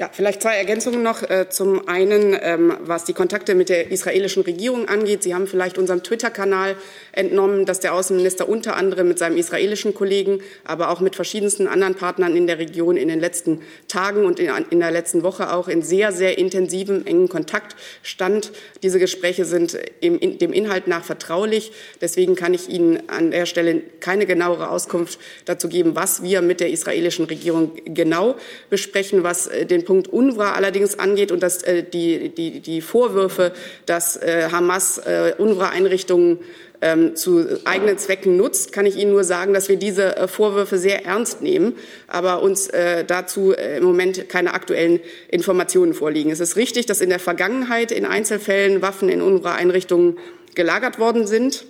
Ja, 0.00 0.08
vielleicht 0.12 0.42
zwei 0.42 0.54
Ergänzungen 0.54 1.02
noch. 1.02 1.28
Äh, 1.28 1.48
zum 1.48 1.88
einen, 1.88 2.38
ähm, 2.40 2.72
was 2.78 3.04
die 3.04 3.14
Kontakte 3.14 3.56
mit 3.56 3.68
der 3.68 3.90
israelischen 3.90 4.44
Regierung 4.44 4.86
angeht. 4.86 5.24
Sie 5.24 5.34
haben 5.34 5.48
vielleicht 5.48 5.76
unserem 5.76 6.04
Twitter-Kanal 6.04 6.76
entnommen, 7.10 7.66
dass 7.66 7.80
der 7.80 7.94
Außenminister 7.94 8.48
unter 8.48 8.76
anderem 8.76 9.08
mit 9.08 9.18
seinem 9.18 9.36
israelischen 9.36 9.94
Kollegen, 9.94 10.38
aber 10.62 10.90
auch 10.90 11.00
mit 11.00 11.16
verschiedensten 11.16 11.66
anderen 11.66 11.96
Partnern 11.96 12.36
in 12.36 12.46
der 12.46 12.60
Region 12.60 12.96
in 12.96 13.08
den 13.08 13.18
letzten 13.18 13.62
Tagen 13.88 14.24
und 14.24 14.38
in 14.38 14.78
der 14.78 14.92
letzten 14.92 15.24
Woche 15.24 15.52
auch 15.52 15.66
in 15.66 15.82
sehr, 15.82 16.12
sehr 16.12 16.38
intensivem, 16.38 17.04
engen 17.04 17.28
Kontakt 17.28 17.74
stand. 18.04 18.52
Diese 18.84 19.00
Gespräche 19.00 19.44
sind 19.44 19.76
dem 20.00 20.52
Inhalt 20.52 20.86
nach 20.86 21.02
vertraulich. 21.02 21.72
Deswegen 22.00 22.36
kann 22.36 22.54
ich 22.54 22.68
Ihnen 22.68 23.08
an 23.08 23.32
der 23.32 23.46
Stelle 23.46 23.82
keine 23.98 24.26
genauere 24.26 24.70
Auskunft 24.70 25.18
dazu 25.44 25.68
geben, 25.68 25.96
was 25.96 26.22
wir 26.22 26.40
mit 26.40 26.60
der 26.60 26.70
israelischen 26.70 27.24
Regierung 27.24 27.72
genau 27.84 28.36
besprechen, 28.70 29.24
was 29.24 29.48
äh, 29.48 29.66
den 29.66 29.87
Punkt 29.88 30.08
UNRWA 30.08 30.52
allerdings 30.52 30.98
angeht 30.98 31.32
und 31.32 31.42
dass 31.42 31.62
äh, 31.62 31.82
die, 31.82 32.28
die, 32.28 32.60
die 32.60 32.82
Vorwürfe, 32.82 33.52
dass 33.86 34.18
äh, 34.18 34.50
Hamas 34.52 34.98
äh, 34.98 35.32
UNRWA-Einrichtungen 35.38 36.40
ähm, 36.82 37.16
zu 37.16 37.58
eigenen 37.64 37.96
Zwecken 37.96 38.36
nutzt, 38.36 38.70
kann 38.72 38.84
ich 38.84 38.96
Ihnen 38.96 39.12
nur 39.12 39.24
sagen, 39.24 39.54
dass 39.54 39.70
wir 39.70 39.76
diese 39.76 40.14
äh, 40.14 40.28
Vorwürfe 40.28 40.76
sehr 40.76 41.06
ernst 41.06 41.40
nehmen, 41.40 41.72
aber 42.06 42.42
uns 42.42 42.68
äh, 42.68 43.02
dazu 43.02 43.54
äh, 43.54 43.78
im 43.78 43.84
Moment 43.84 44.28
keine 44.28 44.52
aktuellen 44.52 45.00
Informationen 45.28 45.94
vorliegen. 45.94 46.30
Es 46.30 46.40
ist 46.40 46.56
richtig, 46.56 46.84
dass 46.84 47.00
in 47.00 47.08
der 47.08 47.18
Vergangenheit 47.18 47.90
in 47.90 48.04
Einzelfällen 48.04 48.82
Waffen 48.82 49.08
in 49.08 49.22
UNRWA-Einrichtungen 49.22 50.18
gelagert 50.54 50.98
worden 50.98 51.26
sind. 51.26 51.64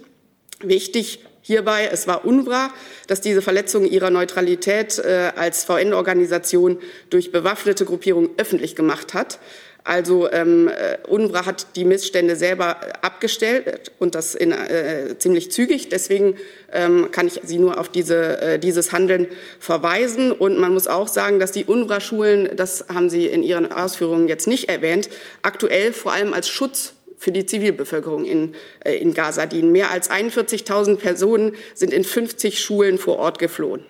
Wichtig 0.61 1.21
hierbei, 1.49 1.89
es 1.91 2.07
war 2.07 2.27
UNRWA, 2.27 2.71
dass 3.07 3.23
diese 3.23 3.41
Verletzung 3.41 3.87
ihrer 3.87 4.11
Neutralität 4.11 4.99
äh, 4.99 5.33
als 5.35 5.65
VN-Organisation 5.65 6.79
durch 7.09 7.33
bewaffnete 7.33 7.87
Gruppierungen 7.87 8.31
öffentlich 8.37 8.77
gemacht 8.77 9.15
hat. 9.15 9.41
Also 9.83 10.31
ähm, 10.31 10.69
äh, 10.69 10.99
UNRWA 11.09 11.47
hat 11.47 11.69
die 11.75 11.87
Missstände 11.87 12.37
selber 12.37 12.77
abgestellt 13.03 13.93
und 13.99 14.15
das 14.15 14.35
in, 14.35 14.53
äh, 14.53 15.17
ziemlich 15.19 15.51
zügig. 15.51 15.89
Deswegen 15.89 16.37
ähm, 16.71 17.11
kann 17.13 17.27
ich 17.27 17.41
Sie 17.43 17.59
nur 17.59 17.81
auf 17.81 17.89
diese, 17.89 18.39
äh, 18.43 18.59
dieses 18.59 18.93
Handeln 18.93 19.27
verweisen. 19.59 20.31
Und 20.31 20.59
man 20.59 20.75
muss 20.75 20.87
auch 20.87 21.09
sagen, 21.09 21.41
dass 21.41 21.53
die 21.53 21.65
UNRWA-Schulen, 21.65 22.57
das 22.57 22.85
haben 22.93 23.09
Sie 23.09 23.25
in 23.27 23.43
Ihren 23.43 23.73
Ausführungen 23.73 24.29
jetzt 24.29 24.47
nicht 24.47 24.69
erwähnt, 24.69 25.09
aktuell 25.41 25.95
vor 25.95 26.13
allem 26.13 26.35
als 26.35 26.51
Schutz 26.51 26.93
für 27.19 27.33
die 27.33 27.45
Zivilbevölkerung 27.45 28.25
in, 28.25 28.55
äh, 28.85 28.95
in 28.95 29.13
Gaza 29.13 29.47
dienen. 29.47 29.73
Mehr 29.73 29.91
als 29.91 30.11
41.000 30.11 30.97
Personen 30.97 31.53
sind 31.75 31.93
in 31.93 32.05
50 32.05 32.61
Schulen 32.61 32.97
vor 32.97 33.19
Ort 33.19 33.39
geflohen. 33.39 33.85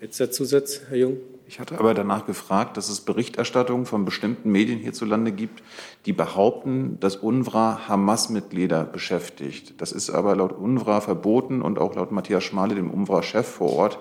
Letzter 0.00 0.30
Zusatz, 0.30 0.80
Herr 0.88 0.96
Jung. 0.96 1.18
Ich 1.46 1.58
hatte 1.58 1.76
aber 1.80 1.94
danach 1.94 2.26
gefragt, 2.26 2.76
dass 2.76 2.88
es 2.88 3.00
Berichterstattungen 3.00 3.84
von 3.84 4.04
bestimmten 4.04 4.52
Medien 4.52 4.78
hierzulande 4.78 5.32
gibt, 5.32 5.64
die 6.06 6.12
behaupten, 6.12 6.98
dass 7.00 7.16
UNRWA 7.16 7.88
Hamas-Mitglieder 7.88 8.84
beschäftigt. 8.84 9.74
Das 9.78 9.90
ist 9.90 10.10
aber 10.10 10.36
laut 10.36 10.56
UNRWA 10.56 11.00
verboten 11.00 11.60
und 11.60 11.80
auch 11.80 11.96
laut 11.96 12.12
Matthias 12.12 12.44
Schmale, 12.44 12.76
dem 12.76 12.88
UNRWA-Chef 12.88 13.48
vor 13.48 13.72
Ort, 13.72 13.98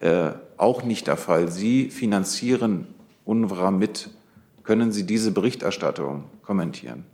äh, 0.00 0.32
auch 0.58 0.82
nicht 0.82 1.06
der 1.06 1.16
Fall. 1.16 1.50
Sie 1.50 1.88
finanzieren 1.88 2.86
UNRWA 3.24 3.70
mit. 3.70 4.10
Können 4.62 4.92
Sie 4.92 5.06
diese 5.06 5.30
Berichterstattung 5.30 6.24
kommentieren? 6.42 7.06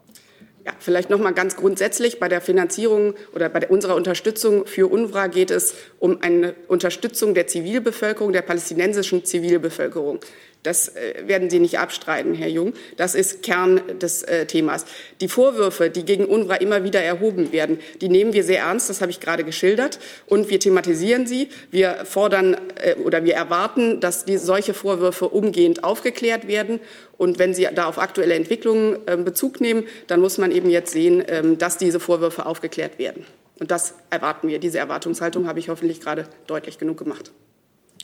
Ja, 0.66 0.72
vielleicht 0.80 1.10
noch 1.10 1.20
mal 1.20 1.30
ganz 1.30 1.54
grundsätzlich 1.54 2.18
bei 2.18 2.28
der 2.28 2.40
Finanzierung 2.40 3.14
oder 3.32 3.48
bei 3.48 3.68
unserer 3.68 3.94
Unterstützung 3.94 4.66
für 4.66 4.88
UNRWA 4.88 5.28
geht 5.28 5.52
es 5.52 5.74
um 6.00 6.20
eine 6.22 6.56
Unterstützung 6.66 7.34
der 7.34 7.46
Zivilbevölkerung, 7.46 8.32
der 8.32 8.42
palästinensischen 8.42 9.24
Zivilbevölkerung. 9.24 10.18
Das 10.66 10.88
äh, 10.88 11.22
werden 11.26 11.48
Sie 11.48 11.60
nicht 11.60 11.78
abstreiten, 11.78 12.34
Herr 12.34 12.48
Jung. 12.48 12.72
Das 12.96 13.14
ist 13.14 13.42
Kern 13.42 13.80
des 14.00 14.24
äh, 14.24 14.46
Themas. 14.46 14.84
Die 15.20 15.28
Vorwürfe, 15.28 15.90
die 15.90 16.04
gegen 16.04 16.24
UNRWA 16.24 16.56
immer 16.56 16.82
wieder 16.82 17.00
erhoben 17.00 17.52
werden, 17.52 17.78
die 18.00 18.08
nehmen 18.08 18.32
wir 18.32 18.42
sehr 18.42 18.60
ernst. 18.60 18.90
Das 18.90 19.00
habe 19.00 19.12
ich 19.12 19.20
gerade 19.20 19.44
geschildert. 19.44 20.00
Und 20.26 20.50
wir 20.50 20.58
thematisieren 20.58 21.26
sie. 21.26 21.50
Wir 21.70 22.04
fordern 22.04 22.56
äh, 22.82 22.94
oder 22.96 23.24
wir 23.24 23.34
erwarten, 23.34 24.00
dass 24.00 24.24
die, 24.24 24.38
solche 24.38 24.74
Vorwürfe 24.74 25.28
umgehend 25.28 25.84
aufgeklärt 25.84 26.48
werden. 26.48 26.80
Und 27.16 27.38
wenn 27.38 27.54
Sie 27.54 27.66
da 27.74 27.86
auf 27.86 27.98
aktuelle 27.98 28.34
Entwicklungen 28.34 28.98
äh, 29.06 29.16
Bezug 29.16 29.60
nehmen, 29.60 29.84
dann 30.08 30.20
muss 30.20 30.36
man 30.36 30.50
eben 30.50 30.68
jetzt 30.68 30.92
sehen, 30.92 31.22
ähm, 31.28 31.58
dass 31.58 31.78
diese 31.78 32.00
Vorwürfe 32.00 32.44
aufgeklärt 32.44 32.98
werden. 32.98 33.24
Und 33.60 33.70
das 33.70 33.94
erwarten 34.10 34.48
wir. 34.48 34.58
Diese 34.58 34.78
Erwartungshaltung 34.78 35.46
habe 35.46 35.60
ich 35.60 35.68
hoffentlich 35.68 36.00
gerade 36.00 36.28
deutlich 36.46 36.78
genug 36.78 36.98
gemacht. 36.98 37.30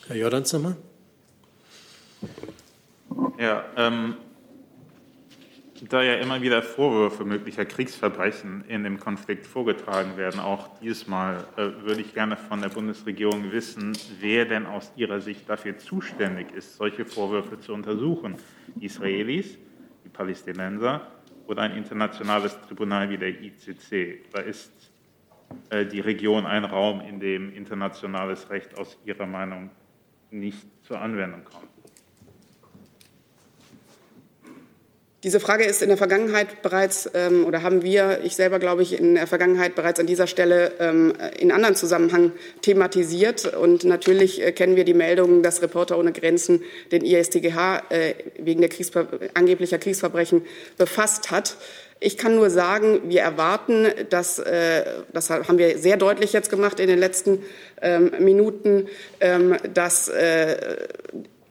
Herr 0.07 0.17
Jordans 0.17 0.53
nochmal. 0.53 0.77
Ja, 3.39 3.65
ähm, 3.77 4.17
da 5.89 6.03
ja 6.03 6.15
immer 6.15 6.41
wieder 6.43 6.63
Vorwürfe 6.63 7.25
möglicher 7.25 7.65
Kriegsverbrechen 7.65 8.65
in 8.69 8.85
dem 8.85 9.01
Konflikt 9.01 9.47
vorgetragen 9.47 10.17
werden, 10.17 10.39
auch 10.39 10.69
diesmal 10.79 11.45
äh, 11.57 11.71
würde 11.83 12.03
ich 12.03 12.15
gerne 12.15 12.37
von 12.37 12.61
der 12.61 12.69
Bundesregierung 12.69 13.51
wissen, 13.51 13.93
wer 14.21 14.45
denn 14.45 14.67
aus 14.67 14.93
ihrer 14.97 15.21
Sicht 15.21 15.49
dafür 15.49 15.79
zuständig 15.79 16.53
ist, 16.53 16.77
solche 16.77 17.05
Vorwürfe 17.05 17.59
zu 17.59 17.73
untersuchen. 17.75 18.37
Die 18.77 18.87
Israelis, 18.87 19.59
die 20.05 20.09
Palästinenser 20.09 21.09
oder 21.47 21.63
ein 21.63 21.77
internationales 21.77 22.57
Tribunal 22.69 23.11
wie 23.11 23.19
der 23.19 23.31
ICC. 23.31 24.31
Da 24.33 24.41
ist 24.41 24.93
äh, 25.71 25.85
die 25.85 26.01
Region 26.01 26.47
ein 26.47 26.65
Raum, 26.65 27.01
in 27.01 27.19
dem 27.19 27.53
internationales 27.53 28.49
Recht 28.51 28.79
aus 28.79 28.99
Ihrer 29.05 29.27
Meinung 29.27 29.71
nicht 30.31 30.67
zur 30.85 31.01
Anwendung 31.01 31.43
kommt. 31.45 31.72
Diese 35.25 35.39
Frage 35.39 35.63
ist 35.63 35.83
in 35.83 35.89
der 35.89 35.97
Vergangenheit 35.97 36.63
bereits, 36.63 37.09
ähm, 37.15 37.47
oder 37.47 37.63
haben 37.63 37.83
wir, 37.85 38.23
ich 38.25 38.35
selber 38.35 38.59
glaube 38.59 38.83
ich, 38.83 38.99
in 38.99 39.15
der 39.15 39.29
Vergangenheit 39.29 39.77
bereits 39.77 40.01
an 40.01 40.07
dieser 40.07 40.27
Stelle 40.27 40.73
ähm, 40.81 41.15
in 41.39 41.53
anderen 41.53 41.77
Zusammenhang 41.77 42.33
thematisiert. 42.61 43.55
Und 43.55 43.85
natürlich 43.85 44.43
äh, 44.43 44.51
kennen 44.51 44.75
wir 44.75 44.83
die 44.83 44.95
Meldungen, 44.95 45.45
dass 45.45 45.63
Reporter 45.63 45.97
ohne 45.97 46.11
Grenzen 46.11 46.63
den 46.91 47.05
ISTGH 47.05 47.83
äh, 47.91 48.15
wegen 48.37 48.63
der 48.63 48.69
Kriegsver 48.69 49.07
angeblicher 49.35 49.79
Kriegsverbrechen 49.79 50.43
befasst 50.77 51.31
hat. 51.31 51.57
Ich 52.01 52.19
kann 52.19 52.35
nur 52.35 52.51
sagen, 52.51 53.03
wir 53.05 53.21
erwarten, 53.21 53.87
dass, 54.11 54.41
äh, 54.41 54.83
das 55.13 55.31
haben 55.31 55.57
wir 55.57 55.79
sehr 55.79 55.97
deutlich 55.97 56.33
jetzt 56.33 56.51
gemacht 56.51 56.81
in 56.81 56.89
den 56.89 56.99
letzten 56.99 57.45
ähm, 57.81 58.11
Minuten, 58.19 58.89
ähm, 59.21 59.57
dass 59.73 60.09
äh, 60.09 60.57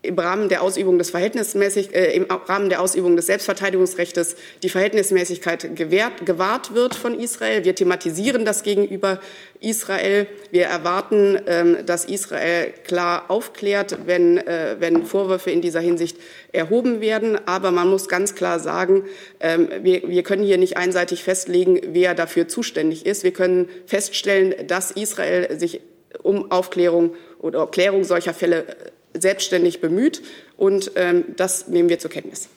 im 0.03 0.17
Rahmen 0.17 0.49
der 0.49 0.63
Ausübung 0.63 0.97
des 0.97 1.11
Verhältnismäßig, 1.11 1.93
äh, 1.93 2.15
im 2.15 2.25
Rahmen 2.25 2.69
der 2.69 2.81
Ausübung 2.81 3.15
des 3.15 3.27
Selbstverteidigungsrechts 3.27 4.35
die 4.63 4.69
Verhältnismäßigkeit 4.69 5.75
gewährt, 5.75 6.25
gewahrt 6.25 6.73
wird 6.73 6.95
von 6.95 7.19
Israel. 7.19 7.63
Wir 7.65 7.75
thematisieren 7.75 8.43
das 8.43 8.63
gegenüber 8.63 9.19
Israel. 9.59 10.25
Wir 10.49 10.65
erwarten, 10.65 11.39
ähm, 11.45 11.77
dass 11.85 12.05
Israel 12.05 12.73
klar 12.83 13.25
aufklärt, 13.29 13.99
wenn, 14.07 14.37
äh, 14.37 14.77
wenn 14.79 15.05
Vorwürfe 15.05 15.51
in 15.51 15.61
dieser 15.61 15.81
Hinsicht 15.81 16.17
erhoben 16.51 16.99
werden. 16.99 17.37
Aber 17.47 17.69
man 17.69 17.87
muss 17.87 18.07
ganz 18.07 18.33
klar 18.33 18.59
sagen, 18.59 19.03
ähm, 19.39 19.69
wir, 19.83 20.09
wir 20.09 20.23
können 20.23 20.43
hier 20.43 20.57
nicht 20.57 20.77
einseitig 20.77 21.23
festlegen, 21.23 21.79
wer 21.89 22.15
dafür 22.15 22.47
zuständig 22.47 23.05
ist. 23.05 23.23
Wir 23.23 23.33
können 23.33 23.69
feststellen, 23.85 24.55
dass 24.65 24.89
Israel 24.89 25.59
sich 25.59 25.81
um 26.23 26.49
Aufklärung 26.51 27.13
oder 27.39 27.67
Klärung 27.67 28.03
solcher 28.03 28.33
Fälle 28.33 28.65
selbstständig 29.13 29.81
bemüht. 29.81 30.21
Und 30.57 30.91
ähm, 30.95 31.25
das 31.35 31.67
nehmen 31.67 31.89
wir 31.89 31.99
zur 31.99 32.11
Kenntnis. 32.11 32.49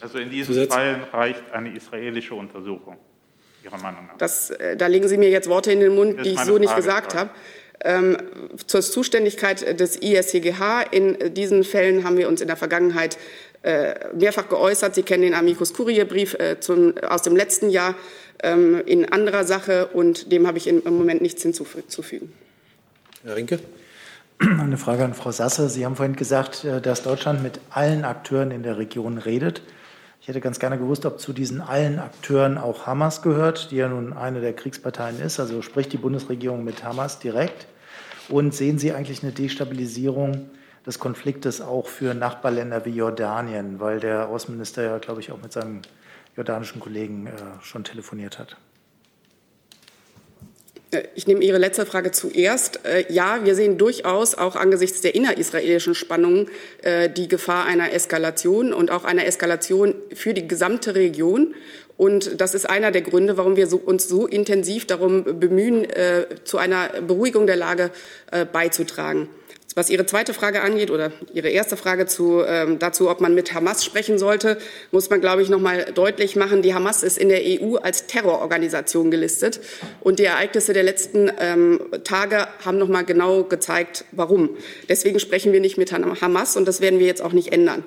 Also 0.00 0.18
in 0.18 0.30
diesen 0.30 0.54
Zusatz? 0.54 0.74
Fällen 0.74 1.02
reicht 1.12 1.42
eine 1.52 1.74
israelische 1.74 2.34
Untersuchung, 2.34 2.96
Ihrer 3.64 3.78
Meinung 3.78 4.06
nach? 4.06 4.16
Das, 4.18 4.50
äh, 4.50 4.76
da 4.76 4.86
legen 4.86 5.08
Sie 5.08 5.18
mir 5.18 5.30
jetzt 5.30 5.48
Worte 5.48 5.72
in 5.72 5.80
den 5.80 5.94
Mund, 5.94 6.24
die 6.24 6.30
ich 6.30 6.40
so 6.40 6.58
nicht 6.58 6.74
gesagt 6.76 7.14
habe. 7.14 7.30
Ähm, 7.80 8.16
zur 8.66 8.80
Zuständigkeit 8.82 9.78
des 9.78 9.96
ISCGH. 9.96 10.82
In 10.90 11.34
diesen 11.34 11.62
Fällen 11.62 12.02
haben 12.02 12.16
wir 12.16 12.28
uns 12.28 12.40
in 12.40 12.48
der 12.48 12.56
Vergangenheit 12.56 13.18
äh, 13.62 13.94
mehrfach 14.14 14.48
geäußert. 14.48 14.94
Sie 14.96 15.02
kennen 15.02 15.22
den 15.22 15.34
Amicus 15.34 15.74
Curiae-Brief 15.74 16.34
äh, 16.34 16.56
aus 17.06 17.22
dem 17.22 17.36
letzten 17.36 17.70
Jahr 17.70 17.94
ähm, 18.42 18.82
in 18.84 19.04
anderer 19.04 19.44
Sache 19.44 19.88
und 19.88 20.32
dem 20.32 20.46
habe 20.46 20.58
ich 20.58 20.66
im 20.66 20.82
Moment 20.84 21.22
nichts 21.22 21.42
hinzuzufügen. 21.42 22.32
Herr 23.24 23.36
Rinke? 23.36 23.58
Eine 24.40 24.76
Frage 24.76 25.04
an 25.04 25.14
Frau 25.14 25.32
Sasse. 25.32 25.68
Sie 25.68 25.84
haben 25.84 25.96
vorhin 25.96 26.14
gesagt, 26.14 26.64
äh, 26.64 26.80
dass 26.80 27.02
Deutschland 27.02 27.42
mit 27.42 27.58
allen 27.70 28.04
Akteuren 28.04 28.52
in 28.52 28.62
der 28.62 28.78
Region 28.78 29.18
redet. 29.18 29.62
Ich 30.20 30.28
hätte 30.28 30.40
ganz 30.40 30.60
gerne 30.60 30.78
gewusst, 30.78 31.06
ob 31.06 31.18
zu 31.18 31.32
diesen 31.32 31.60
allen 31.60 31.98
Akteuren 31.98 32.56
auch 32.56 32.86
Hamas 32.86 33.22
gehört, 33.22 33.72
die 33.72 33.76
ja 33.76 33.88
nun 33.88 34.12
eine 34.12 34.40
der 34.40 34.52
Kriegsparteien 34.52 35.20
ist. 35.20 35.40
Also 35.40 35.60
spricht 35.60 35.92
die 35.92 35.96
Bundesregierung 35.96 36.62
mit 36.62 36.84
Hamas 36.84 37.18
direkt. 37.18 37.66
Und 38.28 38.54
sehen 38.54 38.78
Sie 38.78 38.92
eigentlich 38.92 39.24
eine 39.24 39.32
Destabilisierung 39.32 40.50
des 40.86 41.00
Konfliktes 41.00 41.60
auch 41.60 41.88
für 41.88 42.14
Nachbarländer 42.14 42.84
wie 42.84 42.90
Jordanien, 42.90 43.80
weil 43.80 43.98
der 43.98 44.28
Außenminister 44.28 44.84
ja, 44.84 44.98
glaube 44.98 45.20
ich, 45.20 45.32
auch 45.32 45.42
mit 45.42 45.52
seinem 45.52 45.82
jordanischen 46.36 46.78
Kollegen 46.78 47.26
äh, 47.26 47.30
schon 47.62 47.82
telefoniert 47.82 48.38
hat? 48.38 48.56
Äh, 50.90 51.04
ich 51.14 51.26
nehme 51.26 51.42
Ihre 51.42 51.58
letzte 51.58 51.86
Frage 51.86 52.10
zuerst. 52.10 52.84
Äh, 52.84 53.12
ja, 53.12 53.44
wir 53.44 53.54
sehen 53.54 53.78
durchaus 53.78 54.34
auch 54.34 54.56
angesichts 54.56 55.00
der 55.00 55.14
innerisraelischen 55.14 55.94
Spannungen 55.94 56.48
äh, 56.82 57.10
die 57.10 57.28
Gefahr 57.28 57.66
einer 57.66 57.92
Eskalation 57.92 58.72
und 58.72 58.90
auch 58.90 59.04
einer 59.04 59.26
Eskalation 59.26 59.94
für 60.14 60.34
die 60.34 60.46
gesamte 60.46 60.94
Region. 60.94 61.54
Und 61.96 62.40
das 62.40 62.54
ist 62.54 62.68
einer 62.70 62.92
der 62.92 63.02
Gründe, 63.02 63.36
warum 63.36 63.56
wir 63.56 63.72
uns 63.86 64.08
so 64.08 64.28
intensiv 64.28 64.86
darum 64.86 65.24
bemühen, 65.40 65.84
zu 66.44 66.56
einer 66.56 66.90
Beruhigung 67.00 67.48
der 67.48 67.56
Lage 67.56 67.90
beizutragen. 68.52 69.28
Was 69.74 69.90
Ihre 69.90 70.06
zweite 70.06 70.34
Frage 70.34 70.62
angeht 70.62 70.90
oder 70.90 71.12
Ihre 71.34 71.50
erste 71.50 71.76
Frage 71.76 72.06
zu, 72.06 72.42
ähm, 72.44 72.78
dazu, 72.78 73.10
ob 73.10 73.20
man 73.20 73.34
mit 73.34 73.52
Hamas 73.52 73.84
sprechen 73.84 74.18
sollte, 74.18 74.58
muss 74.92 75.10
man, 75.10 75.20
glaube 75.20 75.42
ich, 75.42 75.50
noch 75.50 75.60
mal 75.60 75.92
deutlich 75.94 76.36
machen, 76.36 76.62
die 76.62 76.74
Hamas 76.74 77.02
ist 77.02 77.18
in 77.18 77.28
der 77.28 77.42
EU 77.44 77.76
als 77.76 78.06
Terrororganisation 78.06 79.10
gelistet. 79.10 79.60
Und 80.00 80.18
die 80.18 80.24
Ereignisse 80.24 80.72
der 80.72 80.82
letzten 80.82 81.30
ähm, 81.38 81.80
Tage 82.02 82.48
haben 82.64 82.78
noch 82.78 82.88
mal 82.88 83.04
genau 83.04 83.44
gezeigt, 83.44 84.04
warum. 84.12 84.56
Deswegen 84.88 85.20
sprechen 85.20 85.52
wir 85.52 85.60
nicht 85.60 85.76
mit 85.76 85.92
Hamas 85.92 86.56
und 86.56 86.66
das 86.66 86.80
werden 86.80 86.98
wir 86.98 87.06
jetzt 87.06 87.22
auch 87.22 87.32
nicht 87.32 87.52
ändern. 87.52 87.84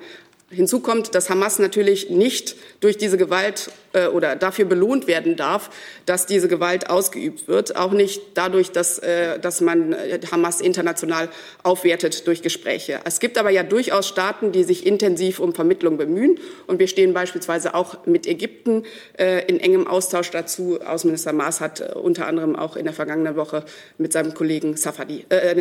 Hinzu 0.52 0.80
kommt, 0.80 1.14
dass 1.14 1.30
Hamas 1.30 1.58
natürlich 1.58 2.10
nicht 2.10 2.56
durch 2.80 2.98
diese 2.98 3.16
Gewalt 3.16 3.70
äh, 3.92 4.06
oder 4.06 4.36
dafür 4.36 4.66
belohnt 4.66 5.06
werden 5.06 5.36
darf, 5.36 5.70
dass 6.06 6.26
diese 6.26 6.46
Gewalt 6.48 6.90
ausgeübt 6.90 7.48
wird, 7.48 7.76
auch 7.76 7.92
nicht 7.92 8.20
dadurch, 8.34 8.70
dass, 8.70 8.98
äh, 8.98 9.38
dass 9.38 9.60
man 9.60 9.92
äh, 9.92 10.20
Hamas 10.30 10.60
international 10.60 11.28
aufwertet 11.62 12.26
durch 12.26 12.42
Gespräche. 12.42 13.00
Es 13.04 13.18
gibt 13.18 13.38
aber 13.38 13.50
ja 13.50 13.62
durchaus 13.62 14.06
Staaten, 14.08 14.52
die 14.52 14.64
sich 14.64 14.86
intensiv 14.86 15.40
um 15.40 15.54
Vermittlung 15.54 15.96
bemühen 15.96 16.38
und 16.66 16.78
wir 16.78 16.86
stehen 16.86 17.14
beispielsweise 17.14 17.74
auch 17.74 18.06
mit 18.06 18.26
Ägypten 18.26 18.84
äh, 19.18 19.46
in 19.46 19.58
engem 19.58 19.86
Austausch 19.86 20.30
dazu. 20.30 20.80
Außenminister 20.84 21.32
Maas 21.32 21.60
hat 21.60 21.80
äh, 21.80 21.92
unter 21.94 22.26
anderem 22.26 22.56
auch 22.56 22.76
in 22.76 22.84
der 22.84 22.94
vergangenen 22.94 23.36
Woche 23.36 23.64
mit 23.98 24.12
seinem 24.12 24.34
Kollegen 24.34 24.76
Safadi, 24.76 25.24
äh, 25.30 25.54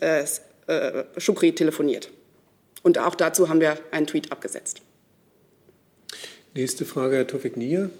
äh, 0.00 0.24
äh, 0.66 1.04
Shukri 1.16 1.52
telefoniert. 1.52 2.10
Und 2.86 2.98
auch 2.98 3.16
dazu 3.16 3.48
haben 3.48 3.60
wir 3.60 3.80
einen 3.90 4.06
Tweet 4.06 4.30
abgesetzt. 4.30 4.80
Nächste 6.54 6.84
Frage, 6.84 7.16
Herr 7.16 7.26
Tofik 7.26 7.56
Nier. 7.56 7.90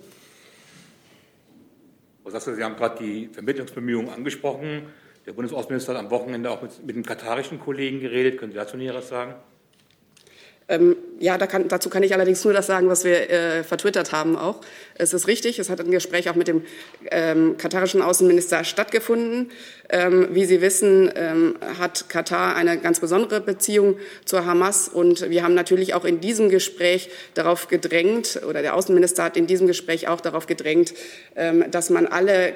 Frau 2.22 2.30
Sasse, 2.30 2.54
Sie 2.54 2.62
haben 2.62 2.76
gerade 2.76 3.02
die 3.02 3.28
Vermittlungsbemühungen 3.32 4.10
angesprochen. 4.10 4.82
Der 5.26 5.32
Bundesaußenminister 5.32 5.92
hat 5.92 5.98
am 5.98 6.10
Wochenende 6.12 6.52
auch 6.52 6.62
mit, 6.62 6.86
mit 6.86 6.94
dem 6.94 7.04
katarischen 7.04 7.58
Kollegen 7.58 7.98
geredet. 7.98 8.38
Können 8.38 8.52
Sie 8.52 8.58
dazu 8.58 8.76
Näheres 8.76 9.08
sagen? 9.08 9.34
Ähm, 10.68 10.96
ja, 11.18 11.38
da 11.38 11.46
kann, 11.46 11.68
dazu 11.68 11.88
kann 11.88 12.02
ich 12.02 12.12
allerdings 12.12 12.44
nur 12.44 12.52
das 12.52 12.66
sagen, 12.66 12.88
was 12.88 13.04
wir 13.04 13.30
äh, 13.30 13.62
vertwittert 13.62 14.12
haben 14.12 14.36
auch. 14.36 14.60
Es 14.98 15.14
ist 15.14 15.28
richtig, 15.28 15.58
es 15.58 15.70
hat 15.70 15.80
ein 15.80 15.90
Gespräch 15.90 16.28
auch 16.28 16.34
mit 16.34 16.48
dem 16.48 16.64
ähm, 17.10 17.56
katarischen 17.56 18.02
Außenminister 18.02 18.64
stattgefunden. 18.64 19.50
Ähm, 19.88 20.28
wie 20.32 20.44
Sie 20.44 20.60
wissen, 20.60 21.10
ähm, 21.14 21.54
hat 21.78 22.08
Katar 22.08 22.56
eine 22.56 22.78
ganz 22.78 22.98
besondere 22.98 23.40
Beziehung 23.40 23.96
zur 24.24 24.44
Hamas 24.44 24.88
und 24.88 25.30
wir 25.30 25.44
haben 25.44 25.54
natürlich 25.54 25.94
auch 25.94 26.04
in 26.04 26.20
diesem 26.20 26.48
Gespräch 26.48 27.08
darauf 27.34 27.68
gedrängt, 27.68 28.40
oder 28.48 28.62
der 28.62 28.74
Außenminister 28.74 29.22
hat 29.22 29.36
in 29.36 29.46
diesem 29.46 29.68
Gespräch 29.68 30.08
auch 30.08 30.20
darauf 30.20 30.46
gedrängt, 30.46 30.94
ähm, 31.36 31.64
dass 31.70 31.90
man 31.90 32.06
alle 32.06 32.54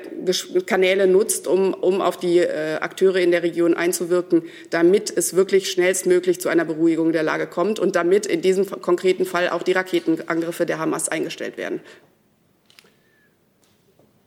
Kanäle 0.67 1.07
nutzt, 1.07 1.47
um, 1.47 1.73
um 1.73 2.01
auf 2.01 2.17
die 2.17 2.39
äh, 2.39 2.79
Akteure 2.81 3.17
in 3.17 3.31
der 3.31 3.45
Region 3.45 3.75
einzuwirken, 3.75 4.43
damit 4.71 5.17
es 5.17 5.37
wirklich 5.37 5.71
schnellstmöglich 5.71 6.41
zu 6.41 6.49
einer 6.49 6.65
Beruhigung 6.65 7.13
der 7.13 7.23
Lage 7.23 7.47
kommt 7.47 7.79
und 7.79 7.95
damit 8.01 8.25
in 8.27 8.41
diesem 8.41 8.67
konkreten 8.81 9.27
Fall 9.27 9.51
auch 9.51 9.63
die 9.63 9.73
Raketenangriffe 9.73 10.65
der 10.65 10.79
Hamas 10.79 11.09
eingestellt 11.09 11.57
werden. 11.59 11.81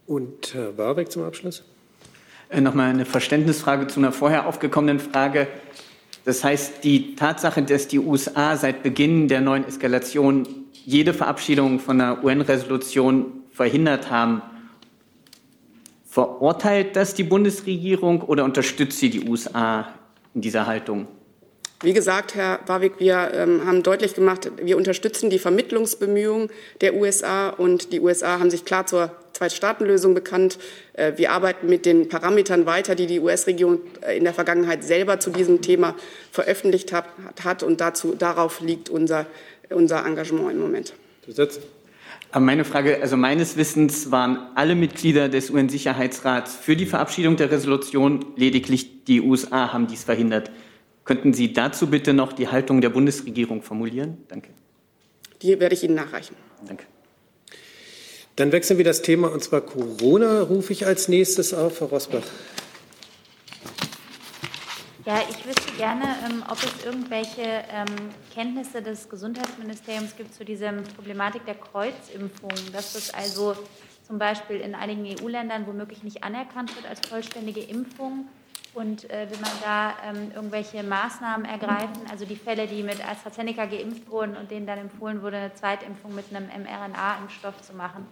Und 0.05 0.53
Herr 0.53 0.77
Warbeck 0.77 1.11
zum 1.11 1.23
Abschluss. 1.23 1.63
Äh, 2.49 2.61
Nochmal 2.61 2.91
eine 2.91 3.05
Verständnisfrage 3.05 3.87
zu 3.87 3.99
einer 3.99 4.11
vorher 4.11 4.45
aufgekommenen 4.47 4.99
Frage. 4.99 5.47
Das 6.23 6.43
heißt, 6.43 6.83
die 6.83 7.15
Tatsache, 7.15 7.63
dass 7.63 7.87
die 7.87 7.99
USA 7.99 8.55
seit 8.55 8.83
Beginn 8.83 9.27
der 9.27 9.41
neuen 9.41 9.65
Eskalation 9.65 10.47
jede 10.71 11.13
Verabschiedung 11.13 11.79
von 11.79 11.99
einer 11.99 12.23
UN-Resolution 12.23 13.43
verhindert 13.51 14.11
haben, 14.11 14.41
verurteilt 16.05 16.95
das 16.95 17.15
die 17.15 17.23
Bundesregierung 17.23 18.21
oder 18.21 18.43
unterstützt 18.43 18.99
sie 18.99 19.09
die 19.09 19.27
USA 19.27 19.93
in 20.35 20.41
dieser 20.41 20.67
Haltung? 20.67 21.07
Wie 21.83 21.91
gesagt, 21.91 22.33
Herr 22.35 22.61
Warwick, 22.65 22.93
wir 22.99 23.31
ähm, 23.33 23.65
haben 23.65 23.83
deutlich 23.83 24.13
gemacht, 24.13 24.49
wir 24.55 24.77
unterstützen 24.77 25.29
die 25.29 25.37
Vermittlungsbemühungen 25.37 26.49
der 26.79 26.95
USA 26.95 27.49
und 27.49 27.91
die 27.91 27.99
USA 27.99 28.39
haben 28.39 28.49
sich 28.49 28.63
klar 28.63 28.85
zur 28.85 29.11
Zwei-Staaten-Lösung 29.33 30.13
bekannt. 30.13 30.59
Äh, 30.93 31.17
wir 31.17 31.33
arbeiten 31.33 31.67
mit 31.67 31.85
den 31.85 32.07
Parametern 32.07 32.65
weiter, 32.65 32.95
die 32.95 33.05
die 33.05 33.19
US-Regierung 33.19 33.81
äh, 33.99 34.17
in 34.17 34.23
der 34.23 34.33
Vergangenheit 34.33 34.85
selber 34.85 35.19
zu 35.19 35.29
diesem 35.29 35.61
Thema 35.61 35.95
veröffentlicht 36.31 36.93
hat, 36.93 37.03
hat 37.43 37.63
und 37.63 37.81
dazu, 37.81 38.15
darauf 38.17 38.61
liegt 38.61 38.89
unser, 38.89 39.25
unser 39.69 40.05
Engagement 40.05 40.51
im 40.51 40.61
Moment. 40.61 40.93
Aber 42.31 42.45
meine 42.45 42.63
Frage, 42.63 42.99
also 43.01 43.17
meines 43.17 43.57
Wissens 43.57 44.09
waren 44.09 44.37
alle 44.55 44.75
Mitglieder 44.75 45.27
des 45.27 45.49
UN-Sicherheitsrats 45.49 46.55
für 46.55 46.77
die 46.77 46.85
Verabschiedung 46.85 47.35
der 47.35 47.51
Resolution, 47.51 48.25
lediglich 48.37 49.03
die 49.03 49.19
USA 49.19 49.73
haben 49.73 49.87
dies 49.87 50.05
verhindert. 50.05 50.49
Könnten 51.05 51.33
Sie 51.33 51.53
dazu 51.53 51.87
bitte 51.87 52.13
noch 52.13 52.33
die 52.33 52.47
Haltung 52.47 52.79
der 52.79 52.89
Bundesregierung 52.89 53.61
formulieren? 53.61 54.17
Danke. 54.29 54.49
Die 55.41 55.59
werde 55.59 55.75
ich 55.75 55.83
Ihnen 55.83 55.95
nachreichen. 55.95 56.35
Danke. 56.65 56.85
Dann 58.35 58.51
wechseln 58.51 58.77
wir 58.77 58.85
das 58.85 59.01
Thema 59.01 59.31
und 59.31 59.43
zwar 59.43 59.61
Corona 59.61 60.41
rufe 60.41 60.73
ich 60.73 60.85
als 60.85 61.07
nächstes 61.07 61.53
auf. 61.53 61.77
Frau 61.77 61.85
Rosbach. 61.85 62.23
Ja, 65.05 65.21
ich 65.29 65.45
wüsste 65.45 65.69
gerne, 65.73 66.05
ähm, 66.25 66.43
ob 66.49 66.57
es 66.63 66.85
irgendwelche 66.85 67.41
ähm, 67.41 68.09
Kenntnisse 68.33 68.81
des 68.81 69.09
Gesundheitsministeriums 69.09 70.15
gibt 70.15 70.33
zu 70.33 70.45
dieser 70.45 70.71
Problematik 70.71 71.45
der 71.45 71.55
Kreuzimpfung, 71.55 72.51
dass 72.71 72.93
das 72.93 73.13
also 73.13 73.53
zum 74.07 74.17
Beispiel 74.17 74.61
in 74.61 74.75
einigen 74.75 75.05
EU-Ländern 75.05 75.67
womöglich 75.67 76.03
nicht 76.03 76.23
anerkannt 76.23 76.73
wird 76.75 76.87
als 76.87 77.05
vollständige 77.05 77.59
Impfung 77.59 78.27
und 78.73 79.09
äh, 79.09 79.29
will 79.29 79.37
man 79.39 79.51
da 79.63 79.93
ähm, 80.07 80.31
irgendwelche 80.35 80.83
Maßnahmen 80.83 81.45
ergreifen? 81.45 82.01
Also 82.11 82.25
die 82.25 82.35
Fälle, 82.35 82.67
die 82.67 82.83
mit 82.83 83.05
AstraZeneca 83.05 83.65
geimpft 83.65 84.09
wurden 84.09 84.35
und 84.35 84.49
denen 84.51 84.65
dann 84.65 84.79
empfohlen 84.79 85.21
wurde, 85.21 85.37
eine 85.37 85.53
Zweitimpfung 85.53 86.15
mit 86.15 86.25
einem 86.33 86.47
mRNA-Impfstoff 86.47 87.61
zu 87.61 87.73
machen. 87.73 88.05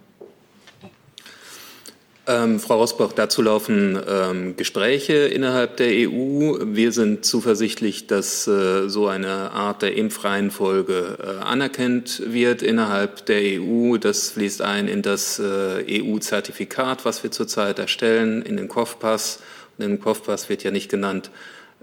Ähm, 2.24 2.60
Frau 2.60 2.76
Rosbach, 2.76 3.12
dazu 3.12 3.42
laufen 3.42 4.00
ähm, 4.08 4.56
Gespräche 4.56 5.14
innerhalb 5.14 5.76
der 5.78 5.88
EU. 5.88 6.56
Wir 6.66 6.92
sind 6.92 7.24
zuversichtlich, 7.24 8.06
dass 8.06 8.46
äh, 8.46 8.88
so 8.88 9.08
eine 9.08 9.50
Art 9.50 9.82
der 9.82 9.96
Impfreihenfolge 9.96 11.18
äh, 11.20 11.42
anerkannt 11.42 12.22
wird 12.24 12.62
innerhalb 12.62 13.26
der 13.26 13.60
EU. 13.60 13.96
Das 13.96 14.30
fließt 14.30 14.62
ein 14.62 14.86
in 14.86 15.02
das 15.02 15.40
äh, 15.40 15.84
EU-Zertifikat, 16.00 17.04
was 17.04 17.24
wir 17.24 17.32
zurzeit 17.32 17.80
erstellen, 17.80 18.42
in 18.42 18.56
den 18.56 18.68
Kopfpass 18.68 19.40
im 19.78 20.00
Kopfpass 20.00 20.48
wird 20.48 20.62
ja 20.64 20.70
nicht 20.70 20.90
genannt, 20.90 21.30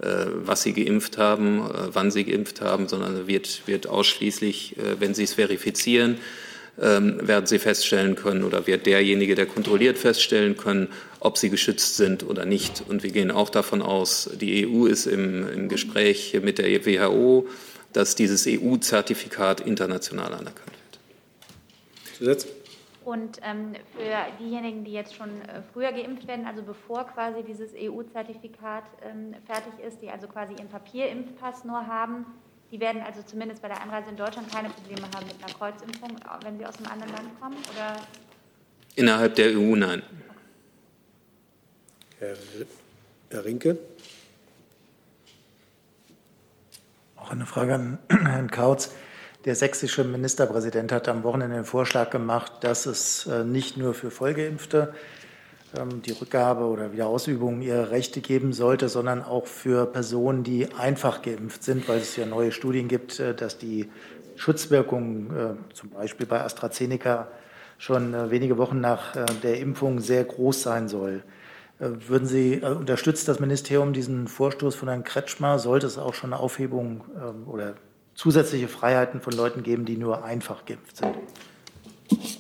äh, 0.02 0.26
was 0.34 0.64
sie 0.64 0.74
geimpft 0.74 1.18
haben, 1.18 1.60
äh, 1.60 1.94
wann 1.94 2.12
sie 2.12 2.24
geimpft 2.24 2.62
haben, 2.62 2.88
sondern 2.88 3.28
wird, 3.28 3.68
wird 3.68 3.88
ausschließlich, 3.88 4.78
äh, 4.78 5.00
wenn 5.00 5.14
sie 5.14 5.24
es 5.24 5.34
verifizieren, 5.34 6.20
ähm, 6.82 7.28
werden 7.28 7.46
sie 7.46 7.60
feststellen 7.60 8.16
können 8.16 8.44
oder 8.46 8.66
wird 8.66 8.86
derjenige, 8.86 9.36
der 9.36 9.46
kontrolliert, 9.46 9.98
feststellen 9.98 10.56
können, 10.56 10.88
ob 11.20 11.38
sie 11.38 11.50
geschützt 11.50 11.98
sind 11.98 12.24
oder 12.24 12.46
nicht. 12.46 12.84
Und 12.88 13.04
wir 13.04 13.12
gehen 13.12 13.32
auch 13.32 13.50
davon 13.50 13.82
aus, 13.82 14.30
die 14.40 14.66
EU 14.66 14.86
ist 14.86 15.06
im, 15.06 15.48
im 15.50 15.68
Gespräch 15.68 16.40
mit 16.42 16.58
der 16.58 16.86
WHO, 16.86 17.48
dass 17.92 18.16
dieses 18.16 18.48
EU-Zertifikat 18.48 19.60
international 19.62 20.34
anerkannt 20.34 20.72
wird. 20.72 22.18
Zusatz? 22.18 22.48
Und 23.10 23.40
ähm, 23.42 23.74
für 23.96 24.16
diejenigen, 24.40 24.86
die 24.86 24.92
jetzt 24.92 25.16
schon 25.16 25.42
äh, 25.42 25.64
früher 25.74 25.92
geimpft 25.92 26.28
werden, 26.28 26.46
also 26.46 26.62
bevor 26.62 27.08
quasi 27.08 27.42
dieses 27.42 27.72
EU-Zertifikat 27.76 28.84
ähm, 29.02 29.34
fertig 29.48 29.74
ist, 29.84 30.00
die 30.04 30.12
also 30.12 30.28
quasi 30.28 30.54
ihren 30.54 30.68
Papierimpfpass 30.68 31.66
nur 31.66 31.88
haben, 31.88 32.28
die 32.72 32.80
werden 32.80 33.02
also 33.02 33.24
zumindest 33.24 33.64
bei 33.64 33.68
der 33.68 33.82
Einreise 33.82 34.12
in 34.12 34.16
Deutschland 34.16 34.54
keine 34.54 34.70
Probleme 34.70 35.08
haben 35.16 35.26
mit 35.26 35.44
einer 35.44 35.52
Kreuzimpfung, 35.52 36.18
wenn 36.44 36.60
sie 36.60 36.68
aus 36.68 36.78
einem 36.78 36.86
anderen 36.86 37.14
Land 37.14 37.42
kommen? 37.42 37.58
Oder? 37.74 37.96
Innerhalb 38.96 39.34
der 39.34 39.58
EU 39.58 39.76
nein. 39.76 40.04
Herr, 42.20 42.36
Herr 43.32 43.44
Rinke. 43.44 43.80
Noch 47.16 47.32
eine 47.32 47.48
Frage 47.48 47.74
an 47.74 47.98
Herrn 48.12 48.52
Kautz. 48.52 48.94
Der 49.46 49.56
sächsische 49.56 50.04
Ministerpräsident 50.04 50.92
hat 50.92 51.08
am 51.08 51.24
Wochenende 51.24 51.56
den 51.56 51.64
Vorschlag 51.64 52.10
gemacht, 52.10 52.52
dass 52.60 52.86
es 52.86 53.26
äh, 53.26 53.46
nicht 53.46 53.78
nur 53.78 53.94
für 53.94 54.12
Vollgeimpfte 54.12 54.94
ähm, 55.78 56.02
die 56.02 56.12
Rückgabe 56.12 56.66
oder 56.66 56.92
Wiederausübung 56.92 57.62
ihrer 57.62 57.90
Rechte 57.90 58.20
geben 58.20 58.52
sollte, 58.52 58.90
sondern 58.90 59.24
auch 59.24 59.48
für 59.48 59.86
Personen, 59.86 60.44
die 60.44 60.74
einfach 60.74 61.22
geimpft 61.22 61.64
sind, 61.64 61.88
weil 61.88 62.00
es 62.00 62.18
ja 62.18 62.26
neue 62.26 62.52
Studien 62.52 62.90
gibt, 62.90 63.22
äh, 63.22 63.34
dass 63.34 63.58
die 63.58 63.90
Schutzwirkung 64.36 65.32
äh, 65.34 65.74
zum 65.74 65.92
Beispiel 65.92 66.28
bei 66.28 66.42
AstraZeneca 66.42 67.30
schon 67.78 68.30
wenige 68.30 68.58
Wochen 68.58 68.82
nach 68.82 69.16
der 69.42 69.58
Impfung 69.58 70.02
sehr 70.02 70.26
groß 70.26 70.64
sein 70.64 70.90
soll. 70.90 71.24
Würden 71.78 72.28
Sie, 72.28 72.60
unterstützt 72.60 73.30
das 73.30 73.40
Ministerium 73.40 73.94
diesen 73.94 74.28
Vorstoß 74.28 74.76
von 74.76 74.90
Herrn 74.90 75.06
Kretschmer? 75.06 75.60
Sollte 75.60 75.88
es 75.88 75.98
auch 75.98 76.14
schon 76.14 76.34
eine 76.34 76.42
Aufhebung 76.42 77.06
ähm, 77.16 77.48
oder 77.48 77.76
zusätzliche 78.20 78.68
Freiheiten 78.68 79.22
von 79.22 79.32
Leuten 79.32 79.64
geben, 79.64 79.86
die 79.86 79.96
nur 79.96 80.26
einfach 80.26 80.66
geimpft 80.66 80.98
sind. 80.98 81.16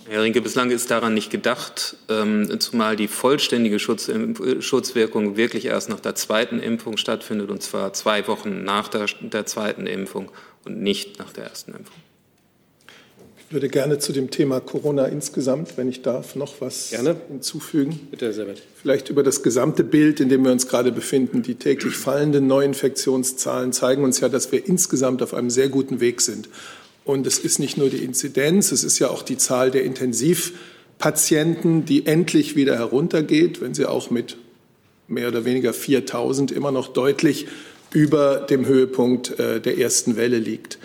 Herr 0.10 0.24
Rinke, 0.24 0.42
bislang 0.42 0.72
ist 0.72 0.92
daran 0.92 1.14
nicht 1.14 1.30
gedacht, 1.30 1.96
ähm, 2.10 2.60
zumal 2.60 2.98
die 2.98 3.08
vollständige 3.08 3.80
Schutz, 3.80 4.12
Schutzwirkung 4.60 5.38
wirklich 5.38 5.66
erst 5.66 5.88
nach 5.88 6.02
der 6.02 6.16
zweiten 6.16 6.60
Impfung 6.60 6.98
stattfindet, 6.98 7.50
und 7.50 7.64
zwar 7.64 7.94
zwei 7.94 8.28
Wochen 8.28 8.64
nach 8.66 8.90
der, 8.90 9.06
der 9.22 9.46
zweiten 9.46 9.88
Impfung 9.88 10.32
und 10.66 10.82
nicht 10.82 11.18
nach 11.18 11.32
der 11.32 11.46
ersten 11.46 11.72
Impfung. 11.72 11.96
Ich 13.50 13.54
würde 13.54 13.68
gerne 13.68 13.97
zu 13.97 14.14
dem 14.14 14.30
Thema 14.30 14.60
Corona 14.60 15.06
insgesamt, 15.06 15.76
wenn 15.76 15.89
ich 15.89 16.04
darf, 16.04 16.36
noch 16.36 16.62
was 16.62 16.91
gerne. 16.91 17.16
hinzufügen. 17.30 18.00
Bitte, 18.12 18.26
Herr 18.26 18.34
Serbert. 18.34 18.62
Vielleicht 18.80 19.10
über 19.10 19.24
das 19.24 19.41
gesamte 19.41 19.84
Bild, 19.84 20.20
in 20.20 20.30
dem 20.30 20.43
wir 20.43 20.52
uns 20.52 20.68
gerade 20.68 20.91
befinden. 20.91 21.41
Die 21.41 21.56
täglich 21.56 21.95
fallenden 21.95 22.45
Neuinfektionszahlen 22.45 23.74
zeigen 23.74 24.04
uns 24.04 24.20
ja, 24.20 24.30
dass 24.30 24.52
wir 24.52 24.68
insgesamt 24.68 25.24
auf 25.24 25.34
einem 25.34 25.50
sehr 25.50 25.68
guten 25.68 26.00
Weg 26.00 26.22
sind. 26.22 26.47
Und 27.06 27.26
es 27.26 27.39
ist 27.39 27.58
nicht 27.58 27.76
nur 27.76 27.89
die 27.89 28.04
Inzidenz, 28.04 28.72
es 28.72 28.84
ist 28.84 29.00
ja 29.00 29.10
auch 29.10 29.24
die 29.24 29.38
Zahl 29.38 29.72
der 29.72 29.84
Intensivpatienten, 29.84 31.86
die 31.86 32.06
endlich 32.06 32.56
wieder 32.56 32.76
heruntergeht, 32.76 33.62
wenn 33.62 33.74
sie 33.74 33.88
auch 33.88 34.12
mit 34.12 34.38
mehr 35.08 35.30
oder 35.30 35.43
weniger 35.43 35.74
4000 35.74 36.52
immer 36.52 36.72
noch 36.72 36.89
deutlich 36.89 37.47
über 37.95 38.41
dem 38.41 38.68
Höhepunkt 38.68 39.39
äh, 39.39 39.60
der 39.60 39.80
ersten 39.80 40.18
Welle 40.18 40.38
liegt. 40.38 40.78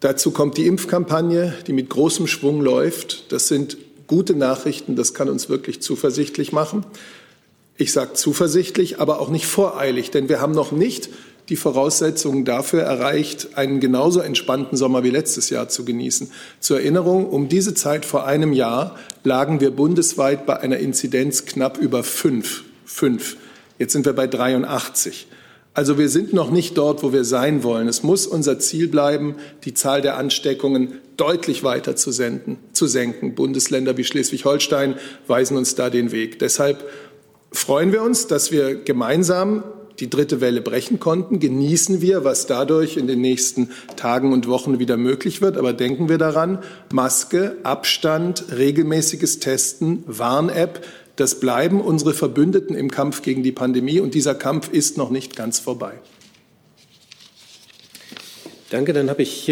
Dazu 0.00 0.30
kommt 0.30 0.56
die 0.56 0.66
Impfkampagne, 0.66 1.54
die 1.66 1.72
mit 1.72 1.88
großem 1.88 2.26
Schwung 2.26 2.60
läuft. 2.60 3.32
Das 3.32 3.48
sind 3.48 3.78
gute 4.06 4.34
Nachrichten, 4.34 4.94
das 4.94 5.14
kann 5.14 5.28
uns 5.28 5.48
wirklich 5.48 5.80
zuversichtlich 5.80 6.52
machen. 6.52 6.84
Ich 7.76 7.92
sage 7.92 8.14
zuversichtlich, 8.14 9.00
aber 9.00 9.20
auch 9.20 9.28
nicht 9.28 9.46
voreilig, 9.46 10.10
denn 10.10 10.28
wir 10.28 10.40
haben 10.40 10.52
noch 10.52 10.72
nicht 10.72 11.10
die 11.48 11.56
Voraussetzungen 11.56 12.44
dafür 12.44 12.82
erreicht, 12.82 13.56
einen 13.56 13.78
genauso 13.80 14.20
entspannten 14.20 14.76
Sommer 14.76 15.04
wie 15.04 15.10
letztes 15.10 15.50
Jahr 15.50 15.68
zu 15.68 15.84
genießen. 15.84 16.32
Zur 16.58 16.80
Erinnerung, 16.80 17.28
um 17.28 17.48
diese 17.48 17.74
Zeit 17.74 18.04
vor 18.04 18.26
einem 18.26 18.52
Jahr 18.52 18.96
lagen 19.22 19.60
wir 19.60 19.70
bundesweit 19.70 20.46
bei 20.46 20.58
einer 20.58 20.78
Inzidenz 20.78 21.44
knapp 21.44 21.78
über 21.78 22.02
fünf. 22.02 22.64
fünf. 22.84 23.36
Jetzt 23.78 23.92
sind 23.92 24.06
wir 24.06 24.14
bei 24.14 24.26
83. 24.26 25.28
Also 25.76 25.98
wir 25.98 26.08
sind 26.08 26.32
noch 26.32 26.50
nicht 26.50 26.78
dort, 26.78 27.02
wo 27.02 27.12
wir 27.12 27.22
sein 27.22 27.62
wollen. 27.62 27.86
Es 27.86 28.02
muss 28.02 28.26
unser 28.26 28.58
Ziel 28.58 28.88
bleiben, 28.88 29.34
die 29.66 29.74
Zahl 29.74 30.00
der 30.00 30.16
Ansteckungen 30.16 31.02
deutlich 31.18 31.64
weiter 31.64 31.96
zu, 31.96 32.12
senden, 32.12 32.56
zu 32.72 32.86
senken. 32.86 33.34
Bundesländer 33.34 33.98
wie 33.98 34.04
Schleswig-Holstein 34.04 34.94
weisen 35.26 35.58
uns 35.58 35.74
da 35.74 35.90
den 35.90 36.12
Weg. 36.12 36.38
Deshalb 36.38 36.88
freuen 37.52 37.92
wir 37.92 38.00
uns, 38.00 38.26
dass 38.26 38.50
wir 38.50 38.74
gemeinsam 38.74 39.64
die 40.00 40.08
dritte 40.08 40.40
Welle 40.40 40.62
brechen 40.62 40.98
konnten. 40.98 41.40
Genießen 41.40 42.00
wir, 42.00 42.24
was 42.24 42.46
dadurch 42.46 42.96
in 42.96 43.06
den 43.06 43.20
nächsten 43.20 43.68
Tagen 43.96 44.32
und 44.32 44.48
Wochen 44.48 44.78
wieder 44.78 44.96
möglich 44.96 45.42
wird. 45.42 45.58
Aber 45.58 45.74
denken 45.74 46.08
wir 46.08 46.16
daran, 46.16 46.60
Maske, 46.90 47.58
Abstand, 47.64 48.46
regelmäßiges 48.56 49.40
Testen, 49.40 50.04
Warn-App, 50.06 50.86
das 51.16 51.40
bleiben 51.40 51.80
unsere 51.80 52.14
Verbündeten 52.14 52.76
im 52.76 52.90
Kampf 52.90 53.22
gegen 53.22 53.42
die 53.42 53.52
Pandemie, 53.52 54.00
und 54.00 54.14
dieser 54.14 54.34
Kampf 54.34 54.70
ist 54.70 54.96
noch 54.96 55.10
nicht 55.10 55.34
ganz 55.36 55.58
vorbei. 55.58 55.94
Danke. 58.70 58.92
Dann 58.92 59.08
habe 59.10 59.22
ich 59.22 59.50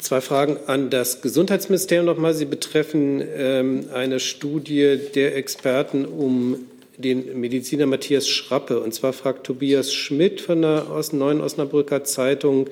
zwei 0.00 0.20
Fragen 0.20 0.56
an 0.66 0.90
das 0.90 1.22
Gesundheitsministerium 1.22 2.06
nochmal. 2.06 2.34
Sie 2.34 2.44
betreffen 2.44 3.22
ähm, 3.36 3.86
eine 3.92 4.20
Studie 4.20 4.98
der 5.14 5.36
Experten 5.36 6.04
um 6.04 6.56
den 6.96 7.40
Mediziner 7.40 7.86
Matthias 7.86 8.28
Schrappe. 8.28 8.80
Und 8.80 8.94
zwar 8.94 9.12
fragt 9.12 9.46
Tobias 9.46 9.92
Schmidt 9.92 10.40
von 10.40 10.62
der 10.62 10.86
Neuen 11.12 11.40
Osnabrücker 11.40 12.04
Zeitung, 12.04 12.68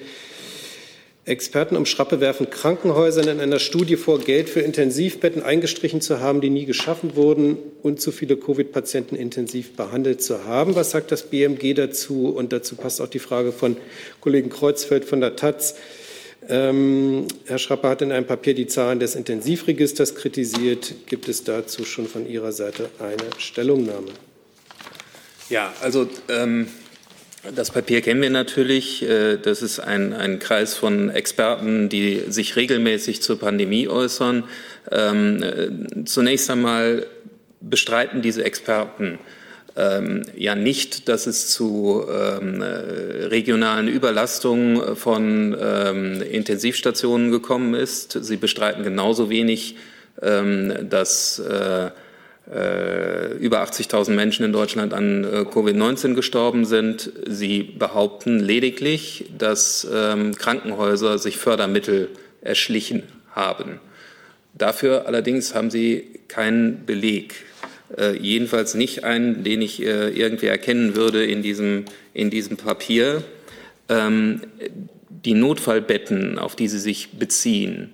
Experten 1.25 1.77
um 1.77 1.87
Schrappe 1.87 2.21
werfen 2.21 2.51
Krankenhäusern 2.51 3.29
in 3.29 3.39
einer 3.39 3.61
Studie 3.61 3.95
vor, 3.97 4.19
Geld 4.19 4.49
für 4.49 4.59
Intensivbetten 4.59 5.41
eingestrichen 5.41 6.01
zu 6.01 6.19
haben, 6.19 6.41
die 6.41 6.51
nie 6.51 6.65
geschaffen 6.65 7.15
wurden 7.15 7.59
und 7.83 8.01
zu 8.01 8.11
viele 8.11 8.37
Covid-Patienten 8.37 9.15
intensiv 9.15 9.77
behandelt 9.77 10.21
zu 10.21 10.45
haben. 10.47 10.75
Was 10.75 10.91
sagt 10.91 11.13
das 11.13 11.23
BMG 11.23 11.75
dazu? 11.75 12.31
Und 12.31 12.53
dazu 12.53 12.75
passt 12.75 13.01
auch 13.01 13.09
die 13.09 13.21
Frage 13.21 13.53
von 13.53 13.77
Kollegen 14.21 14.51
Kreuzfeld 14.51 15.05
von 15.05 15.21
der 15.21 15.37
Taz. 15.37 15.77
Ähm, 16.49 17.29
Herr 17.45 17.59
Schrappe 17.59 17.89
hat 17.89 18.03
in 18.03 18.11
einem 18.11 18.27
Papier 18.27 18.55
die 18.55 18.67
Zahlen 18.67 18.99
des 18.99 19.15
Intensivregisters 19.15 20.17
kritisiert. 20.17 21.07
Gibt 21.07 21.29
es 21.29 21.45
dazu 21.45 21.85
schon 21.85 22.09
von 22.09 22.29
Ihrer 22.29 22.51
Seite 22.51 22.91
eine 22.99 23.31
Stellungnahme? 23.39 24.09
Ja, 25.49 25.73
also 25.83 26.09
ähm, 26.29 26.67
das 27.51 27.73
Papier 27.73 28.01
kennen 28.03 28.23
wir 28.23 28.31
natürlich. 28.31 29.03
Äh, 29.03 29.37
das 29.37 29.63
ist 29.63 29.81
ein, 29.81 30.13
ein 30.13 30.39
Kreis 30.39 30.75
von 30.75 31.11
Experten, 31.11 31.89
die 31.89 32.23
sich 32.29 32.57
regelmäßig 32.57 33.23
zur 33.23 33.39
Pandemie 33.39 33.89
äußern. 33.89 34.45
Ähm, 34.91 35.43
äh, 35.43 36.05
zunächst 36.05 36.51
einmal 36.51 37.07
bestreiten 37.61 38.23
diese 38.23 38.45
Experten 38.45 39.19
ähm, 39.75 40.25
ja 40.37 40.55
nicht, 40.55 41.09
dass 41.09 41.27
es 41.27 41.49
zu 41.49 42.05
ähm, 42.09 42.61
äh, 42.61 42.67
regionalen 43.27 43.89
Überlastungen 43.89 44.97
von 44.97 45.55
Intensivstationen 45.55 47.31
gekommen 47.31 47.75
ist. 47.75 48.19
Sie 48.25 48.37
bestreiten 48.37 48.83
genauso 48.85 49.31
wenig, 49.31 49.77
dass 50.21 51.43
über 52.47 53.63
80.000 53.63 54.11
Menschen 54.11 54.45
in 54.45 54.53
Deutschland 54.53 54.93
an 54.93 55.25
äh, 55.25 55.27
Covid-19 55.49 56.15
gestorben 56.15 56.65
sind. 56.65 57.13
Sie 57.27 57.63
behaupten 57.63 58.41
lediglich, 58.41 59.27
dass 59.39 59.87
ähm, 59.93 60.35
Krankenhäuser 60.35 61.19
sich 61.19 61.37
Fördermittel 61.37 62.09
erschlichen 62.41 63.05
haben. 63.31 63.81
Dafür 64.55 65.07
allerdings 65.07 65.55
haben 65.55 65.71
sie 65.71 66.21
keinen 66.29 66.85
Beleg. 66.85 67.35
Äh, 67.97 68.17
jedenfalls 68.19 68.75
nicht 68.75 69.05
einen, 69.05 69.45
den 69.45 69.63
ich 69.63 69.83
äh, 69.83 70.09
irgendwie 70.11 70.47
erkennen 70.47 70.97
würde 70.97 71.25
in 71.25 71.43
diesem, 71.43 71.85
in 72.13 72.31
diesem 72.31 72.57
Papier. 72.57 73.23
Ähm, 73.89 74.41
die 75.09 75.35
Notfallbetten, 75.35 76.39
auf 76.39 76.57
die 76.57 76.69
Sie 76.69 76.81
sich 76.81 77.11
beziehen, 77.13 77.93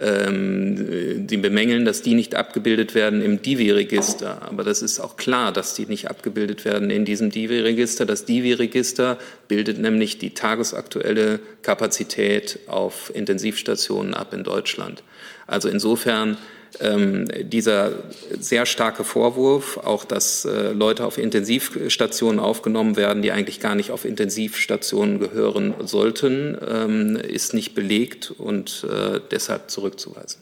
ähm, 0.00 1.26
Sie 1.28 1.36
bemängeln, 1.36 1.84
dass 1.84 2.02
die 2.02 2.14
nicht 2.14 2.34
abgebildet 2.34 2.94
werden 2.94 3.22
im 3.22 3.42
Divi-Register. 3.42 4.42
Aber 4.42 4.62
das 4.64 4.82
ist 4.82 5.00
auch 5.00 5.16
klar, 5.16 5.52
dass 5.52 5.74
die 5.74 5.86
nicht 5.86 6.08
abgebildet 6.10 6.64
werden 6.64 6.90
in 6.90 7.04
diesem 7.04 7.30
Divi-Register. 7.30 8.06
Das 8.06 8.24
Divi-Register 8.24 9.18
bildet 9.48 9.78
nämlich 9.78 10.18
die 10.18 10.34
tagesaktuelle 10.34 11.40
Kapazität 11.62 12.58
auf 12.66 13.10
Intensivstationen 13.14 14.14
ab 14.14 14.32
in 14.32 14.44
Deutschland. 14.44 15.02
Also 15.46 15.68
insofern 15.68 16.36
ähm, 16.80 17.26
dieser 17.42 17.92
sehr 18.38 18.66
starke 18.66 19.04
Vorwurf, 19.04 19.78
auch 19.78 20.04
dass 20.04 20.44
äh, 20.44 20.72
Leute 20.72 21.04
auf 21.04 21.18
Intensivstationen 21.18 22.40
aufgenommen 22.40 22.96
werden, 22.96 23.22
die 23.22 23.32
eigentlich 23.32 23.60
gar 23.60 23.74
nicht 23.74 23.90
auf 23.90 24.04
Intensivstationen 24.04 25.18
gehören 25.18 25.74
sollten, 25.84 26.56
ähm, 26.68 27.16
ist 27.16 27.54
nicht 27.54 27.74
belegt 27.74 28.30
und 28.30 28.86
äh, 28.90 29.20
deshalb 29.30 29.70
zurückzuweisen. 29.70 30.40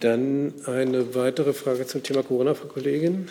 Dann 0.00 0.54
eine 0.66 1.14
weitere 1.14 1.52
Frage 1.52 1.86
zum 1.86 2.02
Thema 2.02 2.24
Corona, 2.24 2.54
Frau 2.54 2.66
Kollegin. 2.66 3.28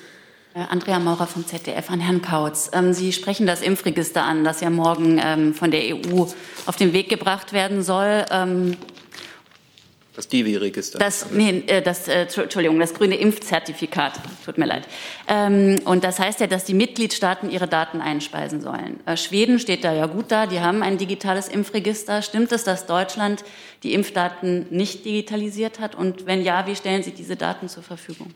Äh, 0.53 0.59
Andrea 0.69 0.99
Maurer 0.99 1.27
vom 1.27 1.45
ZDF 1.45 1.89
an 1.89 1.99
Herrn 1.99 2.21
Kautz. 2.21 2.71
Ähm, 2.73 2.93
Sie 2.93 3.11
sprechen 3.11 3.47
das 3.47 3.61
Impfregister 3.61 4.23
an, 4.23 4.43
das 4.43 4.61
ja 4.61 4.69
morgen 4.69 5.19
ähm, 5.23 5.53
von 5.53 5.71
der 5.71 5.82
EU 5.95 6.25
auf 6.65 6.75
den 6.77 6.93
Weg 6.93 7.09
gebracht 7.09 7.53
werden 7.53 7.84
soll. 7.84 8.25
Das 10.14 10.28
Divi-Register. 10.28 10.99
Das, 10.99 11.32
nee, 11.32 11.64
äh, 11.68 11.82
das, 11.82 12.09
äh, 12.09 12.24
Entschuldigung, 12.24 12.78
das 12.80 12.93
grüne 12.93 13.16
Impfzertifikat. 13.16 14.20
Tut 14.43 14.57
mir 14.57 14.66
leid. 14.66 14.86
Ähm, 15.30 15.80
und 15.86 16.03
das 16.03 16.20
heißt 16.20 16.41
ja, 16.41 16.47
dass 16.47 16.66
die 16.66 16.74
Mitgliedstaaten 16.74 17.49
ihre 17.49 17.68
Daten 17.68 18.01
einspeisen 18.01 18.59
sollen. 18.59 18.99
Äh, 19.05 19.16
Schweden 19.16 19.57
steht 19.57 19.86
da 19.86 19.93
ja 19.93 20.07
gut 20.07 20.26
da. 20.28 20.47
Die 20.47 20.59
haben 20.59 20.84
ein 20.84 20.97
digitales 20.97 21.47
Impfregister. 21.47 22.22
Stimmt 22.22 22.51
es, 22.51 22.66
dass 22.66 22.88
Deutschland 22.88 23.45
die 23.84 23.93
Impfdaten 23.93 24.68
nicht 24.70 25.05
digitalisiert 25.05 25.80
hat? 25.80 25.95
Und 25.95 26.26
wenn 26.26 26.43
ja, 26.43 26.68
wie 26.68 26.76
stellen 26.76 27.03
Sie 27.03 27.12
diese 27.12 27.38
Daten 27.38 27.70
zur 27.70 27.84
Verfügung? 27.84 28.34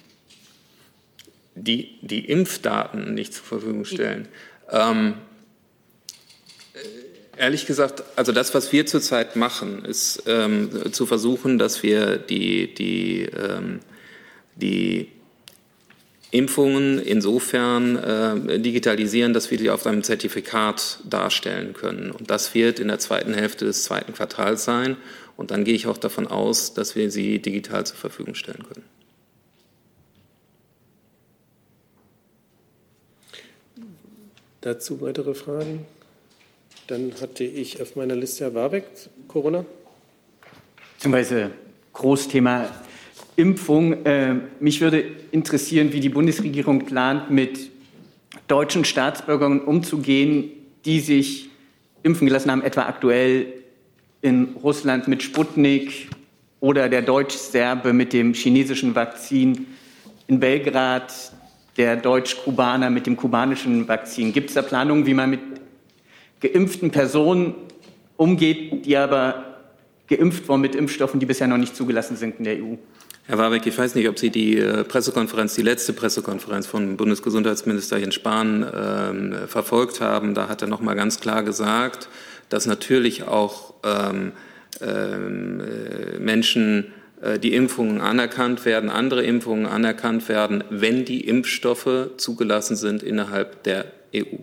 Die, 1.55 1.99
die 2.01 2.23
Impfdaten 2.23 3.13
nicht 3.13 3.33
zur 3.33 3.43
Verfügung 3.43 3.83
stellen. 3.83 4.29
Ähm, 4.71 5.15
Ehrlich 7.37 7.65
gesagt, 7.65 8.03
also 8.15 8.31
das, 8.31 8.53
was 8.53 8.71
wir 8.71 8.85
zurzeit 8.85 9.35
machen, 9.35 9.83
ist 9.83 10.23
ähm, 10.25 10.93
zu 10.93 11.05
versuchen, 11.05 11.57
dass 11.57 11.83
wir 11.83 12.17
die, 12.17 12.73
die, 12.73 13.23
ähm, 13.23 13.81
die 14.55 15.09
Impfungen 16.31 16.99
insofern 16.99 17.97
äh, 17.97 18.59
digitalisieren, 18.59 19.33
dass 19.33 19.51
wir 19.51 19.57
die 19.57 19.69
auf 19.69 19.85
einem 19.85 20.03
Zertifikat 20.03 20.99
darstellen 21.03 21.73
können. 21.73 22.11
Und 22.11 22.29
das 22.29 22.53
wird 22.53 22.79
in 22.79 22.87
der 22.87 22.99
zweiten 22.99 23.33
Hälfte 23.33 23.65
des 23.65 23.83
zweiten 23.83 24.13
Quartals 24.13 24.63
sein. 24.63 24.95
Und 25.37 25.51
dann 25.51 25.65
gehe 25.65 25.75
ich 25.75 25.87
auch 25.87 25.97
davon 25.97 26.27
aus, 26.27 26.73
dass 26.73 26.95
wir 26.95 27.11
sie 27.11 27.39
digital 27.39 27.85
zur 27.85 27.97
Verfügung 27.97 28.35
stellen 28.35 28.63
können. 28.63 28.83
Dazu 34.61 34.99
weitere 35.01 35.35
Fragen? 35.35 35.85
Dann 36.87 37.13
hatte 37.19 37.43
ich 37.43 37.81
auf 37.81 37.95
meiner 37.95 38.15
Liste 38.15 38.43
Herr 38.43 38.53
Warbeck, 38.53 38.85
Corona. 39.27 39.65
Beziehungsweise 40.95 41.49
Großthema 41.93 42.69
Impfung. 43.35 44.05
Äh, 44.05 44.35
mich 44.59 44.81
würde 44.81 45.03
interessieren, 45.31 45.93
wie 45.93 45.99
die 45.99 46.09
Bundesregierung 46.09 46.85
plant, 46.85 47.31
mit 47.31 47.71
deutschen 48.47 48.85
Staatsbürgern 48.85 49.61
umzugehen, 49.61 50.51
die 50.85 50.99
sich 50.99 51.49
impfen 52.03 52.27
gelassen 52.27 52.51
haben, 52.51 52.61
etwa 52.61 52.83
aktuell 52.83 53.47
in 54.21 54.55
Russland 54.61 55.07
mit 55.07 55.23
Sputnik 55.23 56.09
oder 56.59 56.87
der 56.87 57.01
Deutsch-Serbe 57.01 57.93
mit 57.93 58.13
dem 58.13 58.35
chinesischen 58.35 58.93
Vakzin, 58.93 59.65
in 60.27 60.39
Belgrad 60.39 61.11
der 61.77 61.95
Deutsch-Kubaner 61.95 62.91
mit 62.91 63.07
dem 63.07 63.17
kubanischen 63.17 63.87
Vakzin. 63.87 64.33
Gibt 64.33 64.49
es 64.49 64.55
da 64.55 64.61
Planungen, 64.61 65.05
wie 65.07 65.13
man 65.15 65.31
mit 65.31 65.39
geimpften 66.49 66.91
Personen 66.91 67.55
umgeht, 68.17 68.85
die 68.85 68.97
aber 68.97 69.57
geimpft 70.07 70.47
wurden 70.47 70.61
mit 70.61 70.75
Impfstoffen, 70.75 71.19
die 71.19 71.25
bisher 71.25 71.47
noch 71.47 71.57
nicht 71.57 71.75
zugelassen 71.75 72.15
sind 72.15 72.37
in 72.37 72.43
der 72.45 72.55
EU? 72.55 72.75
Herr 73.27 73.39
Warbeck, 73.39 73.65
ich 73.65 73.75
weiß 73.75 73.95
nicht, 73.95 74.07
ob 74.07 74.19
Sie 74.19 74.29
die 74.29 74.57
äh, 74.57 74.83
Pressekonferenz, 74.83 75.55
die 75.55 75.63
letzte 75.63 75.93
Pressekonferenz 75.93 76.67
von 76.67 76.95
Bundesgesundheitsminister 76.95 77.97
Jens 77.97 78.13
Spahn 78.13 78.61
äh, 78.61 79.47
verfolgt 79.47 79.99
haben. 79.99 80.35
Da 80.35 80.47
hat 80.47 80.61
er 80.61 80.67
noch 80.67 80.79
mal 80.79 80.93
ganz 80.93 81.19
klar 81.19 81.41
gesagt, 81.41 82.07
dass 82.49 82.67
natürlich 82.67 83.27
auch 83.27 83.73
ähm, 83.83 84.33
ähm, 84.79 85.59
äh, 85.59 86.19
Menschen 86.19 86.93
äh, 87.21 87.39
die 87.39 87.55
Impfungen 87.55 87.99
anerkannt 87.99 88.63
werden, 88.63 88.91
andere 88.91 89.23
Impfungen 89.23 89.65
anerkannt 89.65 90.29
werden, 90.29 90.63
wenn 90.69 91.03
die 91.03 91.21
Impfstoffe 91.21 92.09
zugelassen 92.17 92.75
sind 92.75 93.01
innerhalb 93.01 93.63
der 93.63 93.85
EU. 94.13 94.37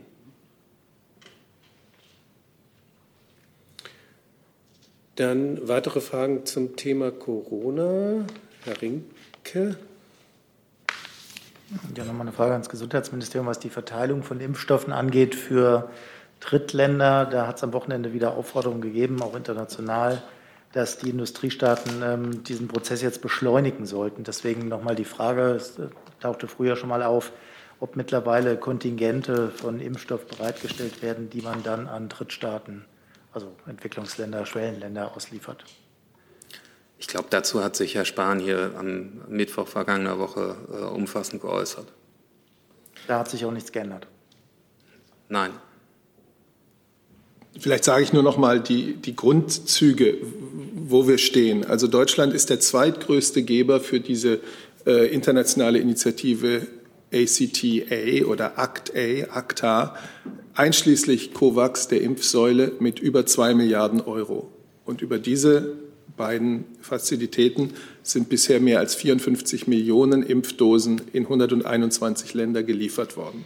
Dann 5.16 5.68
weitere 5.68 6.00
Fragen 6.00 6.46
zum 6.46 6.76
Thema 6.76 7.10
Corona. 7.10 8.24
Herr 8.64 8.80
Rinke. 8.80 9.76
Ja, 11.96 12.04
nochmal 12.04 12.22
eine 12.22 12.32
Frage 12.32 12.52
ans 12.52 12.70
Gesundheitsministerium, 12.70 13.46
was 13.46 13.58
die 13.58 13.68
Verteilung 13.68 14.22
von 14.22 14.40
Impfstoffen 14.40 14.92
angeht 14.92 15.34
für 15.34 15.90
Drittländer. 16.40 17.26
Da 17.26 17.46
hat 17.46 17.56
es 17.56 17.64
am 17.64 17.74
Wochenende 17.74 18.14
wieder 18.14 18.36
Aufforderungen 18.36 18.80
gegeben, 18.80 19.20
auch 19.22 19.36
international, 19.36 20.22
dass 20.72 20.96
die 20.96 21.10
Industriestaaten 21.10 22.02
ähm, 22.02 22.44
diesen 22.44 22.68
Prozess 22.68 23.02
jetzt 23.02 23.20
beschleunigen 23.20 23.84
sollten. 23.84 24.24
Deswegen 24.24 24.68
nochmal 24.68 24.94
die 24.94 25.04
Frage, 25.04 25.50
es 25.50 25.78
äh, 25.78 25.88
tauchte 26.20 26.48
früher 26.48 26.76
schon 26.76 26.88
mal 26.88 27.02
auf, 27.02 27.32
ob 27.80 27.96
mittlerweile 27.96 28.56
Kontingente 28.56 29.50
von 29.50 29.78
Impfstoff 29.78 30.26
bereitgestellt 30.26 31.02
werden, 31.02 31.28
die 31.28 31.42
man 31.42 31.62
dann 31.62 31.86
an 31.86 32.08
Drittstaaten 32.08 32.86
also 33.32 33.54
Entwicklungsländer, 33.66 34.46
Schwellenländer 34.46 35.14
ausliefert. 35.14 35.64
Ich 36.98 37.08
glaube, 37.08 37.26
dazu 37.30 37.64
hat 37.64 37.74
sich 37.74 37.94
Herr 37.94 38.04
Spahn 38.04 38.38
hier 38.38 38.74
am 38.78 39.22
Mittwoch 39.28 39.66
vergangener 39.66 40.18
Woche 40.18 40.56
äh, 40.72 40.84
umfassend 40.84 41.42
geäußert. 41.42 41.86
Da 43.08 43.18
hat 43.18 43.28
sich 43.28 43.44
auch 43.44 43.50
nichts 43.50 43.72
geändert. 43.72 44.06
Nein. 45.28 45.50
Vielleicht 47.58 47.84
sage 47.84 48.02
ich 48.04 48.12
nur 48.12 48.22
noch 48.22 48.38
mal 48.38 48.60
die, 48.60 48.94
die 48.94 49.16
Grundzüge, 49.16 50.18
wo 50.74 51.08
wir 51.08 51.18
stehen. 51.18 51.64
Also 51.64 51.86
Deutschland 51.86 52.32
ist 52.32 52.50
der 52.50 52.60
zweitgrößte 52.60 53.42
Geber 53.42 53.80
für 53.80 54.00
diese 54.00 54.40
äh, 54.86 55.12
internationale 55.12 55.78
Initiative 55.78 56.66
ACTA 57.12 58.24
oder 58.26 58.58
ACT-A, 58.58 59.36
ACTA, 59.36 59.96
einschließlich 60.54 61.34
COVAX, 61.34 61.88
der 61.88 62.02
Impfsäule, 62.02 62.72
mit 62.78 62.98
über 62.98 63.26
zwei 63.26 63.54
Milliarden 63.54 64.00
Euro. 64.00 64.48
Und 64.84 65.02
über 65.02 65.18
diese 65.18 65.76
beiden 66.16 66.64
Fazilitäten 66.80 67.70
sind 68.02 68.28
bisher 68.28 68.60
mehr 68.60 68.78
als 68.78 68.94
54 68.94 69.66
Millionen 69.66 70.22
Impfdosen 70.22 71.00
in 71.12 71.24
121 71.24 72.34
Länder 72.34 72.62
geliefert 72.62 73.16
worden. 73.16 73.44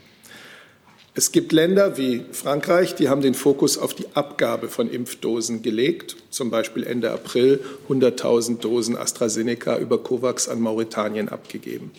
Es 1.18 1.32
gibt 1.32 1.52
Länder 1.52 1.96
wie 1.96 2.26
Frankreich, 2.32 2.94
die 2.94 3.09
haben 3.09 3.22
den 3.22 3.32
Fokus 3.32 3.78
auf 3.78 3.94
die 3.94 4.04
Abgabe 4.12 4.68
von 4.68 4.90
Impfdosen 4.90 5.62
gelegt, 5.62 6.16
zum 6.28 6.50
Beispiel 6.50 6.82
Ende 6.84 7.11
April 7.11 7.61
100.000 7.88 8.59
Dosen 8.59 8.98
AstraZeneca 8.98 9.78
über 9.78 9.96
COVAX 10.02 10.46
an 10.48 10.61
Mauretanien 10.61 11.30
abgegeben. 11.30 11.90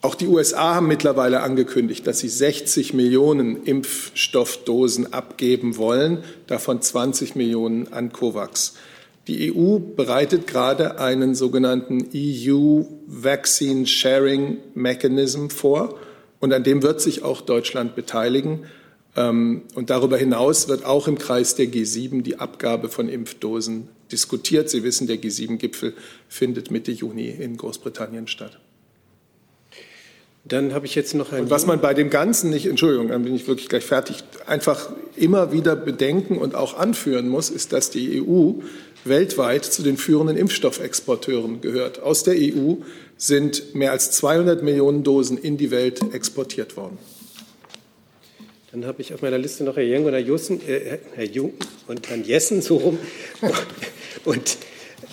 Auch 0.00 0.14
die 0.14 0.28
USA 0.28 0.76
haben 0.76 0.86
mittlerweile 0.86 1.40
angekündigt, 1.40 2.06
dass 2.06 2.20
sie 2.20 2.28
60 2.28 2.94
Millionen 2.94 3.64
Impfstoffdosen 3.64 5.12
abgeben 5.12 5.76
wollen, 5.76 6.22
davon 6.46 6.80
20 6.80 7.34
Millionen 7.34 7.92
an 7.92 8.12
COVAX. 8.12 8.74
Die 9.26 9.52
EU 9.52 9.78
bereitet 9.78 10.46
gerade 10.46 11.00
einen 11.00 11.34
sogenannten 11.34 12.08
EU 12.14 12.82
Vaccine 13.06 13.86
Sharing 13.86 14.58
Mechanism 14.74 15.48
vor 15.48 15.98
und 16.38 16.52
an 16.52 16.62
dem 16.62 16.82
wird 16.82 17.00
sich 17.00 17.24
auch 17.24 17.40
Deutschland 17.40 17.96
beteiligen. 17.96 18.66
Ähm, 19.16 19.62
und 19.74 19.90
darüber 19.90 20.16
hinaus 20.16 20.68
wird 20.68 20.84
auch 20.84 21.08
im 21.08 21.18
Kreis 21.18 21.56
der 21.56 21.66
G7 21.66 22.22
die 22.22 22.38
Abgabe 22.38 22.88
von 22.88 23.08
Impfdosen 23.08 23.88
diskutiert. 24.12 24.70
Sie 24.70 24.84
wissen, 24.84 25.08
der 25.08 25.16
G7-Gipfel 25.16 25.94
findet 26.28 26.70
Mitte 26.70 26.92
Juni 26.92 27.28
in 27.28 27.56
Großbritannien 27.56 28.28
statt. 28.28 28.58
Dann 30.48 30.72
habe 30.72 30.86
ich 30.86 30.94
jetzt 30.94 31.14
noch 31.14 31.32
ein. 31.32 31.42
Und 31.42 31.50
was 31.50 31.66
man 31.66 31.80
bei 31.80 31.92
dem 31.92 32.08
Ganzen 32.08 32.48
nicht, 32.50 32.66
Entschuldigung, 32.66 33.08
dann 33.08 33.22
bin 33.22 33.34
ich 33.34 33.46
wirklich 33.46 33.68
gleich 33.68 33.84
fertig, 33.84 34.24
einfach 34.46 34.90
immer 35.14 35.52
wieder 35.52 35.76
bedenken 35.76 36.38
und 36.38 36.54
auch 36.54 36.78
anführen 36.78 37.28
muss, 37.28 37.50
ist, 37.50 37.72
dass 37.72 37.90
die 37.90 38.22
EU 38.22 38.52
weltweit 39.04 39.64
zu 39.64 39.82
den 39.82 39.98
führenden 39.98 40.36
Impfstoffexporteuren 40.36 41.60
gehört. 41.60 42.00
Aus 42.00 42.24
der 42.24 42.34
EU 42.34 42.76
sind 43.18 43.74
mehr 43.74 43.92
als 43.92 44.10
200 44.12 44.62
Millionen 44.62 45.04
Dosen 45.04 45.36
in 45.36 45.58
die 45.58 45.70
Welt 45.70 46.00
exportiert 46.14 46.76
worden. 46.76 46.98
Dann 48.72 48.86
habe 48.86 49.00
ich 49.02 49.12
auf 49.12 49.22
meiner 49.22 49.38
Liste 49.38 49.64
noch 49.64 49.76
Herr 49.76 49.84
Jung 49.84 50.06
und 50.06 50.12
Herr, 50.12 50.20
Jussen, 50.20 50.60
äh, 50.66 50.98
Herr 51.14 51.24
Jung 51.24 51.54
und 51.86 52.08
Herrn 52.08 52.24
Jessen 52.24 52.62
so 52.62 52.76
rum. 52.76 52.98
Und 54.24 54.58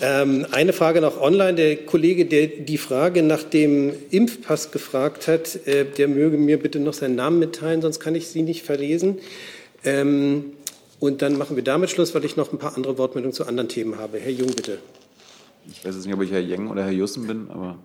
ähm, 0.00 0.46
eine 0.50 0.72
Frage 0.72 1.00
noch 1.00 1.20
online. 1.20 1.54
Der 1.54 1.76
Kollege, 1.76 2.26
der 2.26 2.46
die 2.46 2.78
Frage 2.78 3.22
nach 3.22 3.42
dem 3.42 3.92
Impfpass 4.10 4.70
gefragt 4.70 5.28
hat, 5.28 5.66
äh, 5.66 5.84
der 5.84 6.08
möge 6.08 6.36
mir 6.36 6.58
bitte 6.58 6.80
noch 6.80 6.94
seinen 6.94 7.14
Namen 7.14 7.38
mitteilen, 7.38 7.82
sonst 7.82 8.00
kann 8.00 8.14
ich 8.14 8.28
Sie 8.28 8.42
nicht 8.42 8.62
verlesen. 8.62 9.18
Ähm, 9.84 10.52
und 10.98 11.22
dann 11.22 11.36
machen 11.38 11.56
wir 11.56 11.64
damit 11.64 11.90
Schluss, 11.90 12.14
weil 12.14 12.24
ich 12.24 12.36
noch 12.36 12.52
ein 12.52 12.58
paar 12.58 12.76
andere 12.76 12.98
Wortmeldungen 12.98 13.34
zu 13.34 13.46
anderen 13.46 13.68
Themen 13.68 13.98
habe. 13.98 14.18
Herr 14.18 14.32
Jung, 14.32 14.50
bitte. 14.54 14.78
Ich 15.70 15.84
weiß 15.84 15.94
jetzt 15.94 16.06
nicht, 16.06 16.14
ob 16.14 16.22
ich 16.22 16.30
Herr 16.30 16.40
Jeng 16.40 16.68
oder 16.68 16.84
Herr 16.84 16.92
Jussen 16.92 17.26
bin, 17.26 17.48
aber 17.50 17.78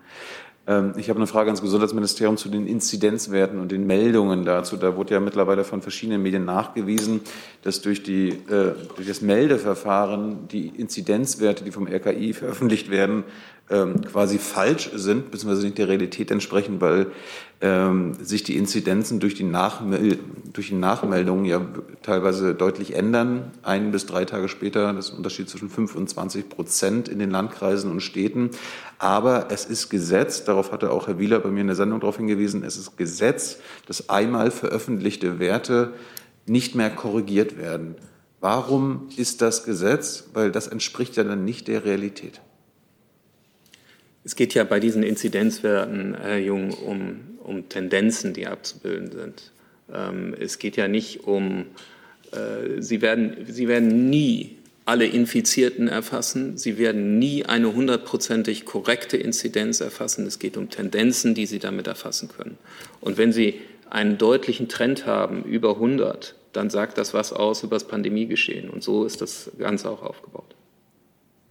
ich 0.67 1.09
habe 1.09 1.17
eine 1.17 1.25
Frage 1.25 1.47
ans 1.47 1.61
Gesundheitsministerium 1.61 2.37
zu 2.37 2.47
den 2.47 2.67
Inzidenzwerten 2.67 3.59
und 3.59 3.71
den 3.71 3.87
Meldungen 3.87 4.45
dazu. 4.45 4.77
Da 4.77 4.95
wurde 4.95 5.15
ja 5.15 5.19
mittlerweile 5.19 5.63
von 5.63 5.81
verschiedenen 5.81 6.21
Medien 6.21 6.45
nachgewiesen, 6.45 7.21
dass 7.63 7.81
durch, 7.81 8.03
die, 8.03 8.29
äh, 8.29 8.75
durch 8.95 9.07
das 9.07 9.21
Meldeverfahren 9.21 10.47
die 10.49 10.67
Inzidenzwerte, 10.67 11.63
die 11.63 11.71
vom 11.71 11.87
RKI 11.87 12.33
veröffentlicht 12.33 12.91
werden, 12.91 13.23
ähm, 13.71 14.01
quasi 14.01 14.37
falsch 14.37 14.91
sind, 14.93 15.31
beziehungsweise 15.31 15.65
nicht 15.65 15.77
der 15.77 15.87
Realität 15.87 16.29
entsprechen, 16.29 16.81
weil 16.81 17.07
ähm, 17.61 18.15
sich 18.21 18.43
die 18.43 18.57
Inzidenzen 18.57 19.19
durch 19.19 19.35
die, 19.35 19.49
durch 20.51 20.69
die 20.69 20.75
Nachmeldungen 20.75 21.45
ja 21.45 21.61
teilweise 22.01 22.53
deutlich 22.53 22.95
ändern. 22.95 23.51
Ein 23.63 23.91
bis 23.91 24.05
drei 24.05 24.25
Tage 24.25 24.49
später, 24.49 24.91
das 24.93 25.05
ist 25.05 25.11
ein 25.13 25.17
Unterschied 25.17 25.47
zwischen 25.47 25.69
5 25.69 25.95
und 25.95 26.09
20 26.09 26.49
Prozent 26.49 27.07
in 27.07 27.19
den 27.19 27.31
Landkreisen 27.31 27.89
und 27.89 28.01
Städten. 28.01 28.49
Aber 28.99 29.47
es 29.51 29.65
ist 29.65 29.89
Gesetz, 29.89 30.43
darauf 30.43 30.71
hatte 30.71 30.91
auch 30.91 31.07
Herr 31.07 31.19
Wieler 31.19 31.39
bei 31.39 31.49
mir 31.49 31.61
in 31.61 31.67
der 31.67 31.75
Sendung 31.75 31.99
darauf 31.99 32.17
hingewiesen, 32.17 32.63
es 32.63 32.77
ist 32.77 32.97
Gesetz, 32.97 33.59
dass 33.87 34.09
einmal 34.09 34.51
veröffentlichte 34.51 35.39
Werte 35.39 35.93
nicht 36.45 36.75
mehr 36.75 36.89
korrigiert 36.89 37.57
werden. 37.57 37.95
Warum 38.39 39.07
ist 39.15 39.41
das 39.43 39.63
Gesetz? 39.63 40.25
Weil 40.33 40.51
das 40.51 40.67
entspricht 40.67 41.15
ja 41.15 41.23
dann 41.23 41.45
nicht 41.45 41.67
der 41.67 41.85
Realität. 41.85 42.41
Es 44.23 44.35
geht 44.35 44.53
ja 44.53 44.63
bei 44.63 44.79
diesen 44.79 45.03
Inzidenzwerten, 45.03 46.15
Herr 46.19 46.37
Jung, 46.37 46.71
um, 46.71 47.37
um 47.43 47.69
Tendenzen, 47.69 48.33
die 48.33 48.47
abzubilden 48.47 49.11
sind. 49.11 49.51
Ähm, 49.91 50.35
es 50.39 50.59
geht 50.59 50.77
ja 50.77 50.87
nicht 50.87 51.25
um 51.25 51.65
Äh, 52.31 52.81
sie, 52.81 53.01
werden, 53.01 53.45
sie 53.47 53.67
werden 53.67 54.09
nie 54.09 54.57
alle 54.85 55.05
Infizierten 55.05 55.87
erfassen. 55.87 56.57
Sie 56.57 56.77
werden 56.77 57.19
nie 57.19 57.45
eine 57.45 57.73
hundertprozentig 57.73 58.65
korrekte 58.65 59.17
Inzidenz 59.17 59.79
erfassen. 59.79 60.25
Es 60.25 60.39
geht 60.39 60.57
um 60.57 60.69
Tendenzen, 60.69 61.35
die 61.35 61.45
Sie 61.45 61.59
damit 61.59 61.87
erfassen 61.87 62.29
können. 62.29 62.57
Und 62.99 63.17
wenn 63.17 63.31
Sie 63.31 63.59
einen 63.89 64.17
deutlichen 64.17 64.69
Trend 64.69 65.05
haben 65.05 65.43
über 65.43 65.75
100, 65.75 66.35
dann 66.53 66.69
sagt 66.69 66.97
das 66.97 67.13
was 67.13 67.31
aus 67.31 67.63
über 67.63 67.75
das 67.75 67.87
Pandemiegeschehen. 67.87 68.69
Und 68.69 68.83
so 68.83 69.05
ist 69.05 69.21
das 69.21 69.51
Ganze 69.59 69.89
auch 69.89 70.01
aufgebaut. 70.01 70.55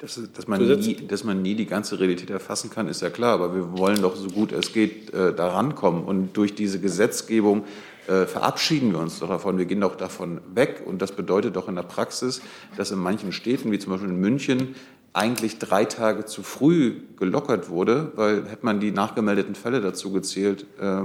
Dass, 0.00 0.18
dass, 0.34 0.48
man 0.48 0.66
nie, 0.66 0.94
dass 0.94 1.24
man 1.24 1.42
nie 1.42 1.54
die 1.54 1.66
ganze 1.66 2.00
Realität 2.00 2.30
erfassen 2.30 2.70
kann, 2.70 2.88
ist 2.88 3.02
ja 3.02 3.10
klar. 3.10 3.34
Aber 3.34 3.54
wir 3.54 3.76
wollen 3.76 4.00
doch 4.00 4.16
so 4.16 4.28
gut 4.28 4.50
es 4.50 4.72
geht 4.72 5.12
äh, 5.12 5.34
da 5.34 5.48
rankommen. 5.48 6.04
Und 6.04 6.36
durch 6.38 6.54
diese 6.54 6.80
Gesetzgebung 6.80 7.64
äh, 8.08 8.24
verabschieden 8.24 8.92
wir 8.92 8.98
uns 8.98 9.18
doch 9.18 9.28
davon. 9.28 9.58
Wir 9.58 9.66
gehen 9.66 9.82
doch 9.82 9.96
davon 9.96 10.40
weg. 10.54 10.82
Und 10.86 11.02
das 11.02 11.12
bedeutet 11.12 11.54
doch 11.54 11.68
in 11.68 11.74
der 11.74 11.82
Praxis, 11.82 12.40
dass 12.78 12.90
in 12.90 12.98
manchen 12.98 13.32
Städten, 13.32 13.70
wie 13.72 13.78
zum 13.78 13.92
Beispiel 13.92 14.08
in 14.08 14.18
München, 14.18 14.74
eigentlich 15.12 15.58
drei 15.58 15.84
Tage 15.84 16.24
zu 16.24 16.42
früh 16.42 16.94
gelockert 17.18 17.68
wurde, 17.68 18.12
weil 18.14 18.48
hätte 18.48 18.64
man 18.64 18.80
die 18.80 18.92
nachgemeldeten 18.92 19.54
Fälle 19.54 19.80
dazu 19.80 20.12
gezählt, 20.12 20.66
äh, 20.78 21.02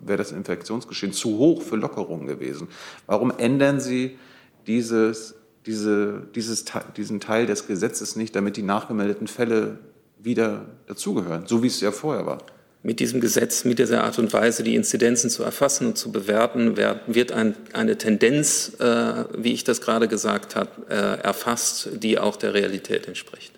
wäre 0.00 0.18
das 0.18 0.32
Infektionsgeschehen 0.32 1.12
zu 1.12 1.38
hoch 1.38 1.62
für 1.62 1.76
Lockerungen 1.76 2.26
gewesen. 2.26 2.68
Warum 3.06 3.32
ändern 3.38 3.80
Sie 3.80 4.18
dieses 4.66 5.34
diese, 5.66 6.22
dieses, 6.34 6.64
diesen 6.96 7.20
Teil 7.20 7.46
des 7.46 7.66
Gesetzes 7.66 8.16
nicht, 8.16 8.36
damit 8.36 8.56
die 8.56 8.62
nachgemeldeten 8.62 9.26
Fälle 9.26 9.78
wieder 10.18 10.66
dazugehören, 10.86 11.46
so 11.46 11.62
wie 11.62 11.68
es 11.68 11.80
ja 11.80 11.92
vorher 11.92 12.26
war. 12.26 12.38
Mit 12.82 13.00
diesem 13.00 13.20
Gesetz, 13.20 13.64
mit 13.64 13.78
dieser 13.78 14.04
Art 14.04 14.18
und 14.18 14.30
Weise, 14.34 14.62
die 14.62 14.74
Inzidenzen 14.74 15.30
zu 15.30 15.42
erfassen 15.42 15.86
und 15.86 15.98
zu 15.98 16.12
bewerten, 16.12 16.76
wird 16.76 17.32
ein, 17.32 17.56
eine 17.72 17.96
Tendenz, 17.96 18.72
äh, 18.78 19.24
wie 19.38 19.54
ich 19.54 19.64
das 19.64 19.80
gerade 19.80 20.06
gesagt 20.06 20.54
habe, 20.54 20.70
äh, 20.90 21.22
erfasst, 21.22 21.88
die 21.94 22.18
auch 22.18 22.36
der 22.36 22.52
Realität 22.52 23.08
entspricht. 23.08 23.52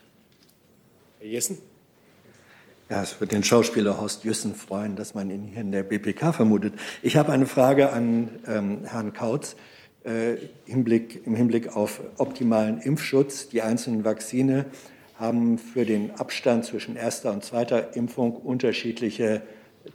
Herr 1.19 1.29
Jessen? 1.29 1.59
Ja, 2.89 3.03
es 3.03 3.21
wird 3.21 3.33
den 3.33 3.43
Schauspieler 3.43 4.01
Horst 4.01 4.23
Jüssen 4.23 4.55
freuen, 4.55 4.95
dass 4.95 5.15
man 5.15 5.29
ihn 5.29 5.49
hier 5.49 5.63
in 5.63 5.73
der 5.73 5.83
BPK 5.83 6.33
vermutet. 6.33 6.75
Ich 7.03 7.17
habe 7.17 7.33
eine 7.33 7.47
Frage 7.47 7.93
an 7.93 8.29
ähm, 8.47 8.85
Herrn 8.85 9.13
Kautz. 9.13 9.57
Äh, 10.07 10.37
Hinblick, 10.67 11.27
im 11.27 11.35
Hinblick 11.35 11.75
auf 11.75 12.01
optimalen 12.19 12.79
Impfschutz. 12.81 13.49
Die 13.49 13.63
einzelnen 13.63 14.05
Vakzine 14.05 14.67
haben 15.19 15.59
für 15.59 15.85
den 15.85 16.13
Abstand 16.13 16.65
zwischen 16.65 16.95
erster 16.95 17.33
und 17.33 17.43
zweiter 17.43 17.97
Impfung 17.97 18.37
unterschiedliche 18.37 19.43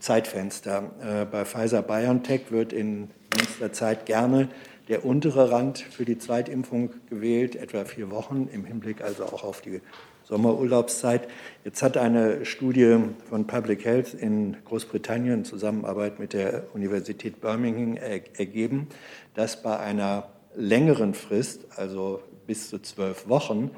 Zeitfenster. 0.00 0.90
Äh, 1.02 1.24
bei 1.24 1.46
Pfizer 1.46 1.80
BioNTech 1.80 2.50
wird 2.50 2.74
in 2.74 3.08
nächster 3.34 3.72
Zeit 3.72 4.04
gerne 4.04 4.48
der 4.88 5.06
untere 5.06 5.50
Rand 5.50 5.78
für 5.78 6.04
die 6.04 6.18
Zweitimpfung 6.18 6.90
gewählt, 7.08 7.56
etwa 7.56 7.86
vier 7.86 8.10
Wochen, 8.10 8.50
im 8.52 8.66
Hinblick 8.66 9.00
also 9.00 9.24
auch 9.24 9.44
auf 9.44 9.62
die 9.62 9.80
Sommerurlaubszeit. 10.24 11.28
Jetzt 11.64 11.82
hat 11.82 11.96
eine 11.96 12.44
Studie 12.44 12.98
von 13.28 13.46
Public 13.46 13.84
Health 13.84 14.14
in 14.14 14.56
Großbritannien 14.64 15.34
in 15.34 15.44
Zusammenarbeit 15.44 16.18
mit 16.18 16.32
der 16.32 16.64
Universität 16.74 17.40
Birmingham 17.40 17.96
ergeben, 17.96 18.88
dass 19.34 19.62
bei 19.62 19.78
einer 19.78 20.28
längeren 20.54 21.14
Frist, 21.14 21.66
also 21.76 22.22
bis 22.46 22.70
zu 22.70 22.78
zwölf 22.78 23.28
Wochen, 23.28 23.70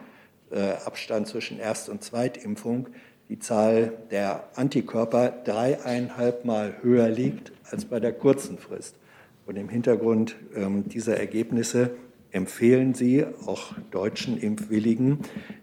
äh, 0.51 0.73
Abstand 0.85 1.29
zwischen 1.29 1.59
Erst- 1.59 1.89
und 1.89 2.03
Zweitimpfung, 2.03 2.89
die 3.29 3.39
Zahl 3.39 3.93
der 4.11 4.45
Antikörper 4.55 5.31
dreieinhalb 5.45 6.45
Mal 6.45 6.75
höher 6.83 7.09
liegt 7.09 7.53
als 7.71 7.85
bei 7.85 8.01
der 8.01 8.13
kurzen 8.13 8.59
Frist. 8.59 8.97
Und 9.47 9.57
im 9.57 9.69
Hintergrund 9.69 10.37
ähm, 10.55 10.89
dieser 10.89 11.19
Ergebnisse 11.19 11.91
empfehlen 12.35 12.95
Sie 12.95 13.25
auch 13.47 13.75
deutschen 13.93 14.37
Impfwilligen 14.37 15.21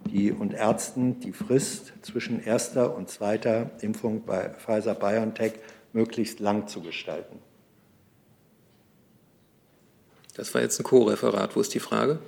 die, 0.09 0.31
und 0.31 0.53
Ärzten 0.53 1.19
die 1.19 1.33
Frist 1.33 1.91
zwischen 2.01 2.41
erster 2.41 2.95
und 2.95 3.09
zweiter 3.09 3.71
Impfung 3.81 4.23
bei 4.25 4.49
Pfizer 4.49 4.95
BioNTech 4.95 5.53
möglichst 5.91 6.39
lang 6.39 6.67
zu 6.67 6.81
gestalten. 6.81 7.39
Das 10.35 10.53
war 10.53 10.61
jetzt 10.61 10.79
ein 10.79 10.83
Co-Referat. 10.83 11.57
Wo 11.57 11.59
ist 11.59 11.73
die 11.73 11.81
Frage? 11.81 12.19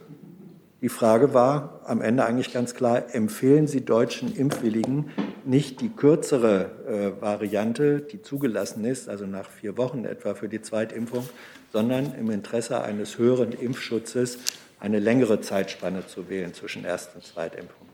Die 0.81 0.89
Frage 0.89 1.33
war 1.33 1.79
am 1.85 2.01
Ende 2.01 2.25
eigentlich 2.25 2.51
ganz 2.51 2.75
klar, 2.75 3.15
empfehlen 3.15 3.67
Sie 3.67 3.85
deutschen 3.85 4.35
Impfwilligen 4.35 5.09
nicht 5.45 5.79
die 5.79 5.87
kürzere 5.87 7.15
äh, 7.17 7.21
Variante, 7.21 8.01
die 8.01 8.21
zugelassen 8.21 8.83
ist, 8.83 9.07
also 9.07 9.25
nach 9.25 9.49
vier 9.49 9.77
Wochen 9.77 10.03
etwa 10.03 10.35
für 10.35 10.49
die 10.49 10.61
Zweitimpfung, 10.61 11.29
sondern 11.73 12.13
im 12.17 12.29
Interesse 12.29 12.81
eines 12.81 13.17
höheren 13.17 13.51
Impfschutzes 13.51 14.37
eine 14.79 14.99
längere 14.99 15.41
Zeitspanne 15.41 16.05
zu 16.07 16.29
wählen 16.29 16.53
zwischen 16.53 16.85
Erst- 16.85 17.15
und 17.15 17.25
Zweitimpfung? 17.25 17.87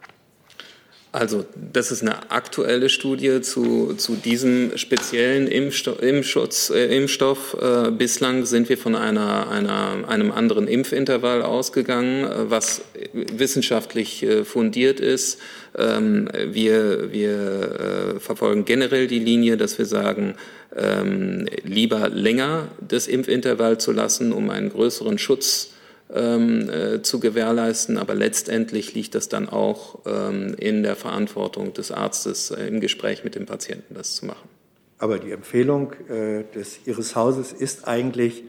Also 1.12 1.44
das 1.56 1.92
ist 1.92 2.04
eine 2.04 2.30
aktuelle 2.32 2.88
Studie 2.88 3.42
zu, 3.42 3.96
zu 3.96 4.14
diesem 4.16 4.78
speziellen 4.78 5.48
Impfstoff. 5.48 6.00
Impfschutz, 6.04 6.70
äh, 6.70 6.96
Impfstoff. 6.96 7.58
Äh, 7.60 7.90
bislang 7.90 8.46
sind 8.46 8.70
wir 8.70 8.78
von 8.78 8.96
einer, 8.96 9.50
einer, 9.50 10.08
einem 10.08 10.32
anderen 10.32 10.68
Impfintervall 10.68 11.42
ausgegangen, 11.42 12.26
äh, 12.26 12.52
was 12.52 12.82
wissenschaftlich 13.14 14.22
äh, 14.22 14.46
fundiert 14.46 15.00
ist. 15.00 15.40
Ähm, 15.76 16.30
wir 16.52 17.12
wir 17.12 18.16
äh, 18.18 18.20
verfolgen 18.20 18.66
generell 18.66 19.08
die 19.08 19.20
Linie, 19.20 19.58
dass 19.58 19.80
wir 19.80 19.86
sagen, 19.86 20.36
ähm, 20.76 21.47
lieber 21.63 22.09
länger 22.09 22.70
das 22.88 23.07
Impfintervall 23.07 23.80
zu 23.80 23.91
lassen, 23.91 24.32
um 24.32 24.49
einen 24.49 24.70
größeren 24.70 25.17
Schutz 25.17 25.72
ähm, 26.13 26.70
äh, 26.70 27.01
zu 27.01 27.20
gewährleisten. 27.20 27.97
Aber 27.97 28.15
letztendlich 28.15 28.93
liegt 28.93 29.15
das 29.15 29.30
dann 29.30 29.49
auch 29.49 29.99
ähm, 30.05 30.55
in 30.57 30.84
der 30.84 30.95
Verantwortung 30.95 31.74
des 31.74 31.91
Arztes, 31.91 32.51
äh, 32.51 32.67
im 32.67 32.80
Gespräch 32.80 33.24
mit 33.24 33.36
dem 33.36 33.45
Patienten 33.45 33.95
das 33.95 34.15
zu 34.15 34.26
machen. 34.26 34.49
Aber 34.97 35.17
die 35.17 35.32
Empfehlung 35.32 35.93
äh, 36.09 36.43
des 36.53 36.80
Ihres 36.86 37.15
Hauses 37.15 37.53
ist 37.53 37.88
eigentlich, 37.88 38.43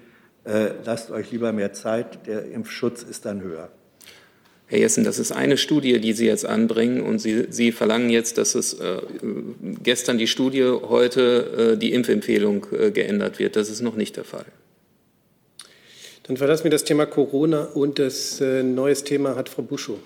äh, 0.44 0.70
lasst 0.84 1.10
euch 1.10 1.30
lieber 1.30 1.52
mehr 1.52 1.72
Zeit, 1.72 2.26
der 2.26 2.50
Impfschutz 2.50 3.02
ist 3.02 3.24
dann 3.24 3.40
höher. 3.42 3.70
Herr 4.70 4.78
Jessen, 4.78 5.02
das 5.02 5.18
ist 5.18 5.32
eine 5.32 5.56
Studie, 5.56 5.98
die 5.98 6.12
Sie 6.12 6.26
jetzt 6.26 6.46
anbringen 6.46 7.00
und 7.00 7.18
Sie, 7.18 7.46
Sie 7.50 7.72
verlangen 7.72 8.08
jetzt, 8.08 8.38
dass 8.38 8.54
es 8.54 8.74
äh, 8.74 8.98
gestern 9.82 10.16
die 10.16 10.28
Studie, 10.28 10.62
heute 10.62 11.72
äh, 11.72 11.76
die 11.76 11.92
Impfempfehlung 11.92 12.68
äh, 12.70 12.92
geändert 12.92 13.40
wird. 13.40 13.56
Das 13.56 13.68
ist 13.68 13.80
noch 13.80 13.96
nicht 13.96 14.16
der 14.16 14.22
Fall. 14.22 14.44
Dann 16.22 16.36
verlassen 16.36 16.62
wir 16.62 16.70
das 16.70 16.84
Thema 16.84 17.04
Corona 17.04 17.64
und 17.64 17.98
das 17.98 18.40
äh, 18.40 18.62
neues 18.62 19.02
Thema 19.02 19.34
hat 19.34 19.48
Frau 19.48 19.62
Buschow. 19.62 19.98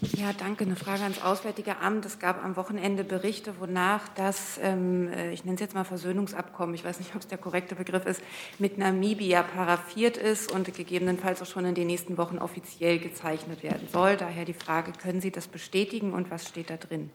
Ja, 0.00 0.32
danke. 0.32 0.64
Eine 0.64 0.76
Frage 0.76 1.02
ans 1.02 1.20
Auswärtige 1.22 1.78
Amt. 1.78 2.06
Es 2.06 2.20
gab 2.20 2.44
am 2.44 2.54
Wochenende 2.54 3.02
Berichte, 3.02 3.54
wonach 3.58 4.06
das, 4.08 4.58
ähm, 4.62 5.08
äh, 5.12 5.32
ich 5.32 5.44
nenne 5.44 5.56
es 5.56 5.60
jetzt 5.60 5.74
mal 5.74 5.82
Versöhnungsabkommen, 5.82 6.74
ich 6.76 6.84
weiß 6.84 7.00
nicht, 7.00 7.14
ob 7.16 7.22
es 7.22 7.26
der 7.26 7.38
korrekte 7.38 7.74
Begriff 7.74 8.06
ist, 8.06 8.22
mit 8.60 8.78
Namibia 8.78 9.42
paraffiert 9.42 10.16
ist 10.16 10.52
und 10.52 10.72
gegebenenfalls 10.72 11.42
auch 11.42 11.46
schon 11.46 11.64
in 11.64 11.74
den 11.74 11.88
nächsten 11.88 12.16
Wochen 12.16 12.38
offiziell 12.38 13.00
gezeichnet 13.00 13.64
werden 13.64 13.88
soll. 13.92 14.16
Daher 14.16 14.44
die 14.44 14.54
Frage, 14.54 14.92
können 14.92 15.20
Sie 15.20 15.32
das 15.32 15.48
bestätigen 15.48 16.12
und 16.12 16.30
was 16.30 16.46
steht 16.46 16.70
da 16.70 16.76
drin? 16.76 17.10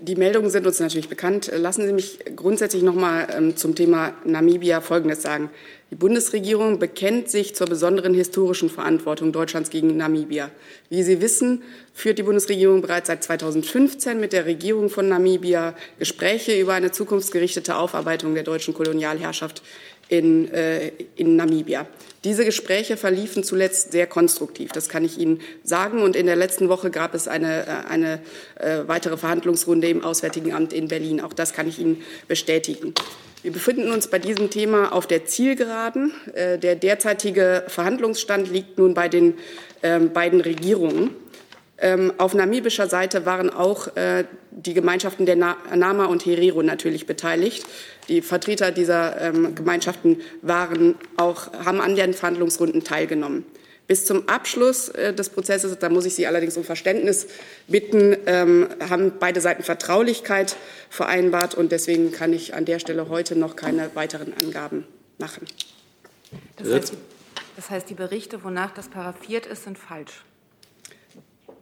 Die 0.00 0.14
Meldungen 0.14 0.48
sind 0.48 0.64
uns 0.64 0.78
natürlich 0.78 1.08
bekannt. 1.08 1.50
Lassen 1.52 1.84
Sie 1.84 1.92
mich 1.92 2.20
grundsätzlich 2.36 2.84
noch 2.84 2.94
mal 2.94 3.26
ähm, 3.36 3.56
zum 3.56 3.74
Thema 3.74 4.12
Namibia 4.24 4.80
Folgendes 4.80 5.22
sagen. 5.22 5.50
Die 5.90 5.96
Bundesregierung 5.96 6.78
bekennt 6.78 7.28
sich 7.28 7.56
zur 7.56 7.66
besonderen 7.66 8.14
historischen 8.14 8.70
Verantwortung 8.70 9.32
Deutschlands 9.32 9.70
gegen 9.70 9.96
Namibia. 9.96 10.50
Wie 10.88 11.02
Sie 11.02 11.20
wissen, 11.20 11.62
führt 11.94 12.18
die 12.18 12.22
Bundesregierung 12.22 12.80
bereits 12.80 13.08
seit 13.08 13.24
2015 13.24 14.20
mit 14.20 14.32
der 14.32 14.46
Regierung 14.46 14.88
von 14.88 15.08
Namibia 15.08 15.74
Gespräche 15.98 16.60
über 16.60 16.74
eine 16.74 16.92
zukunftsgerichtete 16.92 17.74
Aufarbeitung 17.76 18.34
der 18.34 18.44
deutschen 18.44 18.74
Kolonialherrschaft 18.74 19.62
in, 20.08 20.52
äh, 20.52 20.92
in 21.16 21.36
Namibia. 21.36 21.86
Diese 22.24 22.44
Gespräche 22.44 22.96
verliefen 22.96 23.44
zuletzt 23.44 23.92
sehr 23.92 24.06
konstruktiv, 24.06 24.72
das 24.72 24.88
kann 24.88 25.04
ich 25.04 25.18
Ihnen 25.18 25.40
sagen. 25.62 26.02
Und 26.02 26.16
in 26.16 26.26
der 26.26 26.36
letzten 26.36 26.68
Woche 26.68 26.90
gab 26.90 27.14
es 27.14 27.28
eine, 27.28 27.66
äh, 27.66 27.70
eine 27.88 28.20
äh, 28.56 28.80
weitere 28.86 29.16
Verhandlungsrunde 29.16 29.88
im 29.88 30.04
Auswärtigen 30.04 30.52
Amt 30.52 30.72
in 30.72 30.88
Berlin. 30.88 31.20
Auch 31.20 31.32
das 31.32 31.52
kann 31.52 31.68
ich 31.68 31.78
Ihnen 31.78 32.02
bestätigen. 32.26 32.94
Wir 33.42 33.52
befinden 33.52 33.92
uns 33.92 34.08
bei 34.08 34.18
diesem 34.18 34.50
Thema 34.50 34.92
auf 34.92 35.06
der 35.06 35.26
Zielgeraden. 35.26 36.12
Äh, 36.34 36.58
der 36.58 36.74
derzeitige 36.74 37.64
Verhandlungsstand 37.68 38.50
liegt 38.50 38.78
nun 38.78 38.94
bei 38.94 39.08
den 39.08 39.34
ähm, 39.84 40.12
beiden 40.12 40.40
Regierungen. 40.40 41.10
Ähm, 41.80 42.12
auf 42.18 42.34
namibischer 42.34 42.88
Seite 42.88 43.24
waren 43.24 43.50
auch 43.50 43.94
äh, 43.96 44.24
die 44.50 44.74
Gemeinschaften 44.74 45.26
der 45.26 45.36
Nama 45.36 46.06
und 46.06 46.26
Herero 46.26 46.62
natürlich 46.62 47.06
beteiligt. 47.06 47.64
Die 48.08 48.20
Vertreter 48.20 48.72
dieser 48.72 49.20
ähm, 49.20 49.54
Gemeinschaften 49.54 50.20
waren 50.42 50.96
auch, 51.16 51.52
haben 51.64 51.80
an 51.80 51.94
den 51.94 52.14
Verhandlungsrunden 52.14 52.82
teilgenommen. 52.82 53.44
Bis 53.86 54.04
zum 54.04 54.28
Abschluss 54.28 54.88
äh, 54.90 55.14
des 55.14 55.30
Prozesses, 55.30 55.78
da 55.78 55.88
muss 55.88 56.04
ich 56.04 56.14
Sie 56.16 56.26
allerdings 56.26 56.56
um 56.56 56.64
Verständnis 56.64 57.28
bitten, 57.68 58.16
ähm, 58.26 58.68
haben 58.90 59.12
beide 59.20 59.40
Seiten 59.40 59.62
Vertraulichkeit 59.62 60.56
vereinbart 60.90 61.54
und 61.54 61.70
deswegen 61.70 62.10
kann 62.10 62.32
ich 62.32 62.54
an 62.54 62.64
der 62.64 62.80
Stelle 62.80 63.08
heute 63.08 63.36
noch 63.36 63.54
keine 63.54 63.90
weiteren 63.94 64.34
Angaben 64.42 64.84
machen. 65.18 65.46
Das 66.56 66.70
heißt, 66.70 66.92
Das 67.56 67.70
heißt, 67.70 67.88
die 67.88 67.94
Berichte, 67.94 68.42
wonach 68.42 68.72
das 68.74 68.88
paraffiert 68.88 69.46
ist, 69.46 69.64
sind 69.64 69.78
falsch. 69.78 70.24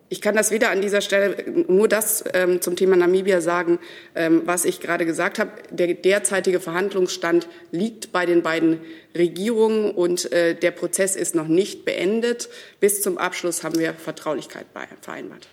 Ich 0.09 0.21
kann 0.21 0.37
das 0.37 0.53
weder 0.53 0.71
an 0.71 0.81
dieser 0.81 1.01
Stelle 1.01 1.65
nur 1.67 1.89
das 1.89 2.23
ähm, 2.33 2.61
zum 2.61 2.77
Thema 2.77 2.95
Namibia 2.95 3.41
sagen, 3.41 3.81
ähm, 4.15 4.43
was 4.45 4.65
ich 4.65 4.81
gerade 4.81 5.05
gesagt 5.05 5.41
habe. 5.41 5.51
Der 5.71 5.93
derzeitige 5.95 6.61
Verhandlungsstand 6.61 7.49
liegt 7.73 8.13
bei 8.13 8.25
den 8.25 8.43
beiden 8.43 8.81
Regierungen 9.17 9.91
und 9.91 10.31
äh, 10.33 10.55
der 10.55 10.71
Prozess 10.71 11.17
ist 11.17 11.35
noch 11.35 11.49
nicht 11.49 11.85
beendet. 11.85 12.49
Bis 12.79 13.03
zum 13.03 13.19
Abschluss 13.19 13.65
haben 13.65 13.79
wir 13.79 13.95
Vertraulichkeit 13.95 14.67
vereinbart. 15.01 15.49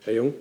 Herr 0.00 0.14
Jung. 0.14 0.34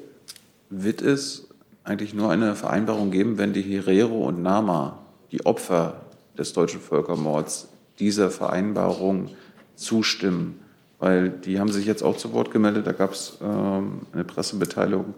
Wird 0.72 1.02
es 1.02 1.48
eigentlich 1.84 2.14
nur 2.14 2.32
eine 2.32 2.56
Vereinbarung 2.56 3.12
geben, 3.12 3.38
wenn 3.38 3.54
die 3.54 3.62
Herero 3.62 4.26
und 4.28 4.42
Nama, 4.42 5.06
die 5.32 5.46
Opfer 5.46 6.06
des 6.38 6.54
deutschen 6.54 6.80
Völkermords, 6.80 7.68
dieser 8.00 8.32
Vereinbarung 8.32 9.30
zustimmen? 9.76 10.61
Weil 11.02 11.30
die 11.30 11.60
haben 11.60 11.72
sich 11.72 11.86
jetzt 11.86 12.04
auch 12.04 12.16
zu 12.16 12.32
Wort 12.32 12.52
gemeldet. 12.52 12.86
Da 12.88 12.94
gab 12.94 13.12
es 13.12 13.40
ähm, 13.42 14.02
eine 14.14 14.24
Pressebeteiligung, 14.24 15.16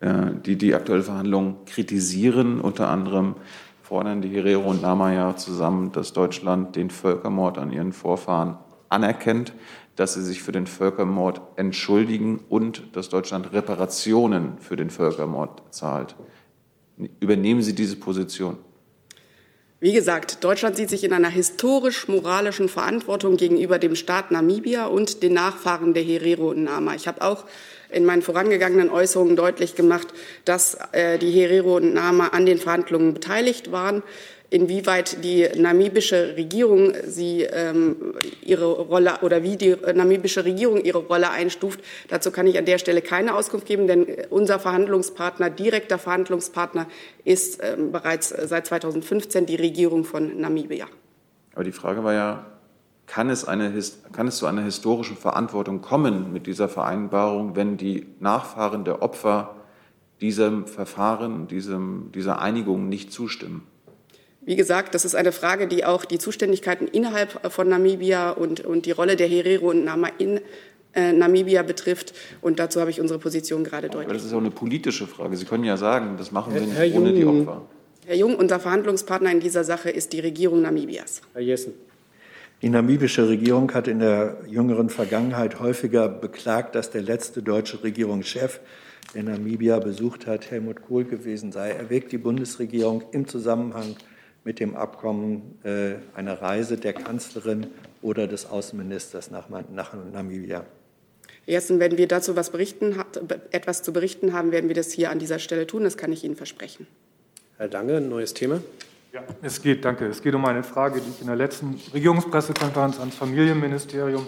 äh, 0.00 0.32
die 0.44 0.56
die 0.56 0.74
aktuelle 0.74 1.04
Verhandlung 1.04 1.64
kritisieren. 1.64 2.60
Unter 2.60 2.88
anderem 2.88 3.36
fordern 3.82 4.20
die 4.20 4.30
Herero 4.30 4.68
und 4.68 4.82
Nama 4.82 5.12
ja 5.12 5.36
zusammen, 5.36 5.92
dass 5.92 6.12
Deutschland 6.12 6.74
den 6.74 6.90
Völkermord 6.90 7.56
an 7.56 7.72
ihren 7.72 7.92
Vorfahren 7.92 8.58
anerkennt, 8.88 9.54
dass 9.94 10.14
sie 10.14 10.22
sich 10.22 10.42
für 10.42 10.52
den 10.52 10.66
Völkermord 10.66 11.40
entschuldigen 11.54 12.40
und 12.48 12.96
dass 12.96 13.08
Deutschland 13.08 13.52
Reparationen 13.52 14.58
für 14.58 14.74
den 14.74 14.90
Völkermord 14.90 15.62
zahlt. 15.70 16.16
Übernehmen 17.20 17.62
Sie 17.62 17.74
diese 17.74 17.96
Position? 17.96 18.58
Wie 19.82 19.92
gesagt, 19.92 20.44
Deutschland 20.44 20.76
sieht 20.76 20.90
sich 20.90 21.02
in 21.02 21.12
einer 21.12 21.28
historisch-moralischen 21.28 22.68
Verantwortung 22.68 23.36
gegenüber 23.36 23.80
dem 23.80 23.96
Staat 23.96 24.30
Namibia 24.30 24.86
und 24.86 25.24
den 25.24 25.32
Nachfahren 25.32 25.92
der 25.92 26.04
Herero 26.04 26.50
und 26.50 26.62
Nama. 26.62 26.94
Ich 26.94 27.08
habe 27.08 27.20
auch 27.20 27.46
in 27.90 28.04
meinen 28.04 28.22
vorangegangenen 28.22 28.90
Äußerungen 28.90 29.34
deutlich 29.34 29.74
gemacht, 29.74 30.06
dass 30.44 30.78
äh, 30.92 31.18
die 31.18 31.32
Herero 31.32 31.78
und 31.78 31.94
Nama 31.94 32.28
an 32.28 32.46
den 32.46 32.58
Verhandlungen 32.58 33.12
beteiligt 33.12 33.72
waren 33.72 34.04
inwieweit 34.52 35.24
die 35.24 35.48
namibische 35.56 36.36
Regierung 36.36 36.92
sie 37.06 37.42
ähm, 37.42 38.14
ihre 38.42 38.66
Rolle 38.66 39.20
oder 39.22 39.42
wie 39.42 39.56
die 39.56 39.74
namibische 39.94 40.44
Regierung 40.44 40.82
ihre 40.82 40.98
Rolle 40.98 41.30
einstuft. 41.30 41.80
Dazu 42.08 42.30
kann 42.30 42.46
ich 42.46 42.58
an 42.58 42.66
der 42.66 42.76
Stelle 42.76 43.00
keine 43.00 43.34
Auskunft 43.34 43.66
geben, 43.66 43.86
denn 43.86 44.06
unser 44.28 44.58
Verhandlungspartner, 44.58 45.48
direkter 45.48 45.98
Verhandlungspartner, 45.98 46.86
ist 47.24 47.60
ähm, 47.62 47.92
bereits 47.92 48.28
seit 48.28 48.66
2015 48.66 49.46
die 49.46 49.56
Regierung 49.56 50.04
von 50.04 50.38
Namibia. 50.38 50.86
Aber 51.54 51.64
die 51.64 51.72
Frage 51.72 52.04
war 52.04 52.12
ja, 52.12 52.46
kann 53.06 53.30
es, 53.30 53.46
eine, 53.48 53.72
kann 54.12 54.28
es 54.28 54.36
zu 54.36 54.44
einer 54.44 54.62
historischen 54.62 55.16
Verantwortung 55.16 55.80
kommen 55.80 56.30
mit 56.30 56.46
dieser 56.46 56.68
Vereinbarung, 56.68 57.56
wenn 57.56 57.78
die 57.78 58.06
Nachfahren 58.20 58.84
der 58.84 59.00
Opfer 59.00 59.56
diesem 60.20 60.66
Verfahren, 60.66 61.48
diesem, 61.48 62.10
dieser 62.12 62.40
Einigung 62.42 62.90
nicht 62.90 63.12
zustimmen? 63.12 63.66
Wie 64.44 64.56
gesagt, 64.56 64.94
das 64.94 65.04
ist 65.04 65.14
eine 65.14 65.30
Frage, 65.30 65.68
die 65.68 65.84
auch 65.84 66.04
die 66.04 66.18
Zuständigkeiten 66.18 66.88
innerhalb 66.88 67.52
von 67.52 67.68
Namibia 67.68 68.30
und, 68.30 68.60
und 68.60 68.86
die 68.86 68.90
Rolle 68.90 69.14
der 69.14 69.28
Herero 69.28 69.70
und 69.70 69.84
Nama 69.84 70.08
in 70.18 70.40
äh, 70.94 71.12
Namibia 71.12 71.62
betrifft. 71.62 72.12
Und 72.40 72.58
dazu 72.58 72.80
habe 72.80 72.90
ich 72.90 73.00
unsere 73.00 73.20
Position 73.20 73.62
gerade 73.62 73.88
deutlich. 73.88 74.06
Aber 74.06 74.14
das 74.14 74.24
ist 74.24 74.32
auch 74.32 74.38
eine 74.38 74.50
politische 74.50 75.06
Frage. 75.06 75.36
Sie 75.36 75.44
können 75.44 75.64
ja 75.64 75.76
sagen, 75.76 76.16
das 76.18 76.32
machen 76.32 76.54
wir 76.54 76.60
nicht 76.60 76.74
Herr 76.74 76.92
ohne 76.94 77.10
Jung, 77.10 77.16
die 77.16 77.48
Opfer. 77.48 77.62
Herr 78.04 78.16
Jung, 78.16 78.34
unser 78.34 78.58
Verhandlungspartner 78.58 79.30
in 79.30 79.38
dieser 79.38 79.62
Sache 79.62 79.90
ist 79.90 80.12
die 80.12 80.20
Regierung 80.20 80.62
Namibias. 80.62 81.22
Herr 81.34 81.42
Jessen. 81.42 81.74
Die 82.62 82.68
namibische 82.68 83.28
Regierung 83.28 83.72
hat 83.74 83.88
in 83.88 84.00
der 84.00 84.38
jüngeren 84.48 84.88
Vergangenheit 84.88 85.60
häufiger 85.60 86.08
beklagt, 86.08 86.74
dass 86.74 86.90
der 86.90 87.02
letzte 87.02 87.42
deutsche 87.42 87.82
Regierungschef, 87.82 88.60
der 89.14 89.22
Namibia 89.24 89.78
besucht 89.78 90.26
hat, 90.26 90.50
Helmut 90.50 90.82
Kohl 90.82 91.04
gewesen 91.04 91.52
sei. 91.52 91.70
Erwägt 91.70 92.12
die 92.12 92.18
Bundesregierung 92.18 93.02
im 93.12 93.26
Zusammenhang 93.26 93.96
mit 94.44 94.60
dem 94.60 94.76
Abkommen 94.76 95.58
äh, 95.64 95.94
eine 96.14 96.40
Reise 96.42 96.76
der 96.76 96.92
Kanzlerin 96.92 97.68
oder 98.00 98.26
des 98.26 98.46
Außenministers 98.46 99.30
nach, 99.30 99.48
nach 99.48 99.94
Namibia. 100.12 100.64
Erstens, 101.46 101.80
wenn 101.80 101.98
wir 101.98 102.06
dazu 102.06 102.36
was 102.36 102.50
berichten, 102.50 102.96
etwas 103.50 103.82
zu 103.82 103.92
berichten 103.92 104.32
haben, 104.32 104.52
werden 104.52 104.68
wir 104.68 104.76
das 104.76 104.92
hier 104.92 105.10
an 105.10 105.18
dieser 105.18 105.38
Stelle 105.38 105.66
tun. 105.66 105.84
Das 105.84 105.96
kann 105.96 106.12
ich 106.12 106.22
Ihnen 106.24 106.36
versprechen. 106.36 106.86
Herr 107.56 107.68
Lange, 107.68 107.96
ein 107.96 108.08
neues 108.08 108.34
Thema. 108.34 108.60
Ja, 109.12 109.22
es 109.42 109.60
geht, 109.60 109.84
danke. 109.84 110.06
Es 110.06 110.22
geht 110.22 110.34
um 110.34 110.44
eine 110.44 110.62
Frage, 110.62 111.00
die 111.00 111.10
ich 111.10 111.20
in 111.20 111.26
der 111.26 111.36
letzten 111.36 111.80
Regierungspressekonferenz 111.92 112.98
ans 112.98 113.14
Familienministerium 113.14 114.26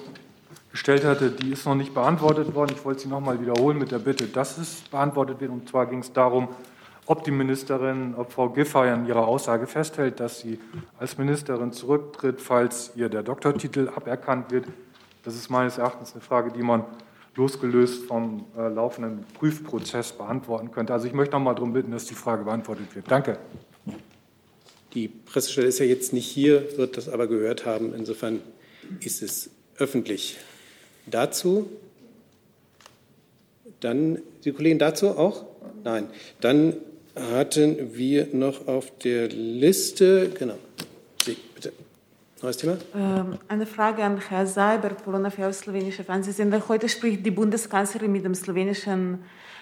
gestellt 0.70 1.04
hatte. 1.04 1.30
Die 1.30 1.52
ist 1.52 1.64
noch 1.64 1.74
nicht 1.74 1.94
beantwortet 1.94 2.54
worden. 2.54 2.74
Ich 2.76 2.84
wollte 2.84 3.02
sie 3.02 3.08
noch 3.08 3.20
mal 3.20 3.40
wiederholen 3.40 3.78
mit 3.78 3.92
der 3.92 4.00
Bitte, 4.00 4.26
dass 4.26 4.58
es 4.58 4.82
beantwortet 4.90 5.40
wird. 5.40 5.52
Und 5.52 5.68
zwar 5.68 5.86
ging 5.86 6.00
es 6.00 6.12
darum, 6.12 6.48
ob 7.06 7.24
die 7.24 7.30
Ministerin, 7.30 8.14
ob 8.14 8.32
Frau 8.32 8.48
Giffey 8.48 8.88
an 8.88 9.06
ihrer 9.06 9.26
Aussage 9.26 9.66
festhält, 9.66 10.20
dass 10.20 10.40
sie 10.40 10.58
als 10.98 11.18
Ministerin 11.18 11.72
zurücktritt, 11.72 12.40
falls 12.40 12.92
ihr 12.96 13.08
der 13.08 13.22
Doktortitel 13.22 13.90
aberkannt 13.94 14.50
wird. 14.50 14.66
Das 15.22 15.34
ist 15.34 15.50
meines 15.50 15.78
Erachtens 15.78 16.12
eine 16.12 16.20
Frage, 16.22 16.50
die 16.52 16.62
man 16.62 16.84
losgelöst 17.36 18.04
vom 18.04 18.46
äh, 18.56 18.68
laufenden 18.68 19.24
Prüfprozess 19.38 20.12
beantworten 20.12 20.70
könnte. 20.70 20.92
Also 20.92 21.06
ich 21.06 21.12
möchte 21.12 21.32
noch 21.32 21.40
mal 21.40 21.54
darum 21.54 21.72
bitten, 21.72 21.90
dass 21.90 22.04
die 22.06 22.14
Frage 22.14 22.44
beantwortet 22.44 22.94
wird. 22.94 23.10
Danke. 23.10 23.38
Die 24.94 25.08
Pressestelle 25.08 25.66
ist 25.66 25.80
ja 25.80 25.86
jetzt 25.86 26.12
nicht 26.12 26.26
hier, 26.26 26.78
wird 26.78 26.96
das 26.96 27.08
aber 27.08 27.26
gehört 27.26 27.66
haben. 27.66 27.92
Insofern 27.94 28.40
ist 29.00 29.22
es 29.22 29.50
öffentlich. 29.76 30.38
Dazu 31.06 31.68
dann 33.80 34.18
die 34.44 34.52
Kollegen 34.52 34.78
dazu 34.78 35.10
auch? 35.10 35.44
Nein. 35.82 36.08
Dann 36.40 36.76
hatten 37.16 37.94
wir 37.94 38.28
noch 38.32 38.66
auf 38.66 38.96
der 38.98 39.28
Liste, 39.28 40.30
genau, 40.30 40.58
Sie, 41.22 41.36
bitte. 41.54 41.72
Neues 42.42 42.56
Thema? 42.58 42.76
Ähm, 42.94 43.38
eine 43.48 43.64
Frage 43.64 44.04
an 44.04 44.20
Herrn 44.28 44.46
Seiber, 44.46 44.90
Polona 44.90 45.30
für 45.30 45.50
slowenische 45.52 46.04
Fernsehsender. 46.04 46.62
Heute 46.68 46.88
spricht 46.88 47.24
die 47.24 47.30
Bundeskanzlerin 47.30 48.12
mit 48.12 48.24
dem 48.24 48.34
slowenischen 48.34 49.20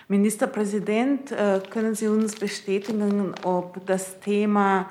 Ministerpräsident. 0.09 1.31
Äh, 1.31 1.61
können 1.71 1.95
Sie 1.95 2.09
uns 2.09 2.35
bestätigen, 2.35 3.35
ob 3.45 3.87
das 3.87 4.19
Thema 4.19 4.89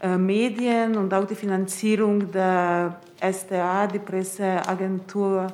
äh, 0.00 0.16
Medien 0.16 0.96
und 0.96 1.12
auch 1.12 1.26
die 1.26 1.34
Finanzierung 1.34 2.30
der 2.30 3.00
STA, 3.20 3.86
die 3.88 3.98
Presseagentur, 3.98 5.48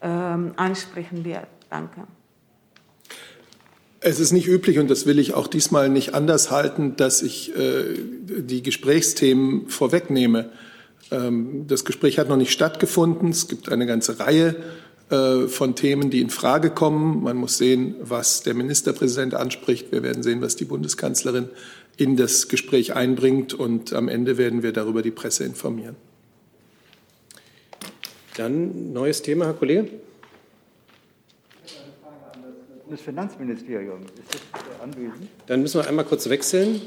ähm, 0.00 0.52
ansprechen 0.56 1.24
wird? 1.24 1.46
Danke. 1.68 2.02
Es 4.04 4.18
ist 4.18 4.32
nicht 4.32 4.48
üblich, 4.48 4.80
und 4.80 4.90
das 4.90 5.06
will 5.06 5.20
ich 5.20 5.32
auch 5.34 5.46
diesmal 5.46 5.88
nicht 5.88 6.12
anders 6.12 6.50
halten, 6.50 6.96
dass 6.96 7.22
ich 7.22 7.54
äh, 7.56 7.84
die 8.26 8.62
Gesprächsthemen 8.62 9.68
vorwegnehme. 9.68 10.50
Ähm, 11.12 11.66
das 11.68 11.84
Gespräch 11.84 12.18
hat 12.18 12.28
noch 12.28 12.36
nicht 12.36 12.50
stattgefunden. 12.50 13.30
Es 13.30 13.46
gibt 13.46 13.70
eine 13.70 13.86
ganze 13.86 14.18
Reihe 14.18 14.56
äh, 15.10 15.46
von 15.46 15.76
Themen, 15.76 16.10
die 16.10 16.20
in 16.20 16.30
Frage 16.30 16.70
kommen. 16.70 17.22
Man 17.22 17.36
muss 17.36 17.58
sehen, 17.58 17.94
was 18.00 18.42
der 18.42 18.54
Ministerpräsident 18.54 19.34
anspricht. 19.34 19.92
Wir 19.92 20.02
werden 20.02 20.24
sehen, 20.24 20.40
was 20.40 20.56
die 20.56 20.64
Bundeskanzlerin 20.64 21.48
in 21.96 22.16
das 22.16 22.48
Gespräch 22.48 22.94
einbringt. 22.94 23.54
Und 23.54 23.92
am 23.92 24.08
Ende 24.08 24.36
werden 24.36 24.64
wir 24.64 24.72
darüber 24.72 25.02
die 25.02 25.12
Presse 25.12 25.44
informieren. 25.44 25.94
Dann 28.36 28.92
neues 28.92 29.22
Thema, 29.22 29.44
Herr 29.44 29.54
Kollege. 29.54 29.88
Bundesfinanzministerium. 32.84 34.02
Ist 34.02 34.42
das 34.52 34.80
anwesend? 34.82 35.28
Dann 35.46 35.62
müssen 35.62 35.80
wir 35.80 35.88
einmal 35.88 36.04
kurz 36.04 36.28
wechseln. 36.28 36.80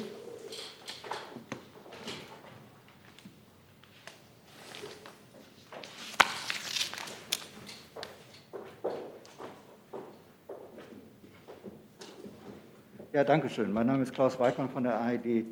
Ja, 13.13 13.23
danke 13.23 13.49
schön. 13.49 13.71
Mein 13.71 13.87
Name 13.87 14.03
ist 14.03 14.13
Klaus 14.13 14.37
Weidmann 14.39 14.69
von 14.69 14.83
der 14.83 14.99
ARD. 14.99 15.45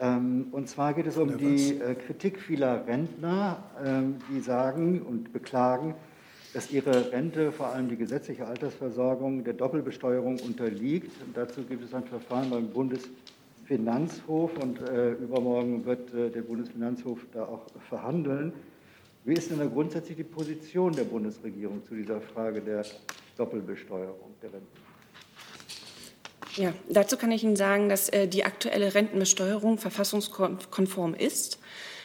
Ähm, 0.00 0.46
und 0.52 0.70
zwar 0.70 0.94
geht 0.94 1.06
es 1.06 1.18
um 1.18 1.36
die 1.36 1.78
äh, 1.78 1.94
Kritik 1.94 2.40
vieler 2.40 2.86
Rentner, 2.86 3.62
ähm, 3.84 4.16
die 4.30 4.40
sagen 4.40 5.02
und 5.02 5.32
beklagen, 5.34 5.94
dass 6.54 6.70
ihre 6.70 7.12
Rente, 7.12 7.52
vor 7.52 7.68
allem 7.68 7.88
die 7.88 7.96
gesetzliche 7.96 8.46
Altersversorgung, 8.46 9.44
der 9.44 9.54
Doppelbesteuerung 9.54 10.38
unterliegt. 10.40 11.12
Und 11.24 11.36
dazu 11.36 11.62
gibt 11.62 11.84
es 11.84 11.94
ein 11.94 12.04
Verfahren 12.04 12.50
beim 12.50 12.68
Bundesfinanzhof 12.68 14.56
und 14.58 14.80
äh, 14.80 15.12
übermorgen 15.12 15.84
wird 15.84 16.12
äh, 16.14 16.30
der 16.30 16.42
Bundesfinanzhof 16.42 17.20
da 17.32 17.44
auch 17.44 17.66
verhandeln. 17.88 18.52
Wie 19.24 19.34
ist 19.34 19.50
denn 19.50 19.58
da 19.58 19.66
grundsätzlich 19.66 20.16
die 20.16 20.24
Position 20.24 20.92
der 20.94 21.04
Bundesregierung 21.04 21.84
zu 21.84 21.94
dieser 21.94 22.20
Frage 22.20 22.62
der 22.62 22.84
Doppelbesteuerung 23.36 24.34
der 24.42 24.52
Renten? 24.54 24.88
Ja, 26.56 26.72
dazu 26.88 27.16
kann 27.16 27.30
ich 27.30 27.44
Ihnen 27.44 27.56
sagen, 27.56 27.88
dass 27.88 28.08
äh, 28.08 28.26
die 28.26 28.44
aktuelle 28.44 28.94
Rentenbesteuerung 28.94 29.78
verfassungskonform 29.78 31.14
ist. 31.14 31.60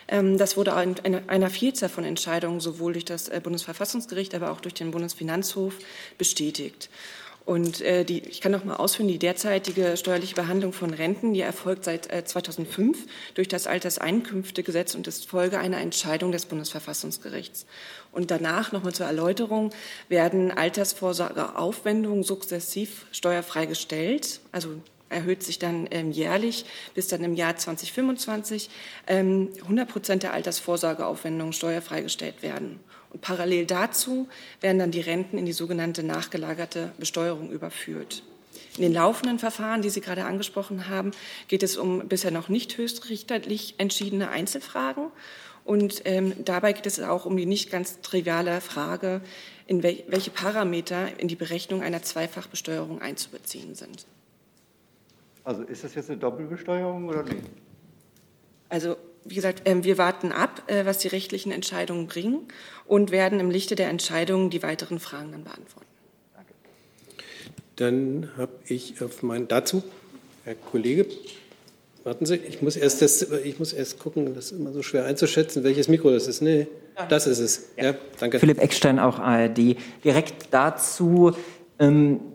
Ähm, 0.08 0.38
das 0.38 0.58
wurde 0.58 0.72
in 1.04 1.30
einer 1.30 1.49
Vielzahl 1.49 1.89
von 1.89 2.04
Entscheidungen 2.04 2.60
sowohl 2.60 2.93
durch 2.93 3.06
das 3.06 3.30
äh, 3.30 3.39
Bundesverfassungsgericht, 3.41 4.36
aber 4.36 4.51
auch 4.51 4.62
durch 4.62 4.74
den 4.74 4.91
Bundesfinanzhof 4.91 5.76
bestätigt. 6.18 6.89
Und 7.45 7.82
äh, 7.82 8.06
die, 8.06 8.20
ich 8.22 8.39
kann 8.39 8.54
noch 8.54 8.64
mal 8.64 8.78
ausführen, 8.78 9.10
die 9.10 9.20
derzeitige 9.20 9.97
steuerliche 9.97 10.36
Behandlung 10.36 10.72
von 10.72 10.93
Renten, 10.93 11.34
die 11.34 11.41
erfolgt 11.41 11.84
seit 11.84 12.12
äh, 12.12 12.24
2005 12.24 13.06
durch 13.34 13.49
das 13.49 13.68
Alterseinkünftegesetz 13.68 14.95
und 14.95 15.08
ist 15.08 15.28
Folge 15.28 15.60
einer 15.60 15.80
Entscheidung 15.80 16.32
des 16.32 16.45
Bundesverfassungsgerichts. 16.45 17.66
Und 18.14 18.32
danach, 18.32 18.72
noch 18.72 18.84
mal 18.84 18.93
zur 18.93 19.08
Erläuterung, 19.08 19.72
werden 20.08 20.51
Altersvorsorgeaufwendungen 20.51 22.24
sukzessiv 22.24 23.08
steuerfrei 23.12 23.66
gestellt, 23.66 24.39
also 24.54 24.70
erhöht 25.14 25.43
sich 25.43 25.59
dann 25.59 25.88
ähm, 25.91 26.11
jährlich 26.11 26.66
bis 26.93 27.07
dann 27.07 27.24
im 27.24 27.36
Jahr 27.36 27.55
2025 27.55 28.70
ähm, 29.07 29.49
100 29.61 29.88
Prozent 29.88 30.24
der 30.24 30.34
Altersvorsorgeaufwendungen 30.34 31.53
steuerfrei 31.53 32.01
gestellt 32.01 32.41
werden. 32.41 32.80
Und 33.11 33.22
parallel 33.22 33.66
dazu 33.66 34.28
werden 34.59 34.80
dann 34.80 34.91
die 34.91 35.01
Renten 35.01 35.38
in 35.38 35.45
die 35.45 35.53
sogenannte 35.53 36.03
nachgelagerte 36.03 36.91
Besteuerung 36.97 37.51
überführt. 37.51 38.24
In 38.76 38.82
den 38.82 38.93
laufenden 38.93 39.38
Verfahren, 39.38 39.84
die 39.84 39.91
Sie 39.91 40.01
gerade 40.01 40.26
angesprochen 40.26 40.89
haben, 40.89 41.11
geht 41.47 41.61
es 41.61 41.78
um 41.78 42.07
bisher 42.07 42.32
noch 42.32 42.49
nicht 42.49 42.78
höchstrichterlich 42.78 43.76
entschiedene 43.78 44.30
Einzelfragen. 44.30 45.11
Und 45.64 46.01
ähm, 46.05 46.34
dabei 46.43 46.74
geht 46.74 46.88
es 46.88 46.99
auch 46.99 47.26
um 47.26 47.38
die 47.38 47.45
nicht 47.45 47.72
ganz 47.72 48.01
triviale 48.01 48.61
Frage, 48.61 49.22
in 49.68 49.84
wel 49.84 50.03
welche 50.07 50.32
Parameter 50.32 51.07
in 51.20 51.28
die 51.28 51.36
Berechnung 51.36 51.84
einer 51.84 52.01
Zweifachbesteuerung 52.01 53.01
einzubeziehen 53.01 53.76
sind. 53.76 54.05
Also 55.43 55.63
ist 55.63 55.83
das 55.83 55.95
jetzt 55.95 56.09
eine 56.09 56.19
Doppelbesteuerung 56.19 57.09
oder 57.09 57.23
nicht? 57.23 57.43
Also 58.69 58.95
wie 59.25 59.35
gesagt, 59.35 59.61
ähm, 59.65 59.83
wir 59.83 59.97
warten 59.97 60.31
ab, 60.31 60.63
äh, 60.67 60.85
was 60.85 60.97
die 60.97 61.07
rechtlichen 61.07 61.51
Entscheidungen 61.51 62.07
bringen 62.07 62.47
und 62.85 63.11
werden 63.11 63.39
im 63.39 63.49
Lichte 63.49 63.75
der 63.75 63.89
Entscheidungen 63.89 64.49
die 64.49 64.63
weiteren 64.63 64.99
Fragen 64.99 65.31
dann 65.31 65.43
beantworten. 65.43 65.87
Danke. 66.35 66.53
Dann 67.77 68.29
habe 68.37 68.51
ich 68.67 69.01
auf 69.01 69.23
mein 69.23 69.47
dazu, 69.47 69.83
Herr 70.43 70.55
Kollege, 70.55 71.05
warten 72.03 72.25
Sie, 72.25 72.35
ich 72.35 72.61
muss 72.61 72.75
erst 72.75 73.01
das, 73.01 73.21
ich 73.21 73.59
muss 73.59 73.71
erst 73.71 73.99
gucken, 73.99 74.35
das 74.35 74.51
ist 74.51 74.59
immer 74.59 74.73
so 74.73 74.83
schwer 74.83 75.05
einzuschätzen, 75.05 75.63
welches 75.63 75.87
Mikro 75.87 76.11
das 76.11 76.27
ist. 76.27 76.41
Nee, 76.41 76.67
das 77.07 77.27
ist 77.27 77.39
es. 77.39 77.69
Ja, 77.77 77.95
danke. 78.19 78.39
Philipp 78.39 78.59
Eckstein, 78.59 78.99
auch 78.99 79.19
ARD. 79.19 79.77
Direkt 80.03 80.47
dazu 80.51 81.33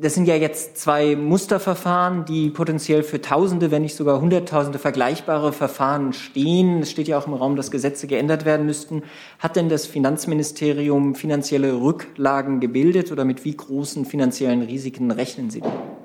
das 0.00 0.14
sind 0.14 0.26
ja 0.26 0.34
jetzt 0.34 0.78
zwei 0.78 1.16
Musterverfahren, 1.16 2.24
die 2.24 2.50
potenziell 2.50 3.02
für 3.02 3.20
Tausende, 3.20 3.70
wenn 3.70 3.82
nicht 3.82 3.94
sogar 3.94 4.20
Hunderttausende 4.20 4.78
vergleichbare 4.78 5.52
Verfahren 5.52 6.12
stehen. 6.12 6.80
Es 6.80 6.90
steht 6.90 7.08
ja 7.08 7.18
auch 7.18 7.26
im 7.26 7.34
Raum, 7.34 7.56
dass 7.56 7.70
Gesetze 7.70 8.06
geändert 8.06 8.44
werden 8.44 8.66
müssten. 8.66 9.02
Hat 9.38 9.56
denn 9.56 9.68
das 9.68 9.86
Finanzministerium 9.86 11.14
finanzielle 11.14 11.80
Rücklagen 11.80 12.60
gebildet 12.60 13.12
oder 13.12 13.24
mit 13.24 13.44
wie 13.44 13.56
großen 13.56 14.04
finanziellen 14.06 14.62
Risiken 14.62 15.10
rechnen 15.10 15.50
Sie 15.50 15.60
denn? 15.60 15.97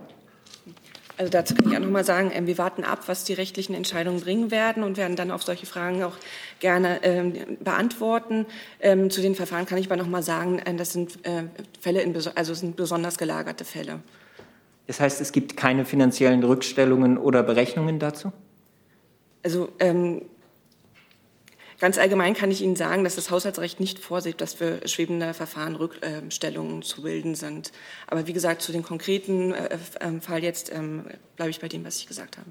Also 1.23 1.31
dazu 1.31 1.55
kann 1.55 1.71
ich 1.71 1.77
auch 1.77 1.81
noch 1.81 1.89
mal 1.89 2.03
sagen, 2.03 2.31
ähm, 2.33 2.47
wir 2.47 2.57
warten 2.57 2.83
ab, 2.83 3.03
was 3.07 3.23
die 3.23 3.31
rechtlichen 3.31 3.73
Entscheidungen 3.73 4.19
bringen 4.19 4.51
werden 4.51 4.83
und 4.83 4.97
werden 4.97 5.15
dann 5.15 5.31
auf 5.31 5.41
solche 5.41 5.65
Fragen 5.65 6.03
auch 6.03 6.17
gerne 6.59 7.01
ähm, 7.03 7.33
beantworten. 7.61 8.45
Ähm, 8.81 9.09
zu 9.09 9.21
den 9.21 9.33
Verfahren 9.33 9.65
kann 9.65 9.77
ich 9.77 9.85
aber 9.85 9.95
noch 9.95 10.09
mal 10.09 10.21
sagen, 10.21 10.59
äh, 10.59 10.75
das 10.75 10.91
sind 10.91 11.25
äh, 11.25 11.43
Fälle, 11.79 12.01
in, 12.01 12.13
also 12.35 12.53
sind 12.53 12.75
besonders 12.75 13.17
gelagerte 13.17 13.63
Fälle. 13.63 14.01
Das 14.87 14.99
heißt, 14.99 15.21
es 15.21 15.31
gibt 15.31 15.55
keine 15.55 15.85
finanziellen 15.85 16.43
Rückstellungen 16.43 17.17
oder 17.17 17.41
Berechnungen 17.41 17.99
dazu? 17.99 18.33
Also 19.43 19.69
ähm, 19.79 20.23
Ganz 21.83 21.97
allgemein 21.97 22.33
kann 22.33 22.49
ich 22.49 22.61
Ihnen 22.61 22.77
sagen, 22.77 23.03
dass 23.03 23.15
das 23.15 23.29
Haushaltsrecht 23.29 23.81
nicht 23.81 23.99
vorsieht, 23.99 24.39
dass 24.39 24.53
für 24.53 24.79
schwebende 24.87 25.33
Verfahren 25.33 25.75
Rückstellungen 25.75 26.81
zu 26.81 27.01
bilden 27.01 27.35
sind. 27.35 27.73
Aber 28.07 28.25
wie 28.25 28.31
gesagt, 28.31 28.61
zu 28.61 28.71
dem 28.71 28.83
konkreten 28.83 29.53
äh, 29.53 29.77
ähm, 29.99 30.21
Fall 30.21 30.41
jetzt 30.43 30.71
ähm, 30.73 31.03
bleibe 31.35 31.51
ich 31.51 31.59
bei 31.59 31.67
dem, 31.67 31.83
was 31.83 31.97
ich 31.97 32.07
gesagt 32.07 32.37
habe. 32.37 32.47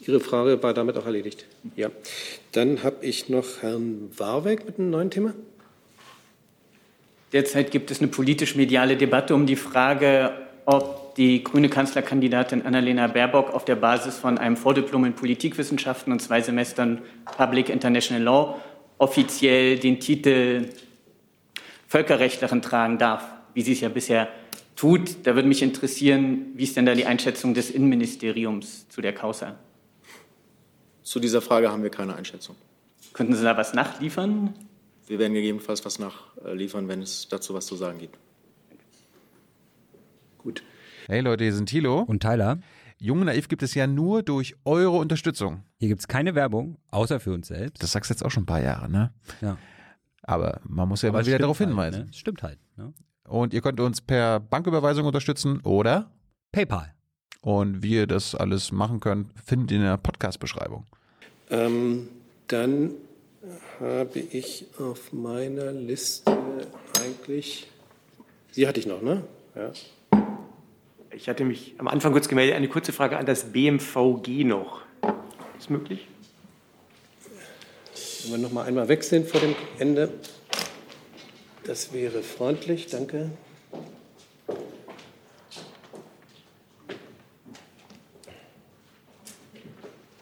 Ihre 0.00 0.18
Frage 0.18 0.60
war 0.60 0.74
damit 0.74 0.96
auch 0.96 1.06
erledigt. 1.06 1.46
Ja. 1.76 1.92
Dann 2.50 2.82
habe 2.82 3.06
ich 3.06 3.28
noch 3.28 3.62
Herrn 3.62 4.10
Warweg 4.16 4.66
mit 4.66 4.80
einem 4.80 4.90
neuen 4.90 5.12
Thema. 5.12 5.32
Derzeit 7.32 7.70
gibt 7.70 7.92
es 7.92 8.00
eine 8.00 8.08
politisch-mediale 8.08 8.96
Debatte 8.96 9.32
um 9.32 9.46
die 9.46 9.54
Frage, 9.54 10.32
ob 10.66 10.99
die 11.16 11.44
grüne 11.44 11.68
Kanzlerkandidatin 11.68 12.62
Annalena 12.62 13.06
Baerbock 13.06 13.50
auf 13.52 13.64
der 13.64 13.76
Basis 13.76 14.18
von 14.18 14.38
einem 14.38 14.56
Vordiplom 14.56 15.04
in 15.04 15.14
Politikwissenschaften 15.14 16.12
und 16.12 16.20
zwei 16.20 16.40
Semestern 16.40 17.02
Public 17.36 17.68
International 17.68 18.22
Law 18.22 18.60
offiziell 18.98 19.78
den 19.78 19.98
Titel 20.00 20.70
Völkerrechtlerin 21.88 22.62
tragen 22.62 22.98
darf, 22.98 23.24
wie 23.54 23.62
sie 23.62 23.72
es 23.72 23.80
ja 23.80 23.88
bisher 23.88 24.28
tut. 24.76 25.26
Da 25.26 25.34
würde 25.34 25.48
mich 25.48 25.62
interessieren, 25.62 26.46
wie 26.54 26.64
ist 26.64 26.76
denn 26.76 26.86
da 26.86 26.94
die 26.94 27.06
Einschätzung 27.06 27.54
des 27.54 27.70
Innenministeriums 27.70 28.88
zu 28.88 29.00
der 29.00 29.12
Causa? 29.12 29.58
Zu 31.02 31.18
dieser 31.18 31.40
Frage 31.40 31.72
haben 31.72 31.82
wir 31.82 31.90
keine 31.90 32.14
Einschätzung. 32.14 32.54
Könnten 33.12 33.34
Sie 33.34 33.42
da 33.42 33.56
was 33.56 33.74
nachliefern? 33.74 34.54
Wir 35.08 35.18
werden 35.18 35.34
gegebenenfalls 35.34 35.84
was 35.84 35.98
nachliefern, 35.98 36.86
wenn 36.86 37.02
es 37.02 37.26
dazu 37.28 37.54
was 37.54 37.66
zu 37.66 37.74
sagen 37.74 37.98
gibt. 37.98 38.16
Gut. 40.38 40.62
Hey 41.10 41.22
Leute, 41.22 41.42
hier 41.42 41.52
sind 41.52 41.68
Thilo. 41.68 42.02
Und 42.02 42.22
Tyler. 42.22 42.60
Jung 42.98 43.18
und 43.18 43.26
Naiv 43.26 43.48
gibt 43.48 43.64
es 43.64 43.74
ja 43.74 43.88
nur 43.88 44.22
durch 44.22 44.54
eure 44.64 44.96
Unterstützung. 44.96 45.64
Hier 45.80 45.88
gibt 45.88 46.02
es 46.02 46.06
keine 46.06 46.36
Werbung, 46.36 46.76
außer 46.92 47.18
für 47.18 47.32
uns 47.32 47.48
selbst. 47.48 47.82
Das 47.82 47.90
sagst 47.90 48.10
du 48.10 48.14
jetzt 48.14 48.24
auch 48.24 48.30
schon 48.30 48.44
ein 48.44 48.46
paar 48.46 48.62
Jahre, 48.62 48.88
ne? 48.88 49.12
Ja. 49.40 49.58
Aber 50.22 50.60
man 50.62 50.88
muss 50.88 51.02
ja 51.02 51.08
Aber 51.08 51.18
immer 51.18 51.26
wieder 51.26 51.40
darauf 51.40 51.58
halt, 51.58 51.70
hinweisen. 51.70 52.04
Ne? 52.04 52.12
Stimmt 52.12 52.44
halt. 52.44 52.60
Ne? 52.76 52.92
Und 53.26 53.52
ihr 53.54 53.60
könnt 53.60 53.80
uns 53.80 54.00
per 54.00 54.38
Banküberweisung 54.38 55.04
unterstützen 55.04 55.60
oder 55.62 56.12
PayPal. 56.52 56.94
Und 57.40 57.82
wie 57.82 57.94
ihr 57.94 58.06
das 58.06 58.36
alles 58.36 58.70
machen 58.70 59.00
könnt, 59.00 59.32
findet 59.44 59.72
ihr 59.72 59.78
in 59.78 59.82
der 59.82 59.96
Podcast-Beschreibung. 59.96 60.86
Ähm, 61.50 62.06
dann 62.46 62.92
habe 63.80 64.20
ich 64.20 64.66
auf 64.78 65.12
meiner 65.12 65.72
Liste 65.72 66.38
eigentlich. 67.02 67.68
Sie 68.52 68.68
hatte 68.68 68.78
ich 68.78 68.86
noch, 68.86 69.02
ne? 69.02 69.24
Ja. 69.56 69.72
Ich 71.12 71.28
hatte 71.28 71.44
mich 71.44 71.74
am 71.78 71.88
Anfang 71.88 72.12
kurz 72.12 72.28
gemeldet. 72.28 72.54
Eine 72.54 72.68
kurze 72.68 72.92
Frage 72.92 73.18
an 73.18 73.26
das 73.26 73.52
BMVG 73.52 74.44
noch. 74.44 74.82
Ist 75.58 75.70
möglich? 75.70 76.06
Wenn 78.22 78.32
wir 78.32 78.38
noch 78.38 78.52
mal 78.52 78.64
einmal 78.64 78.88
wechseln 78.88 79.26
vor 79.26 79.40
dem 79.40 79.54
Ende. 79.78 80.12
Das 81.64 81.92
wäre 81.92 82.22
freundlich, 82.22 82.86
danke. 82.86 83.30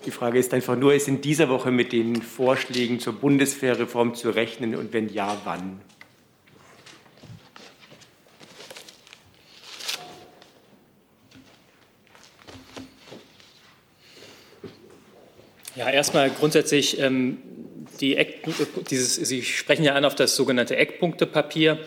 Die 0.07 0.11
Frage 0.11 0.39
ist 0.39 0.55
einfach 0.55 0.74
nur, 0.74 0.95
ist 0.95 1.07
in 1.07 1.20
dieser 1.20 1.51
Woche 1.51 1.70
mit 1.70 1.93
den 1.93 2.22
Vorschlägen 2.22 2.99
zur 2.99 3.12
Bundeswehrreform 3.12 4.14
zu 4.14 4.30
rechnen 4.30 4.74
und 4.74 4.95
wenn 4.95 5.12
ja, 5.12 5.36
wann? 5.45 5.80
Erstmal 15.91 16.30
grundsätzlich 16.30 16.99
ähm, 17.01 17.39
die 18.01 18.16
Eck, 18.16 18.45
dieses, 18.91 19.16
Sie 19.16 19.43
sprechen 19.43 19.84
ja 19.84 19.95
an 19.95 20.05
auf 20.05 20.14
das 20.14 20.36
sogenannte 20.36 20.76
Eckpunktepapier. 20.76 21.78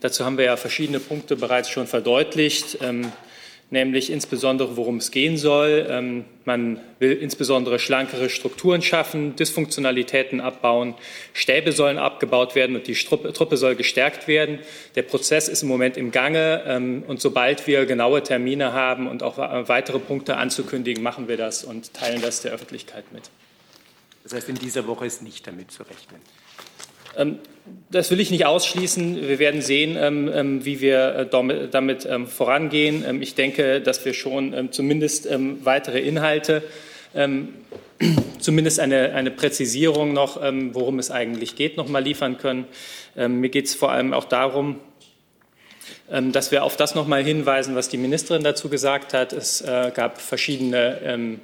Dazu 0.00 0.24
haben 0.24 0.38
wir 0.38 0.44
ja 0.44 0.56
verschiedene 0.56 1.00
Punkte 1.00 1.36
bereits 1.36 1.70
schon 1.70 1.86
verdeutlicht. 1.86 2.78
Ähm, 2.82 3.12
nämlich 3.74 4.10
insbesondere, 4.10 4.78
worum 4.78 4.96
es 4.96 5.10
gehen 5.10 5.36
soll. 5.36 5.86
Ähm, 5.90 6.24
man 6.46 6.80
will 6.98 7.12
insbesondere 7.12 7.78
schlankere 7.78 8.30
Strukturen 8.30 8.80
schaffen, 8.80 9.36
Dysfunktionalitäten 9.36 10.40
abbauen, 10.40 10.94
Stäbe 11.34 11.72
sollen 11.72 11.98
abgebaut 11.98 12.54
werden 12.54 12.76
und 12.76 12.86
die 12.86 12.94
Truppe 12.94 13.56
soll 13.58 13.74
gestärkt 13.74 14.26
werden. 14.26 14.60
Der 14.94 15.02
Prozess 15.02 15.48
ist 15.48 15.62
im 15.62 15.68
Moment 15.68 15.98
im 15.98 16.10
Gange 16.10 16.62
ähm, 16.66 17.02
und 17.06 17.20
sobald 17.20 17.66
wir 17.66 17.84
genaue 17.84 18.22
Termine 18.22 18.72
haben 18.72 19.06
und 19.06 19.22
auch 19.22 19.36
weitere 19.36 19.98
Punkte 19.98 20.38
anzukündigen, 20.38 21.02
machen 21.02 21.28
wir 21.28 21.36
das 21.36 21.64
und 21.64 21.92
teilen 21.92 22.22
das 22.22 22.40
der 22.40 22.52
Öffentlichkeit 22.52 23.04
mit. 23.12 23.24
Das 24.22 24.32
heißt, 24.32 24.48
in 24.48 24.54
dieser 24.54 24.86
Woche 24.86 25.04
ist 25.04 25.22
nicht 25.22 25.46
damit 25.46 25.70
zu 25.70 25.82
rechnen. 25.82 26.20
Ähm, 27.16 27.38
das 27.90 28.10
will 28.10 28.20
ich 28.20 28.30
nicht 28.30 28.44
ausschließen. 28.44 29.26
Wir 29.26 29.38
werden 29.38 29.62
sehen, 29.62 29.96
ähm, 29.98 30.30
ähm, 30.32 30.64
wie 30.64 30.80
wir 30.80 31.30
äh, 31.32 31.68
damit 31.70 32.08
vorangehen. 32.26 33.22
Ich 33.22 33.34
denke, 33.34 33.80
dass 33.80 34.04
wir 34.04 34.14
schon 34.14 34.68
zumindest 34.72 35.28
weitere 35.64 36.00
Inhalte, 36.00 36.62
zumindest 38.38 38.80
eine, 38.80 39.14
eine 39.14 39.30
Präzisierung 39.30 40.12
noch, 40.12 40.40
worum 40.72 40.98
es 40.98 41.10
eigentlich 41.10 41.56
geht, 41.56 41.76
noch 41.76 41.88
mal 41.88 42.02
liefern 42.02 42.38
können. 42.38 42.66
Mir 43.14 43.48
geht 43.48 43.66
es 43.66 43.74
vor 43.74 43.92
allem 43.92 44.12
auch 44.12 44.24
darum, 44.24 44.80
dass 46.10 46.50
wir 46.50 46.64
auf 46.64 46.76
das 46.76 46.94
noch 46.94 47.06
mal 47.06 47.22
hinweisen, 47.22 47.76
was 47.76 47.88
die 47.88 47.96
Ministerin 47.96 48.42
dazu 48.42 48.68
gesagt 48.68 49.14
hat. 49.14 49.32
Es 49.32 49.60
äh, 49.60 49.92
gab 49.94 50.20
verschiedene 50.20 51.38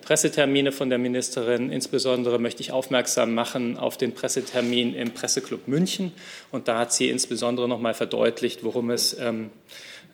Pressetermine 0.00 0.72
von 0.72 0.88
der 0.88 0.98
Ministerin. 0.98 1.70
Insbesondere 1.70 2.38
möchte 2.38 2.62
ich 2.62 2.72
aufmerksam 2.72 3.34
machen 3.34 3.76
auf 3.76 3.96
den 3.96 4.12
Pressetermin 4.12 4.94
im 4.94 5.12
Presseclub 5.12 5.68
München. 5.68 6.12
Und 6.50 6.68
da 6.68 6.78
hat 6.78 6.92
sie 6.92 7.08
insbesondere 7.08 7.68
noch 7.68 7.80
mal 7.80 7.94
verdeutlicht, 7.94 8.64
worum 8.64 8.90
es 8.90 9.16
ähm, 9.18 9.50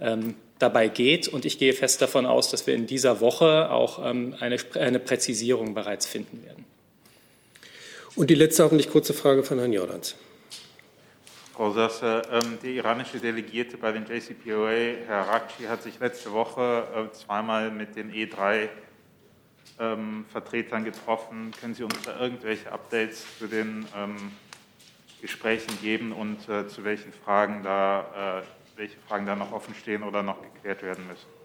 ähm, 0.00 0.34
dabei 0.58 0.88
geht. 0.88 1.28
Und 1.28 1.44
ich 1.44 1.58
gehe 1.58 1.72
fest 1.72 2.02
davon 2.02 2.26
aus, 2.26 2.50
dass 2.50 2.66
wir 2.66 2.74
in 2.74 2.86
dieser 2.86 3.20
Woche 3.20 3.70
auch 3.70 4.04
ähm, 4.04 4.34
eine, 4.38 4.58
eine 4.74 4.98
Präzisierung 4.98 5.74
bereits 5.74 6.06
finden 6.06 6.44
werden. 6.44 6.64
Und 8.16 8.30
die 8.30 8.34
letzte 8.34 8.64
hoffentlich 8.64 8.90
kurze 8.90 9.14
Frage 9.14 9.42
von 9.42 9.58
Herrn 9.58 9.72
Jordans. 9.72 10.14
Frau 11.54 11.72
Sasse, 11.72 12.22
ähm, 12.32 12.58
der 12.62 12.70
iranische 12.70 13.18
Delegierte 13.18 13.76
bei 13.76 13.92
den 13.92 14.04
JCPOA, 14.06 15.06
Herr 15.06 15.28
Rakci, 15.28 15.64
hat 15.68 15.82
sich 15.84 16.00
letzte 16.00 16.32
Woche 16.32 16.84
äh, 16.94 17.16
zweimal 17.16 17.70
mit 17.70 17.94
den 17.94 18.12
E3 18.12 18.68
ähm, 19.78 20.24
Vertretern 20.30 20.84
getroffen. 20.84 21.52
Können 21.60 21.74
Sie 21.74 21.84
uns 21.84 22.00
da 22.02 22.18
irgendwelche 22.18 22.70
Updates 22.70 23.24
zu 23.38 23.46
den 23.46 23.86
ähm, 23.96 24.16
Gesprächen 25.20 25.78
geben 25.80 26.12
und 26.12 26.48
äh, 26.48 26.68
zu 26.68 26.84
welchen 26.84 27.12
Fragen 27.12 27.62
da, 27.62 28.42
äh, 28.42 28.78
welche 28.78 28.98
Fragen 29.08 29.26
da 29.26 29.34
noch 29.34 29.52
offen 29.52 29.74
stehen 29.74 30.02
oder 30.02 30.22
noch 30.22 30.42
geklärt 30.42 30.82
werden 30.82 31.06
müssen? 31.06 31.43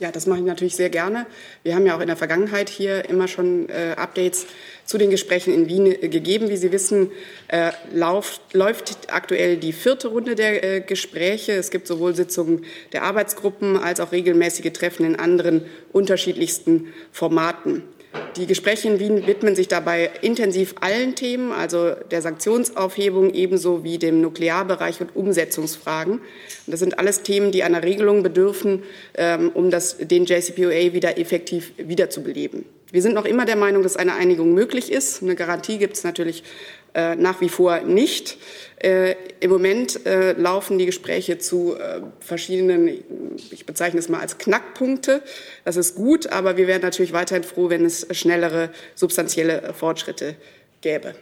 Ja, 0.00 0.10
das 0.10 0.26
mache 0.26 0.38
ich 0.38 0.46
natürlich 0.46 0.76
sehr 0.76 0.88
gerne. 0.88 1.26
Wir 1.62 1.74
haben 1.74 1.84
ja 1.84 1.94
auch 1.94 2.00
in 2.00 2.06
der 2.06 2.16
Vergangenheit 2.16 2.70
hier 2.70 3.06
immer 3.10 3.28
schon 3.28 3.68
äh, 3.68 3.94
Updates 3.98 4.46
zu 4.86 4.96
den 4.96 5.10
Gesprächen 5.10 5.52
in 5.52 5.68
Wien 5.68 5.84
äh, 5.84 6.08
gegeben. 6.08 6.48
Wie 6.48 6.56
Sie 6.56 6.72
wissen, 6.72 7.10
äh, 7.48 7.72
lauf, 7.92 8.40
läuft 8.54 9.12
aktuell 9.12 9.58
die 9.58 9.74
vierte 9.74 10.08
Runde 10.08 10.36
der 10.36 10.64
äh, 10.64 10.80
Gespräche. 10.80 11.52
Es 11.52 11.70
gibt 11.70 11.86
sowohl 11.86 12.14
Sitzungen 12.14 12.64
der 12.94 13.02
Arbeitsgruppen 13.02 13.76
als 13.76 14.00
auch 14.00 14.10
regelmäßige 14.10 14.72
Treffen 14.72 15.04
in 15.04 15.16
anderen 15.16 15.66
unterschiedlichsten 15.92 16.94
Formaten. 17.12 17.82
Die 18.36 18.46
Gespräche 18.46 18.88
in 18.88 18.98
Wien 18.98 19.26
widmen 19.26 19.54
sich 19.54 19.68
dabei 19.68 20.10
intensiv 20.22 20.74
allen 20.80 21.14
Themen, 21.14 21.52
also 21.52 21.92
der 22.10 22.22
Sanktionsaufhebung 22.22 23.34
ebenso 23.34 23.84
wie 23.84 23.98
dem 23.98 24.20
Nuklearbereich 24.20 25.00
und 25.00 25.14
Umsetzungsfragen. 25.14 26.14
Und 26.14 26.22
das 26.66 26.80
sind 26.80 26.98
alles 26.98 27.22
Themen, 27.22 27.52
die 27.52 27.62
einer 27.62 27.82
Regelung 27.82 28.22
bedürfen, 28.22 28.82
ähm, 29.14 29.50
um 29.54 29.70
das, 29.70 29.98
den 29.98 30.24
JCPOA 30.24 30.92
wieder 30.92 31.18
effektiv 31.18 31.72
wiederzubeleben. 31.76 32.64
Wir 32.92 33.02
sind 33.02 33.14
noch 33.14 33.24
immer 33.24 33.44
der 33.44 33.56
Meinung, 33.56 33.84
dass 33.84 33.96
eine 33.96 34.14
Einigung 34.14 34.54
möglich 34.54 34.90
ist. 34.90 35.22
Eine 35.22 35.36
Garantie 35.36 35.78
gibt 35.78 35.96
es 35.96 36.02
natürlich 36.02 36.42
äh, 36.94 37.16
nach 37.16 37.40
wie 37.40 37.48
vor 37.48 37.80
nicht. 37.80 38.38
Äh, 38.82 39.14
Im 39.40 39.50
Moment 39.50 40.06
äh, 40.06 40.32
laufen 40.32 40.78
die 40.78 40.86
Gespräche 40.86 41.38
zu 41.38 41.76
äh, 41.76 42.00
verschiedenen, 42.20 42.88
ich 43.50 43.66
bezeichne 43.66 44.00
es 44.00 44.08
mal 44.08 44.20
als 44.20 44.38
Knackpunkte. 44.38 45.22
Das 45.64 45.76
ist 45.76 45.94
gut, 45.94 46.28
aber 46.28 46.56
wir 46.56 46.66
wären 46.66 46.82
natürlich 46.82 47.12
weiterhin 47.12 47.44
froh, 47.44 47.68
wenn 47.68 47.84
es 47.84 48.06
schnellere 48.12 48.70
substanzielle 48.94 49.74
Fortschritte 49.74 50.36
gäbe. 50.80 51.14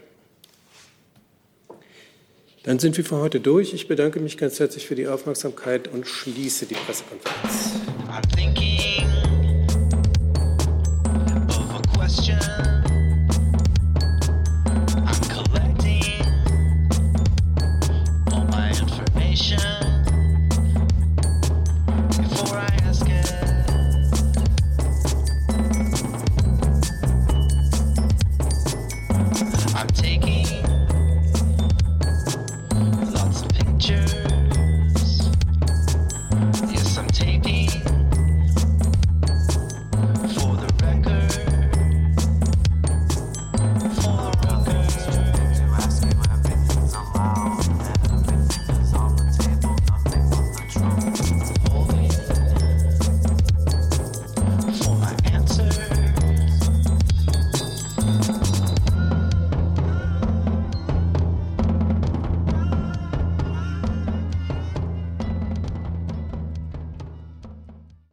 Dann 2.65 2.79
sind 2.79 2.97
wir 2.97 3.05
für 3.05 3.17
heute 3.17 3.41
durch. 3.41 3.73
Ich 3.73 3.89
bedanke 3.89 4.21
mich 4.21 4.37
ganz 4.37 4.61
herzlich 4.61 4.87
für 4.87 4.95
die 4.95 5.09
Aufmerksamkeit 5.09 5.89
und 5.89 6.07
schließe 6.07 6.67
die 6.67 6.75
Pressekonferenz. 6.75 7.81